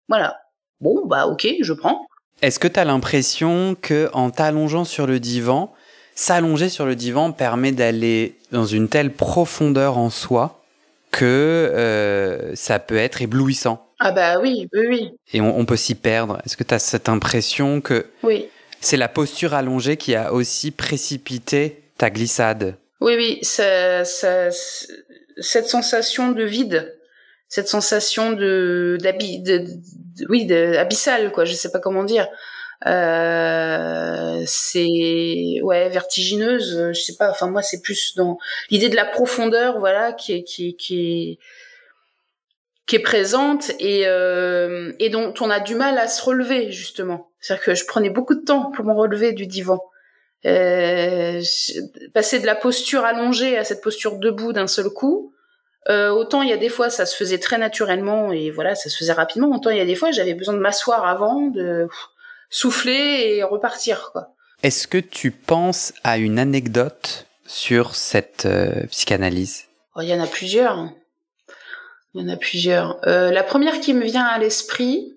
voilà 0.08 0.41
bon 0.82 1.06
bah 1.06 1.26
ok 1.26 1.48
je 1.62 1.72
prends 1.72 2.06
est-ce 2.42 2.58
que 2.58 2.68
tu 2.68 2.78
as 2.78 2.84
l'impression 2.84 3.74
que 3.80 4.10
en 4.12 4.30
t'allongeant 4.30 4.84
sur 4.84 5.06
le 5.06 5.18
divan 5.18 5.72
s'allonger 6.14 6.68
sur 6.68 6.84
le 6.84 6.94
divan 6.94 7.32
permet 7.32 7.72
d'aller 7.72 8.36
dans 8.50 8.66
une 8.66 8.88
telle 8.88 9.12
profondeur 9.12 9.96
en 9.96 10.10
soi 10.10 10.62
que 11.10 12.52
ça 12.54 12.78
peut 12.78 12.96
être 12.96 13.22
éblouissant? 13.22 13.86
Ah 14.00 14.10
bah 14.10 14.40
oui, 14.40 14.68
oui, 14.72 14.86
oui. 14.88 15.10
Et 15.32 15.40
on, 15.40 15.64
peut 15.64 15.76
s'y 15.76 15.94
perdre. 15.94 16.40
Est-ce 16.44 16.56
que 16.56 16.64
tu 16.64 16.74
as 16.74 16.80
cette 16.80 17.08
impression 17.08 17.80
que 17.80 18.06
oui. 18.24 18.48
c'est 18.80 18.96
la 18.96 19.08
posture 19.08 19.54
allongée 19.54 19.96
qui 19.96 20.16
a 20.16 20.32
aussi 20.32 20.72
précipité 20.72 21.82
ta 21.98 22.10
glissade? 22.10 22.74
Oui, 23.00 23.14
oui, 23.16 23.38
ça, 23.42 24.04
ça, 24.04 24.48
cette 25.38 25.68
sensation 25.68 26.32
de 26.32 26.42
vide, 26.42 26.96
cette 27.48 27.68
sensation 27.68 28.32
de, 28.32 28.98
de, 29.00 29.66
oui, 30.28 30.46
de, 30.46 30.76
abyssale, 30.76 31.32
quoi. 31.32 31.44
Je 31.44 31.54
sais 31.54 31.70
pas 31.70 31.80
comment 31.80 32.04
dire. 32.04 32.26
Euh, 32.86 34.42
c'est 34.44 35.60
ouais 35.62 35.88
vertigineuse 35.88 36.90
je 36.92 37.00
sais 37.00 37.14
pas 37.14 37.30
enfin 37.30 37.46
moi 37.46 37.62
c'est 37.62 37.80
plus 37.80 38.16
dans 38.16 38.38
l'idée 38.70 38.88
de 38.88 38.96
la 38.96 39.04
profondeur 39.04 39.78
voilà 39.78 40.12
qui 40.12 40.32
est 40.32 40.42
qui 40.42 40.74
qui 40.74 41.38
qui 42.86 42.96
est 42.96 43.02
présente 43.02 43.70
et, 43.78 44.06
euh, 44.06 44.92
et 44.98 45.08
dont 45.08 45.32
on 45.40 45.50
a 45.50 45.60
du 45.60 45.74
mal 45.74 45.98
à 45.98 46.08
se 46.08 46.22
relever 46.22 46.72
justement. 46.72 47.30
C'est-à-dire 47.40 47.64
que 47.64 47.74
je 47.74 47.86
prenais 47.86 48.10
beaucoup 48.10 48.34
de 48.34 48.44
temps 48.44 48.70
pour 48.70 48.84
me 48.84 48.92
relever 48.92 49.32
du 49.32 49.46
divan. 49.46 49.82
Euh, 50.44 51.40
passer 52.12 52.40
de 52.40 52.46
la 52.46 52.56
posture 52.56 53.04
allongée 53.04 53.56
à 53.56 53.64
cette 53.64 53.80
posture 53.80 54.18
debout 54.18 54.52
d'un 54.52 54.66
seul 54.66 54.90
coup. 54.90 55.32
Euh, 55.88 56.10
autant 56.10 56.42
il 56.42 56.48
y 56.48 56.52
a 56.52 56.56
des 56.56 56.68
fois 56.68 56.90
ça 56.90 57.06
se 57.06 57.16
faisait 57.16 57.38
très 57.38 57.58
naturellement 57.58 58.32
et 58.32 58.50
voilà 58.50 58.74
ça 58.74 58.88
se 58.88 58.96
faisait 58.96 59.12
rapidement. 59.12 59.50
Autant 59.54 59.70
il 59.70 59.78
y 59.78 59.80
a 59.80 59.84
des 59.84 59.96
fois 59.96 60.12
j'avais 60.12 60.34
besoin 60.34 60.54
de 60.54 60.60
m'asseoir 60.60 61.04
avant, 61.04 61.42
de 61.48 61.88
souffler 62.50 63.36
et 63.36 63.42
repartir 63.42 64.10
quoi. 64.12 64.34
Est-ce 64.62 64.86
que 64.86 64.98
tu 64.98 65.32
penses 65.32 65.92
à 66.04 66.18
une 66.18 66.38
anecdote 66.38 67.26
sur 67.46 67.96
cette 67.96 68.46
euh, 68.46 68.86
psychanalyse? 68.86 69.64
Oh, 69.96 70.00
Il 70.02 70.08
y 70.08 70.14
en 70.14 70.22
a 70.22 70.26
plusieurs. 70.26 70.88
Il 72.14 72.22
y 72.22 72.24
en 72.24 72.32
a 72.32 72.36
plusieurs. 72.36 73.00
Euh, 73.08 73.32
la 73.32 73.42
première 73.42 73.80
qui 73.80 73.92
me 73.92 74.04
vient 74.04 74.24
à 74.24 74.38
l'esprit, 74.38 75.16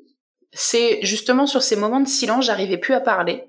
c'est 0.52 1.00
justement 1.04 1.46
sur 1.46 1.62
ces 1.62 1.76
moments 1.76 2.00
de 2.00 2.08
silence, 2.08 2.46
j'arrivais 2.46 2.78
plus 2.78 2.94
à 2.94 3.02
parler. 3.02 3.44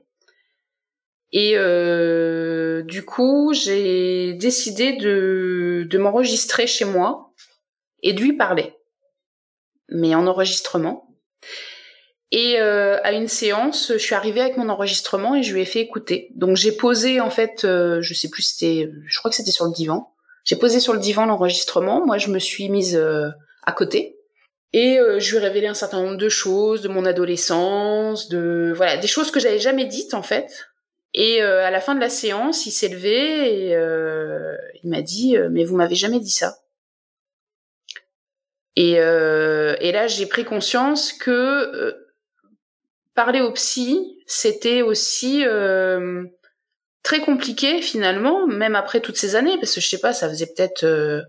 Et 1.33 1.53
euh, 1.57 2.66
du 2.83 3.05
coup, 3.05 3.53
j'ai 3.55 4.35
décidé 4.35 4.95
de, 4.95 5.99
m'enregistrer 5.99 6.67
chez 6.67 6.85
moi 6.85 7.33
et 8.03 8.13
de 8.13 8.21
lui 8.21 8.35
parler, 8.35 8.75
mais 9.89 10.15
en 10.15 10.27
enregistrement. 10.27 11.09
Et 12.33 12.59
euh, 12.59 12.99
à 13.03 13.13
une 13.13 13.29
séance, 13.29 13.93
je 13.93 13.99
suis 13.99 14.15
arrivée 14.15 14.41
avec 14.41 14.57
mon 14.57 14.69
enregistrement 14.69 15.35
et 15.37 15.43
je 15.43 15.55
lui 15.55 15.63
ai 15.63 15.65
fait 15.65 15.81
écouter. 15.81 16.31
Donc 16.35 16.57
j'ai 16.57 16.73
posé 16.73 17.21
en 17.21 17.31
fait, 17.31 17.65
euh, 17.65 18.03
je 18.03 18.15
sais 18.15 18.29
plus, 18.29 18.43
c'était, 18.43 18.91
je 19.07 19.19
crois 19.19 19.31
que 19.31 19.37
c'était 19.37 19.53
sur 19.53 19.65
le 19.65 19.73
divan. 19.73 20.13
J'ai 20.45 20.57
posé 20.57 20.81
sur 20.81 20.93
le 20.93 20.99
divan 20.99 21.27
l'enregistrement. 21.27 22.05
Moi, 22.05 22.19
je 22.19 22.29
me 22.29 22.39
suis 22.39 22.69
mise 22.69 22.97
euh, 22.97 23.29
à 23.65 23.73
côté 23.73 24.19
et 24.73 24.99
je 25.19 25.31
lui 25.31 25.37
ai 25.39 25.41
révélé 25.41 25.69
un 25.69 25.75
certain 25.75 26.03
nombre 26.03 26.19
de 26.19 26.29
choses 26.29 26.83
de 26.83 26.89
mon 26.89 27.07
adolescence, 27.07 28.29
de 28.29 28.73
voilà, 28.77 28.97
des 28.97 29.07
choses 29.07 29.31
que 29.31 29.41
j'avais 29.41 29.61
jamais 29.61 29.87
dites 29.87 30.13
en 30.13 30.23
fait. 30.23 30.67
Et 31.17 31.43
euh, 31.43 31.67
à 31.67 31.73
la 31.73 31.81
fin 31.81 31.97
de 31.97 32.01
la 32.01 32.09
séance, 32.09 32.67
il 32.67 32.71
s'est 32.71 32.89
levé 32.89 33.71
et 33.71 33.73
il 34.85 34.89
m'a 34.89 35.03
dit 35.03 35.37
"Mais 35.51 35.65
vous 35.65 35.77
m'avez 35.77 35.97
jamais 35.97 36.21
dit 36.21 36.31
ça." 36.31 36.59
Et, 38.77 38.93
et 38.93 39.93
là, 39.93 40.07
j'ai 40.07 40.27
pris 40.27 40.45
conscience 40.45 41.13
que 41.13 41.97
parler 43.15 43.41
au 43.41 43.51
psy, 43.53 44.19
c'était 44.27 44.83
aussi 44.83 45.43
très 47.07 47.21
compliqué 47.21 47.81
finalement, 47.83 48.49
même 48.49 48.75
après 48.75 49.01
toutes 49.01 49.17
ces 49.17 49.37
années, 49.37 49.57
parce 49.61 49.73
que 49.73 49.81
je 49.81 49.89
sais 49.89 50.01
pas, 50.01 50.13
ça 50.13 50.29
faisait 50.29 50.47
peut-être 50.47 50.83
euh, 50.83 51.23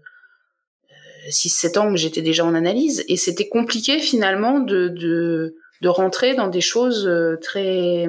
6-7 1.30 1.78
ans 1.78 1.92
que 1.92 1.98
j'étais 1.98 2.24
déjà 2.24 2.44
en 2.44 2.56
analyse, 2.56 3.06
et 3.08 3.16
c'était 3.16 3.48
compliqué 3.48 4.00
finalement 4.00 4.60
de, 4.60 4.88
de, 4.88 5.56
de, 5.82 5.88
rentrer 5.88 6.34
dans 6.34 6.48
des 6.48 6.62
choses 6.62 7.06
euh, 7.06 7.38
très 7.40 8.08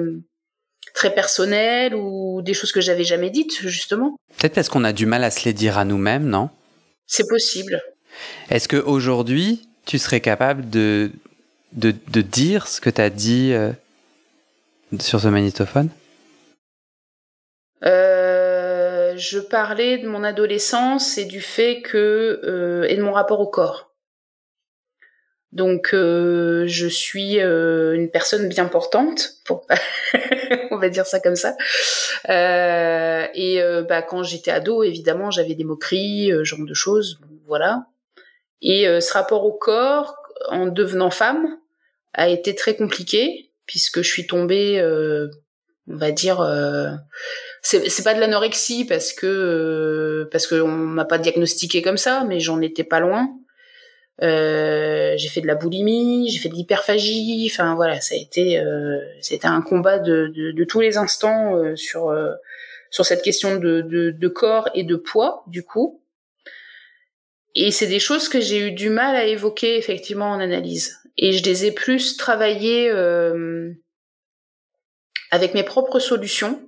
très 0.93 1.13
personnelles 1.13 1.95
ou 1.95 2.41
des 2.41 2.53
choses 2.53 2.71
que 2.71 2.81
j'avais 2.81 3.03
jamais 3.03 3.29
dites 3.29 3.59
justement. 3.61 4.15
Peut-être 4.37 4.55
parce 4.55 4.69
qu'on 4.69 4.83
a 4.83 4.93
du 4.93 5.05
mal 5.05 5.23
à 5.23 5.31
se 5.31 5.45
les 5.45 5.53
dire 5.53 5.77
à 5.77 5.85
nous-mêmes, 5.85 6.25
non? 6.25 6.49
C'est 7.07 7.27
possible. 7.27 7.81
Est-ce 8.49 8.67
que 8.67 8.77
aujourd'hui 8.77 9.67
tu 9.85 9.97
serais 9.97 10.21
capable 10.21 10.69
de 10.69 11.11
de, 11.73 11.93
de 12.07 12.21
dire 12.21 12.67
ce 12.67 12.81
que 12.81 12.89
tu 12.89 13.01
as 13.01 13.09
dit 13.09 13.53
euh, 13.53 13.71
sur 14.99 15.19
ce 15.19 15.27
magnétophone? 15.27 15.89
Euh, 17.85 19.13
je 19.17 19.39
parlais 19.39 19.97
de 19.99 20.07
mon 20.07 20.23
adolescence 20.23 21.17
et 21.17 21.25
du 21.25 21.41
fait 21.41 21.81
que 21.81 22.41
euh, 22.43 22.87
et 22.89 22.97
de 22.97 23.03
mon 23.03 23.13
rapport 23.13 23.39
au 23.39 23.47
corps. 23.47 23.88
Donc 25.51 25.93
euh, 25.93 26.65
je 26.67 26.87
suis 26.87 27.39
euh, 27.39 27.93
une 27.93 28.11
personne 28.11 28.47
bien 28.47 28.65
portante, 28.65 29.37
on 30.71 30.77
va 30.77 30.89
dire 30.89 31.05
ça 31.05 31.19
comme 31.19 31.35
ça. 31.35 31.55
Euh, 32.29 33.25
et 33.33 33.61
bah, 33.87 34.01
quand 34.01 34.23
j'étais 34.23 34.51
ado, 34.51 34.83
évidemment, 34.83 35.31
j'avais 35.31 35.55
des 35.55 35.63
moqueries, 35.63 36.31
genre 36.43 36.65
de 36.65 36.73
choses, 36.73 37.19
voilà. 37.47 37.87
Et 38.61 38.85
ce 39.01 39.13
rapport 39.13 39.45
au 39.45 39.53
corps, 39.53 40.15
en 40.49 40.67
devenant 40.67 41.11
femme, 41.11 41.57
a 42.13 42.29
été 42.29 42.55
très 42.55 42.75
compliqué 42.75 43.51
puisque 43.65 44.01
je 44.01 44.09
suis 44.09 44.27
tombée, 44.27 44.81
on 45.87 45.95
va 45.95 46.11
dire 46.11 46.43
c'est 47.61 48.03
pas 48.03 48.13
de 48.13 48.19
l'anorexie 48.19 48.85
parce 48.85 49.13
que 49.13 49.25
euh, 49.27 50.29
parce 50.31 50.47
qu'on 50.47 50.67
m'a 50.67 51.05
pas 51.05 51.17
diagnostiqué 51.17 51.81
comme 51.81 51.97
ça, 51.97 52.23
mais 52.27 52.39
j'en 52.39 52.61
étais 52.61 52.83
pas 52.83 52.99
loin. 52.99 53.29
Euh, 54.21 55.13
j'ai 55.17 55.29
fait 55.29 55.41
de 55.41 55.47
la 55.47 55.55
boulimie, 55.55 56.29
j'ai 56.29 56.39
fait 56.39 56.49
de 56.49 56.53
l'hyperphagie. 56.53 57.49
Enfin 57.51 57.75
voilà, 57.75 58.01
ça 58.01 58.15
a 58.15 58.17
été 58.17 58.59
euh, 58.59 58.99
c'était 59.21 59.47
un 59.47 59.61
combat 59.61 59.99
de, 59.99 60.31
de, 60.35 60.51
de, 60.51 60.63
tous 60.65 60.81
les 60.81 60.97
instants 60.97 61.55
euh, 61.55 61.75
sur 61.75 62.09
euh, 62.09 62.33
sur 62.89 63.05
cette 63.05 63.21
question 63.21 63.55
de, 63.57 63.81
de, 63.81 64.27
corps 64.27 64.69
et 64.73 64.83
de 64.83 64.95
poids 64.95 65.43
du 65.47 65.63
coup. 65.63 66.01
Et 67.55 67.71
c'est 67.71 67.87
des 67.87 67.99
choses 67.99 68.29
que 68.29 68.41
j'ai 68.41 68.67
eu 68.67 68.71
du 68.71 68.89
mal 68.89 69.15
à 69.15 69.25
évoquer 69.25 69.77
effectivement 69.77 70.31
en 70.31 70.39
analyse. 70.39 70.97
Et 71.17 71.31
je 71.31 71.43
les 71.43 71.65
ai 71.65 71.71
plus 71.71 72.17
travaillées 72.17 72.89
avec 75.31 75.53
mes 75.53 75.63
propres 75.63 75.99
solutions 75.99 76.61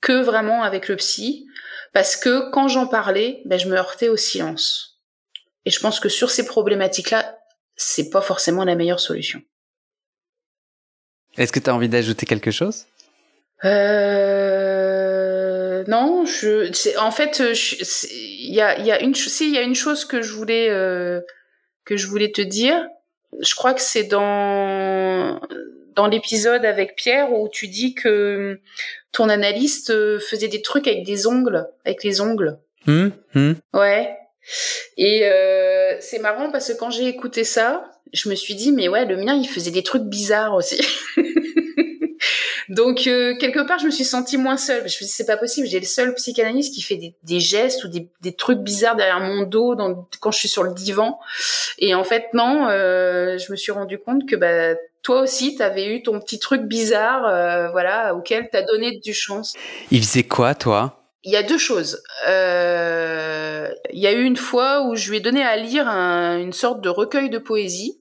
que 0.00 0.22
vraiment 0.22 0.62
avec 0.62 0.88
le 0.88 0.96
psy, 0.96 1.46
parce 1.92 2.16
que 2.16 2.50
quand 2.50 2.68
j'en 2.68 2.86
parlais, 2.86 3.42
ben, 3.44 3.58
je 3.58 3.68
me 3.68 3.76
heurtais 3.76 4.08
au 4.08 4.16
silence. 4.16 4.91
Et 5.64 5.70
je 5.70 5.80
pense 5.80 6.00
que 6.00 6.08
sur 6.08 6.30
ces 6.30 6.44
problématiques-là, 6.44 7.38
c'est 7.76 8.10
pas 8.10 8.20
forcément 8.20 8.64
la 8.64 8.74
meilleure 8.74 9.00
solution. 9.00 9.42
Est-ce 11.36 11.52
que 11.52 11.60
tu 11.60 11.70
as 11.70 11.74
envie 11.74 11.88
d'ajouter 11.88 12.26
quelque 12.26 12.50
chose? 12.50 12.86
Euh... 13.64 14.92
Euh, 15.82 15.84
non, 15.88 16.24
je, 16.24 16.98
en 16.98 17.10
fait, 17.10 17.40
il 17.40 18.54
y 18.54 18.60
a, 18.60 18.78
y 18.80 18.90
a 18.90 19.02
une, 19.02 19.14
si, 19.14 19.48
il 19.48 19.54
y 19.54 19.58
a 19.58 19.62
une 19.62 19.74
chose 19.74 20.04
que 20.04 20.22
je 20.22 20.32
voulais, 20.32 20.68
euh, 20.70 21.20
que 21.84 21.96
je 21.96 22.06
voulais 22.06 22.30
te 22.30 22.40
dire. 22.40 22.88
Je 23.40 23.54
crois 23.54 23.74
que 23.74 23.80
c'est 23.80 24.04
dans, 24.04 25.40
dans 25.94 26.06
l'épisode 26.06 26.64
avec 26.64 26.96
Pierre 26.96 27.32
où 27.32 27.48
tu 27.48 27.68
dis 27.68 27.94
que 27.94 28.60
ton 29.10 29.28
analyste 29.28 29.90
euh, 29.90 30.18
faisait 30.18 30.48
des 30.48 30.62
trucs 30.62 30.86
avec 30.86 31.04
des 31.04 31.26
ongles, 31.26 31.66
avec 31.84 32.04
les 32.04 32.20
ongles. 32.20 32.58
Mmh, 32.86 33.08
mmh. 33.34 33.52
Ouais. 33.74 34.16
Et 34.96 35.22
euh, 35.24 35.96
c'est 36.00 36.18
marrant 36.18 36.50
parce 36.50 36.72
que 36.72 36.78
quand 36.78 36.90
j'ai 36.90 37.06
écouté 37.06 37.44
ça, 37.44 37.84
je 38.12 38.28
me 38.28 38.34
suis 38.34 38.54
dit 38.54 38.72
mais 38.72 38.88
ouais, 38.88 39.04
le 39.04 39.16
mien 39.16 39.34
il 39.34 39.48
faisait 39.48 39.70
des 39.70 39.82
trucs 39.82 40.04
bizarres 40.04 40.54
aussi. 40.54 40.80
Donc 42.68 43.06
euh, 43.06 43.36
quelque 43.38 43.66
part, 43.66 43.78
je 43.78 43.86
me 43.86 43.90
suis 43.90 44.04
sentie 44.04 44.38
moins 44.38 44.56
seule. 44.56 44.80
Je 44.80 44.84
me 44.84 44.88
suis 44.88 45.04
dit 45.06 45.10
c'est 45.10 45.26
pas 45.26 45.36
possible. 45.36 45.66
J'ai 45.66 45.80
le 45.80 45.86
seul 45.86 46.14
psychanalyste 46.14 46.74
qui 46.74 46.82
fait 46.82 46.96
des, 46.96 47.14
des 47.22 47.40
gestes 47.40 47.84
ou 47.84 47.88
des, 47.88 48.08
des, 48.22 48.32
trucs 48.32 48.60
bizarres 48.60 48.96
derrière 48.96 49.20
mon 49.20 49.42
dos 49.42 49.74
dans, 49.74 50.08
quand 50.20 50.30
je 50.30 50.38
suis 50.38 50.48
sur 50.48 50.62
le 50.62 50.72
divan. 50.72 51.18
Et 51.78 51.94
en 51.94 52.04
fait 52.04 52.26
non, 52.32 52.68
euh, 52.68 53.36
je 53.38 53.52
me 53.52 53.56
suis 53.56 53.72
rendu 53.72 53.98
compte 53.98 54.28
que 54.28 54.36
bah 54.36 54.74
toi 55.02 55.20
aussi, 55.20 55.56
tu 55.56 55.62
avais 55.62 55.86
eu 55.86 56.02
ton 56.02 56.20
petit 56.20 56.38
truc 56.38 56.62
bizarre, 56.62 57.26
euh, 57.26 57.70
voilà, 57.70 58.14
auquel 58.14 58.48
tu 58.50 58.56
as 58.56 58.62
donné 58.62 59.00
du 59.00 59.12
chance. 59.12 59.54
Il 59.90 60.02
faisait 60.02 60.22
quoi, 60.22 60.54
toi? 60.54 60.98
Il 61.24 61.32
y 61.32 61.36
a 61.36 61.42
deux 61.42 61.58
choses. 61.58 62.02
Euh, 62.28 62.91
il 63.92 64.00
y 64.00 64.06
a 64.06 64.12
eu 64.12 64.24
une 64.24 64.36
fois 64.36 64.82
où 64.86 64.96
je 64.96 65.10
lui 65.10 65.18
ai 65.18 65.20
donné 65.20 65.42
à 65.42 65.56
lire 65.56 65.86
une 65.88 66.52
sorte 66.52 66.80
de 66.80 66.88
recueil 66.88 67.30
de 67.30 67.38
poésie. 67.38 68.00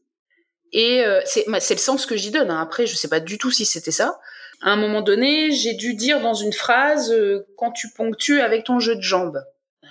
Et 0.73 1.03
euh, 1.03 1.19
c'est 1.25 1.45
le 1.47 1.77
sens 1.77 2.05
que 2.05 2.15
j'y 2.15 2.31
donne. 2.31 2.49
Hein. 2.49 2.61
Après, 2.61 2.87
je 2.87 2.95
sais 2.95 3.09
pas 3.09 3.19
du 3.19 3.37
tout 3.37 3.51
si 3.51 3.65
c'était 3.65 3.91
ça. 3.91 4.19
À 4.61 4.71
un 4.71 4.75
moment 4.75 5.01
donné, 5.01 5.51
j'ai 5.51 5.73
dû 5.73 5.95
dire 5.95 6.21
dans 6.21 6.33
une 6.33 6.53
phrase 6.53 7.13
quand 7.57 7.71
tu 7.71 7.89
ponctues 7.89 8.41
avec 8.41 8.63
ton 8.63 8.79
jeu 8.79 8.95
de 8.95 9.01
jambes, 9.01 9.43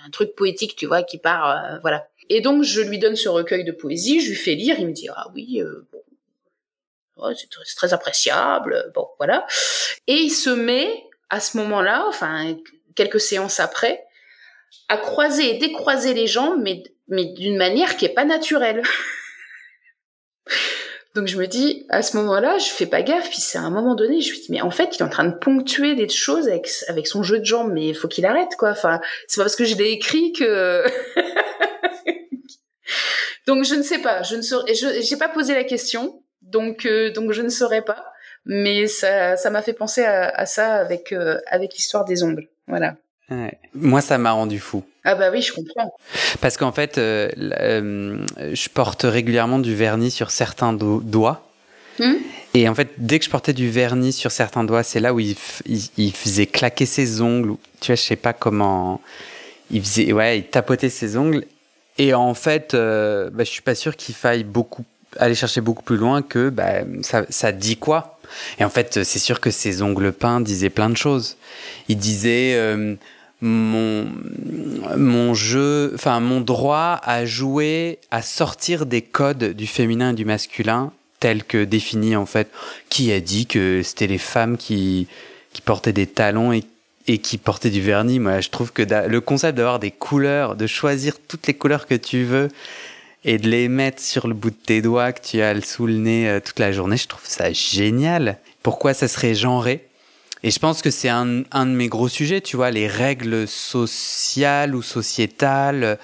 un 0.05 0.09
truc 0.09 0.33
poétique, 0.33 0.75
tu 0.75 0.85
vois, 0.85 1.03
qui 1.03 1.17
part, 1.17 1.79
voilà. 1.81 2.07
Et 2.29 2.39
donc 2.39 2.63
je 2.63 2.81
lui 2.81 2.97
donne 2.97 3.17
ce 3.17 3.27
recueil 3.27 3.65
de 3.65 3.73
poésie, 3.73 4.21
je 4.21 4.29
lui 4.29 4.35
fais 4.35 4.55
lire, 4.55 4.77
il 4.79 4.87
me 4.87 4.93
dit 4.93 5.09
ah 5.13 5.27
oui, 5.35 5.61
bon, 7.17 7.35
c'est 7.35 7.75
très 7.75 7.93
appréciable, 7.93 8.91
bon 8.95 9.07
voilà. 9.17 9.45
Et 10.07 10.13
il 10.13 10.31
se 10.31 10.49
met 10.49 10.89
à 11.29 11.41
ce 11.41 11.57
moment-là, 11.57 12.05
enfin 12.07 12.55
quelques 12.95 13.19
séances 13.19 13.59
après, 13.59 14.05
à 14.89 14.97
croiser 14.97 15.55
et 15.55 15.57
décroiser 15.57 16.13
les 16.13 16.27
jambes, 16.27 16.59
mais, 16.61 16.83
mais 17.07 17.25
d'une 17.33 17.57
manière 17.57 17.97
qui 17.97 18.05
est 18.05 18.13
pas 18.13 18.25
naturelle. 18.25 18.83
Donc 21.13 21.27
je 21.27 21.37
me 21.37 21.45
dis, 21.45 21.85
à 21.89 22.03
ce 22.03 22.15
moment-là, 22.17 22.57
je 22.57 22.69
fais 22.69 22.85
pas 22.85 23.01
gaffe, 23.01 23.29
puis 23.29 23.41
c'est 23.41 23.57
à 23.57 23.61
un 23.61 23.69
moment 23.69 23.95
donné, 23.95 24.21
je 24.21 24.31
me 24.31 24.37
dis, 24.37 24.47
mais 24.49 24.61
en 24.61 24.71
fait, 24.71 24.95
il 24.95 25.01
est 25.01 25.05
en 25.05 25.09
train 25.09 25.25
de 25.25 25.35
ponctuer 25.35 25.93
des 25.93 26.07
choses 26.07 26.47
avec, 26.47 26.69
avec 26.87 27.05
son 27.05 27.21
jeu 27.21 27.39
de 27.39 27.45
jambes, 27.45 27.71
mais 27.73 27.89
il 27.89 27.95
faut 27.95 28.07
qu'il 28.07 28.25
arrête, 28.25 28.55
quoi. 28.57 28.69
Enfin, 28.69 29.01
c'est 29.27 29.37
pas 29.37 29.43
parce 29.43 29.57
que 29.57 29.65
je 29.65 29.75
l'ai 29.75 29.91
écrit 29.91 30.31
que... 30.31 30.85
Donc 33.47 33.65
je 33.65 33.75
ne 33.75 33.81
sais 33.81 33.99
pas, 33.99 34.21
je 34.23 34.35
ne 34.35 34.41
saurais, 34.41 34.73
je, 34.75 35.01
j'ai 35.01 35.17
pas 35.17 35.27
posé 35.27 35.55
la 35.55 35.63
question, 35.63 36.23
donc, 36.41 36.85
euh, 36.85 37.11
donc 37.11 37.31
je 37.31 37.41
ne 37.41 37.49
saurais 37.49 37.81
pas. 37.81 38.05
Mais 38.45 38.87
ça, 38.87 39.37
ça 39.37 39.49
m'a 39.49 39.61
fait 39.61 39.73
penser 39.73 40.03
à, 40.03 40.45
ça 40.45 40.75
avec, 40.75 41.11
euh, 41.11 41.39
avec 41.47 41.73
l'histoire 41.75 42.05
des 42.05 42.23
ongles. 42.23 42.49
Voilà. 42.67 42.95
Moi, 43.73 44.01
ça 44.01 44.17
m'a 44.17 44.31
rendu 44.31 44.59
fou. 44.59 44.83
Ah 45.03 45.15
bah 45.15 45.29
oui, 45.31 45.41
je 45.41 45.53
comprends. 45.53 45.93
Parce 46.41 46.57
qu'en 46.57 46.71
fait, 46.71 46.97
euh, 46.97 47.29
je 48.37 48.69
porte 48.69 49.03
régulièrement 49.03 49.59
du 49.59 49.75
vernis 49.75 50.11
sur 50.11 50.31
certains 50.31 50.73
doigts. 50.73 51.47
Hmm? 51.99 52.15
Et 52.53 52.67
en 52.67 52.75
fait, 52.75 52.89
dès 52.97 53.19
que 53.19 53.25
je 53.25 53.29
portais 53.29 53.53
du 53.53 53.69
vernis 53.69 54.13
sur 54.13 54.31
certains 54.31 54.63
doigts, 54.63 54.83
c'est 54.83 54.99
là 54.99 55.13
où 55.13 55.19
il, 55.19 55.35
il, 55.65 56.13
faisait 56.13 56.45
claquer 56.45 56.85
ses 56.85 57.21
ongles. 57.21 57.55
Tu 57.79 57.87
vois, 57.87 57.95
je 57.95 58.01
sais 58.01 58.15
pas 58.15 58.33
comment. 58.33 59.01
Il 59.71 59.81
faisait, 59.81 60.11
ouais, 60.11 60.39
il 60.39 60.43
tapotait 60.43 60.89
ses 60.89 61.17
ongles. 61.17 61.45
Et 61.97 62.13
en 62.13 62.33
fait, 62.33 62.73
bah, 62.73 63.43
je 63.43 63.49
suis 63.49 63.61
pas 63.61 63.75
sûr 63.75 63.95
qu'il 63.95 64.15
faille 64.15 64.43
beaucoup 64.43 64.83
aller 65.17 65.35
chercher 65.35 65.61
beaucoup 65.61 65.83
plus 65.83 65.97
loin 65.97 66.21
que 66.21 66.49
bah, 66.49 66.81
ça, 67.01 67.25
ça 67.29 67.51
dit 67.51 67.77
quoi? 67.77 68.19
Et 68.59 68.63
en 68.63 68.69
fait, 68.69 69.03
c'est 69.03 69.19
sûr 69.19 69.39
que 69.39 69.51
ces 69.51 69.81
ongles 69.81 70.11
peints 70.11 70.41
disaient 70.41 70.69
plein 70.69 70.89
de 70.89 70.97
choses. 70.97 71.37
Il 71.89 71.97
disait 71.97 72.53
euh, 72.55 72.95
mon 73.41 74.07
mon 74.97 75.33
jeu, 75.33 75.91
enfin 75.95 76.19
mon 76.19 76.41
droit 76.41 76.99
à 77.03 77.25
jouer, 77.25 77.99
à 78.11 78.21
sortir 78.21 78.85
des 78.85 79.01
codes 79.01 79.53
du 79.55 79.67
féminin 79.67 80.11
et 80.11 80.15
du 80.15 80.25
masculin 80.25 80.91
tels 81.19 81.43
que 81.43 81.63
définis 81.63 82.15
en 82.15 82.25
fait. 82.25 82.49
Qui 82.89 83.11
a 83.11 83.19
dit 83.19 83.45
que 83.45 83.81
c'était 83.83 84.07
les 84.07 84.17
femmes 84.17 84.57
qui 84.57 85.07
qui 85.53 85.61
portaient 85.61 85.93
des 85.93 86.07
talons 86.07 86.53
et 86.53 86.63
et 87.07 87.17
qui 87.17 87.37
portaient 87.37 87.71
du 87.71 87.81
vernis? 87.81 88.19
Moi, 88.19 88.41
je 88.41 88.49
trouve 88.49 88.71
que 88.71 88.83
le 88.83 89.21
concept 89.21 89.57
d'avoir 89.57 89.79
des 89.79 89.91
couleurs, 89.91 90.55
de 90.55 90.67
choisir 90.67 91.15
toutes 91.27 91.47
les 91.47 91.53
couleurs 91.55 91.87
que 91.87 91.95
tu 91.95 92.23
veux, 92.23 92.49
et 93.23 93.37
de 93.37 93.47
les 93.49 93.67
mettre 93.67 94.01
sur 94.01 94.27
le 94.27 94.33
bout 94.33 94.49
de 94.49 94.55
tes 94.55 94.81
doigts 94.81 95.11
que 95.11 95.21
tu 95.21 95.41
as 95.41 95.59
sous 95.61 95.87
le 95.87 95.93
nez 95.93 96.27
euh, 96.27 96.39
toute 96.39 96.59
la 96.59 96.71
journée, 96.71 96.97
je 96.97 97.07
trouve 97.07 97.25
ça 97.25 97.51
génial. 97.53 98.37
Pourquoi 98.63 98.93
ça 98.93 99.07
serait 99.07 99.35
genré? 99.35 99.85
Et 100.43 100.51
je 100.51 100.59
pense 100.59 100.81
que 100.81 100.89
c'est 100.89 101.09
un, 101.09 101.43
un, 101.51 101.65
de 101.65 101.71
mes 101.71 101.87
gros 101.87 102.07
sujets, 102.09 102.41
tu 102.41 102.55
vois, 102.55 102.71
les 102.71 102.87
règles 102.87 103.47
sociales 103.47 104.75
ou 104.75 104.81
sociétales, 104.81 105.99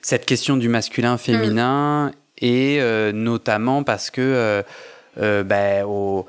cette 0.00 0.24
question 0.24 0.56
du 0.56 0.68
masculin-féminin, 0.68 2.12
et 2.38 2.78
euh, 2.80 3.12
notamment 3.12 3.84
parce 3.84 4.10
que 4.10 4.20
euh, 4.20 4.62
euh, 5.20 5.42
ben, 5.42 5.84
au, 5.84 6.26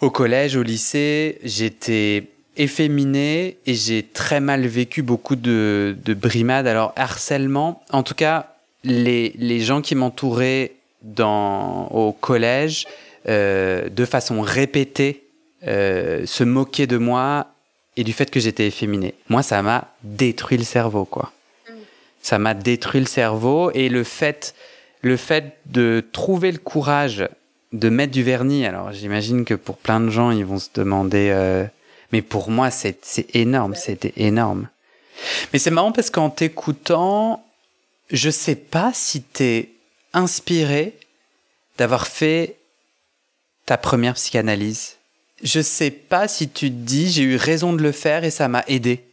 au 0.00 0.10
collège, 0.10 0.56
au 0.56 0.62
lycée, 0.62 1.38
j'étais 1.44 2.24
efféminé 2.56 3.58
et 3.66 3.74
j'ai 3.74 4.02
très 4.02 4.40
mal 4.40 4.66
vécu 4.66 5.02
beaucoup 5.02 5.36
de, 5.36 5.96
de 6.04 6.14
brimades. 6.14 6.66
Alors 6.66 6.92
harcèlement, 6.96 7.82
en 7.92 8.02
tout 8.02 8.14
cas, 8.14 8.54
les, 8.82 9.34
les 9.38 9.60
gens 9.60 9.80
qui 9.80 9.94
m'entouraient 9.94 10.72
au 11.20 12.16
collège, 12.20 12.86
euh, 13.28 13.88
de 13.88 14.04
façon 14.04 14.40
répétée, 14.40 15.27
euh, 15.66 16.24
se 16.26 16.44
moquaient 16.44 16.86
de 16.86 16.98
moi 16.98 17.48
et 17.96 18.04
du 18.04 18.12
fait 18.12 18.30
que 18.30 18.40
j'étais 18.40 18.66
efféminé. 18.66 19.14
Moi, 19.28 19.42
ça 19.42 19.60
m'a 19.62 19.88
détruit 20.02 20.58
le 20.58 20.64
cerveau, 20.64 21.04
quoi. 21.04 21.32
Ça 22.22 22.38
m'a 22.38 22.54
détruit 22.54 23.00
le 23.00 23.06
cerveau 23.06 23.70
et 23.72 23.88
le 23.88 24.04
fait, 24.04 24.54
le 25.02 25.16
fait 25.16 25.58
de 25.66 26.04
trouver 26.12 26.52
le 26.52 26.58
courage 26.58 27.28
de 27.72 27.88
mettre 27.88 28.12
du 28.12 28.22
vernis. 28.22 28.66
Alors, 28.66 28.92
j'imagine 28.92 29.44
que 29.44 29.54
pour 29.54 29.76
plein 29.76 30.00
de 30.00 30.10
gens, 30.10 30.30
ils 30.30 30.44
vont 30.44 30.58
se 30.58 30.68
demander, 30.74 31.30
euh, 31.32 31.64
mais 32.12 32.22
pour 32.22 32.50
moi, 32.50 32.70
c'est 32.70 33.26
énorme, 33.34 33.74
c'était 33.74 34.12
énorme. 34.16 34.68
Mais 35.52 35.58
c'est 35.58 35.70
marrant 35.70 35.92
parce 35.92 36.10
qu'en 36.10 36.30
t'écoutant, 36.30 37.44
je 38.10 38.30
sais 38.30 38.54
pas 38.54 38.92
si 38.94 39.22
tu 39.22 39.42
es 39.42 39.70
inspiré 40.12 40.94
d'avoir 41.76 42.06
fait 42.06 42.56
ta 43.66 43.76
première 43.76 44.14
psychanalyse. 44.14 44.97
Je 45.42 45.60
sais 45.60 45.90
pas 45.90 46.26
si 46.28 46.48
tu 46.48 46.70
te 46.70 46.74
dis 46.74 47.10
j'ai 47.10 47.22
eu 47.22 47.36
raison 47.36 47.72
de 47.72 47.82
le 47.82 47.92
faire 47.92 48.24
et 48.24 48.30
ça 48.30 48.48
m'a 48.48 48.64
aidé. 48.66 49.04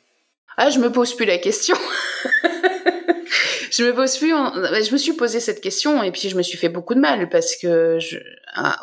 Ah, 0.58 0.70
je 0.70 0.80
me 0.80 0.92
pose 0.92 1.16
plus 1.16 1.26
la 1.26 1.38
question. 1.38 1.76
je 3.72 3.84
me 3.84 3.94
pose 3.94 4.18
plus. 4.18 4.30
Je 4.30 4.92
me 4.92 4.98
suis 4.98 5.14
posé 5.14 5.40
cette 5.40 5.62
question 5.62 6.02
et 6.02 6.12
puis 6.12 6.30
je 6.30 6.36
me 6.36 6.42
suis 6.42 6.58
fait 6.58 6.70
beaucoup 6.70 6.96
de 6.96 7.00
mal 7.00 7.30
parce 7.30 7.56
que 7.56 8.00
je... 8.00 8.18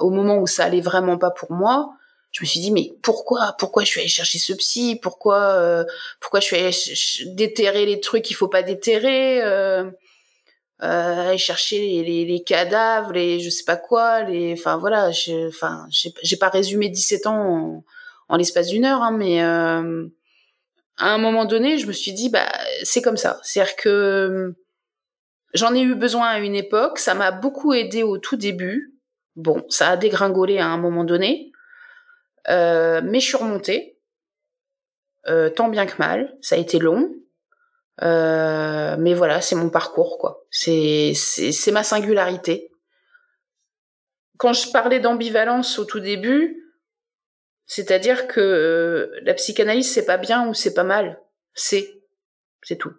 au 0.00 0.10
moment 0.10 0.38
où 0.38 0.46
ça 0.46 0.64
allait 0.64 0.80
vraiment 0.80 1.18
pas 1.18 1.30
pour 1.30 1.52
moi, 1.52 1.90
je 2.30 2.42
me 2.42 2.46
suis 2.46 2.60
dit 2.60 2.70
mais 2.70 2.92
pourquoi 3.02 3.54
pourquoi 3.58 3.84
je 3.84 3.88
suis 3.88 4.00
allée 4.00 4.08
chercher 4.08 4.38
ce 4.38 4.52
psy? 4.52 4.98
Pourquoi 5.02 5.54
euh, 5.54 5.84
pourquoi 6.20 6.40
je 6.40 6.46
suis 6.46 6.56
allée 6.56 7.34
déterrer 7.34 7.86
les 7.86 8.00
trucs 8.00 8.22
qu'il 8.22 8.36
faut 8.36 8.48
pas 8.48 8.62
déterrer 8.62 9.42
euh, 9.42 9.90
aller 10.88 11.38
chercher 11.38 11.78
les, 11.78 12.02
les, 12.02 12.24
les, 12.24 12.42
cadavres, 12.42 13.12
les 13.12 13.38
je 13.40 13.50
sais 13.50 13.64
pas 13.64 13.76
quoi, 13.76 14.22
les, 14.22 14.52
enfin 14.52 14.76
voilà, 14.76 15.10
enfin 15.48 15.86
j'ai 15.90 16.36
pas 16.36 16.48
résumé 16.48 16.88
17 16.88 17.26
ans 17.26 17.34
en, 17.34 17.84
en 18.28 18.36
l'espace 18.36 18.68
d'une 18.68 18.84
heure, 18.84 19.02
hein, 19.02 19.12
mais 19.12 19.42
euh, 19.42 20.06
à 20.98 21.14
un 21.14 21.18
moment 21.18 21.44
donné, 21.44 21.78
je 21.78 21.86
me 21.86 21.92
suis 21.92 22.12
dit 22.12 22.30
bah 22.30 22.50
c'est 22.82 23.02
comme 23.02 23.16
ça, 23.16 23.38
c'est-à-dire 23.42 23.76
que 23.76 24.54
j'en 25.54 25.74
ai 25.74 25.82
eu 25.82 25.94
besoin 25.94 26.28
à 26.28 26.38
une 26.38 26.56
époque, 26.56 26.98
ça 26.98 27.14
m'a 27.14 27.30
beaucoup 27.30 27.72
aidé 27.74 28.02
au 28.02 28.18
tout 28.18 28.36
début. 28.36 28.94
Bon, 29.36 29.64
ça 29.68 29.90
a 29.90 29.96
dégringolé 29.96 30.58
à 30.58 30.66
un 30.66 30.78
moment 30.78 31.04
donné, 31.04 31.52
euh, 32.48 33.00
mais 33.04 33.20
je 33.20 33.26
suis 33.26 33.36
remontée, 33.36 33.98
euh, 35.28 35.48
tant 35.48 35.68
bien 35.68 35.86
que 35.86 35.96
mal. 35.98 36.36
Ça 36.42 36.56
a 36.56 36.58
été 36.58 36.78
long, 36.78 37.14
euh, 38.00 38.96
mais 38.98 39.14
voilà, 39.14 39.40
c'est 39.40 39.54
mon 39.54 39.68
parcours, 39.68 40.18
quoi. 40.18 40.44
C'est 40.50 41.12
c'est 41.14 41.72
ma 41.72 41.84
singularité. 41.84 42.70
Quand 44.38 44.52
je 44.52 44.70
parlais 44.72 45.00
d'ambivalence 45.00 45.78
au 45.78 45.84
tout 45.84 46.00
début, 46.00 46.62
c'est-à-dire 47.66 48.26
que 48.28 48.40
euh, 48.40 49.20
la 49.22 49.34
psychanalyse 49.34 49.92
c'est 49.92 50.06
pas 50.06 50.16
bien 50.16 50.48
ou 50.48 50.54
c'est 50.54 50.74
pas 50.74 50.84
mal, 50.84 51.20
c'est 51.54 52.02
c'est 52.62 52.76
tout. 52.76 52.92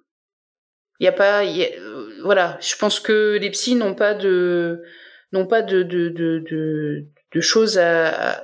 Il 1.00 1.06
y 1.06 1.08
a 1.08 1.12
pas, 1.12 1.44
y 1.44 1.66
a, 1.66 1.68
euh, 1.80 2.22
voilà. 2.24 2.58
Je 2.62 2.76
pense 2.78 3.00
que 3.00 3.38
les 3.42 3.50
psys 3.50 3.76
n'ont 3.76 3.96
pas 3.96 4.14
de 4.14 4.84
n'ont 5.32 5.48
pas 5.48 5.64
de 5.64 5.82
de, 5.82 6.10
de 6.10 7.08
de, 7.34 7.42
choses 7.42 7.80
à, 7.80 8.44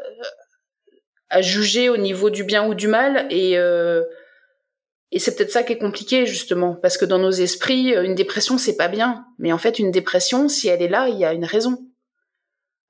à, 1.29 1.41
juger 1.41 1.89
au 1.89 1.97
niveau 1.97 2.31
du 2.31 2.43
bien 2.43 2.65
ou 2.65 2.73
du 2.73 2.87
mal 2.87 3.27
et 3.29 3.55
Et 5.11 5.19
c'est 5.19 5.35
peut-être 5.35 5.51
ça 5.51 5.63
qui 5.63 5.73
est 5.73 5.79
compliqué 5.79 6.25
justement, 6.25 6.75
parce 6.75 6.97
que 6.97 7.05
dans 7.05 7.17
nos 7.17 7.31
esprits, 7.31 7.93
une 7.93 8.15
dépression 8.15 8.57
c'est 8.57 8.77
pas 8.77 8.87
bien, 8.87 9.25
mais 9.39 9.51
en 9.51 9.57
fait 9.57 9.79
une 9.79 9.91
dépression, 9.91 10.47
si 10.49 10.67
elle 10.67 10.81
est 10.81 10.87
là, 10.87 11.07
il 11.09 11.17
y 11.17 11.25
a 11.25 11.33
une 11.33 11.45
raison. 11.45 11.79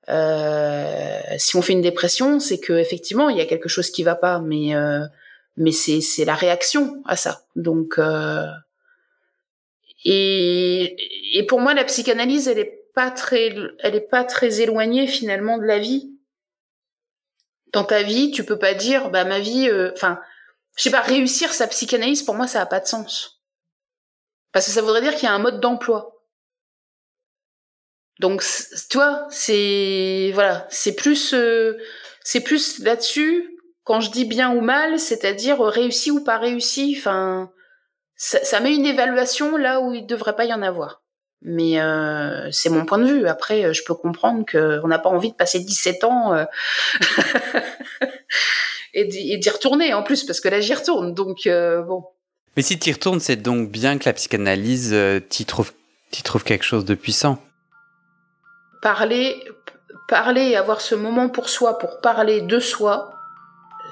Euh, 0.08 1.20
si 1.38 1.56
on 1.56 1.62
fait 1.62 1.72
une 1.72 1.80
dépression, 1.82 2.40
c'est 2.40 2.58
que 2.58 2.72
effectivement 2.72 3.28
il 3.28 3.38
y 3.38 3.40
a 3.40 3.46
quelque 3.46 3.68
chose 3.68 3.90
qui 3.90 4.02
va 4.02 4.16
pas, 4.16 4.40
mais 4.40 4.74
euh, 4.74 5.00
mais 5.56 5.72
c'est 5.72 6.00
c'est 6.00 6.24
la 6.24 6.34
réaction 6.34 7.02
à 7.06 7.16
ça. 7.16 7.44
Donc 7.56 7.98
euh, 7.98 8.44
et 10.04 10.96
et 11.38 11.46
pour 11.46 11.60
moi 11.60 11.74
la 11.74 11.84
psychanalyse 11.84 12.48
elle 12.48 12.58
est 12.58 12.84
pas 12.94 13.10
très 13.10 13.54
elle 13.80 13.94
est 13.94 14.08
pas 14.10 14.24
très 14.24 14.60
éloignée 14.60 15.06
finalement 15.06 15.58
de 15.58 15.64
la 15.64 15.78
vie. 15.78 16.10
Dans 17.72 17.84
ta 17.84 18.02
vie, 18.02 18.32
tu 18.32 18.44
peux 18.44 18.58
pas 18.58 18.74
dire 18.74 19.10
bah 19.10 19.24
ma 19.24 19.38
vie, 19.38 19.68
euh, 19.68 19.92
enfin 19.92 20.18
je 20.80 20.84
sais 20.84 20.90
pas 20.90 21.02
réussir 21.02 21.52
sa 21.52 21.66
psychanalyse 21.66 22.22
pour 22.22 22.34
moi 22.34 22.46
ça 22.46 22.62
a 22.62 22.66
pas 22.66 22.80
de 22.80 22.86
sens 22.86 23.40
parce 24.52 24.66
que 24.66 24.72
ça 24.72 24.82
voudrait 24.82 25.02
dire 25.02 25.14
qu'il 25.14 25.24
y 25.24 25.26
a 25.26 25.34
un 25.34 25.38
mode 25.38 25.60
d'emploi. 25.60 26.16
Donc, 28.18 28.44
toi, 28.90 29.26
c'est 29.30 30.30
voilà, 30.34 30.66
c'est 30.68 30.94
plus, 30.94 31.32
euh, 31.32 31.78
c'est 32.22 32.42
plus 32.42 32.80
là-dessus. 32.80 33.56
Quand 33.84 34.00
je 34.00 34.10
dis 34.10 34.26
bien 34.26 34.50
ou 34.54 34.60
mal, 34.60 34.98
c'est-à-dire 34.98 35.60
réussi 35.60 36.10
ou 36.10 36.22
pas 36.22 36.38
réussi. 36.38 36.94
Enfin, 36.98 37.50
ça, 38.16 38.60
met 38.60 38.74
une 38.74 38.84
évaluation 38.84 39.56
là 39.56 39.80
où 39.80 39.94
il 39.94 40.06
devrait 40.06 40.36
pas 40.36 40.44
y 40.44 40.52
en 40.52 40.62
avoir. 40.62 41.02
Mais 41.42 41.80
euh, 41.80 42.50
c'est 42.52 42.68
mon 42.68 42.84
point 42.84 42.98
de 42.98 43.06
vue. 43.06 43.26
Après, 43.26 43.72
je 43.72 43.82
peux 43.84 43.94
comprendre 43.94 44.44
qu'on 44.44 44.86
n'a 44.86 44.98
pas 44.98 45.08
envie 45.08 45.30
de 45.30 45.36
passer 45.36 45.60
17 45.60 46.04
ans 46.04 46.34
euh, 46.34 46.44
et 48.94 49.04
d'y 49.04 49.50
retourner 49.50 49.94
en 49.94 50.02
plus, 50.02 50.24
parce 50.24 50.40
que 50.40 50.48
là, 50.48 50.60
j'y 50.60 50.74
retourne. 50.74 51.14
Donc, 51.14 51.46
bon. 51.46 52.04
Mais 52.56 52.62
si 52.62 52.78
tu 52.78 52.90
y 52.90 52.92
retournes, 52.92 53.20
c'est 53.20 53.36
donc 53.36 53.70
bien 53.70 53.98
que 53.98 54.04
la 54.06 54.12
psychanalyse, 54.12 54.96
tu 55.30 55.44
trouves, 55.44 55.72
trouves 56.24 56.44
quelque 56.44 56.64
chose 56.64 56.84
de 56.84 56.94
puissant 56.94 57.38
parler, 58.80 59.42
parler 60.08 60.48
et 60.48 60.56
avoir 60.56 60.80
ce 60.80 60.94
moment 60.94 61.28
pour 61.28 61.48
soi, 61.48 61.78
pour 61.78 62.00
parler 62.00 62.40
de 62.40 62.58
soi, 62.58 63.12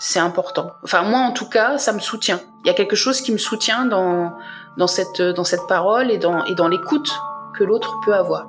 c'est 0.01 0.21
important. 0.21 0.73
Enfin, 0.83 1.03
moi, 1.03 1.21
en 1.21 1.33
tout 1.33 1.49
cas, 1.49 1.79
ça 1.79 1.93
me 1.93 2.01
soutient. 2.01 2.41
Il 2.65 2.69
y 2.69 2.71
a 2.71 2.75
quelque 2.75 2.97
chose 2.97 3.21
qui 3.21 3.33
me 3.33 3.39
soutient 3.39 3.85
dans, 3.85 4.37
dans, 4.77 4.87
cette, 4.87 5.21
dans 5.21 5.45
cette 5.45 5.67
parole 5.69 6.11
et 6.11 6.19
dans, 6.19 6.45
et 6.45 6.55
dans 6.55 6.69
l'écoute 6.69 7.11
que 7.57 7.65
l'autre 7.65 7.99
peut 8.05 8.15
avoir. 8.15 8.49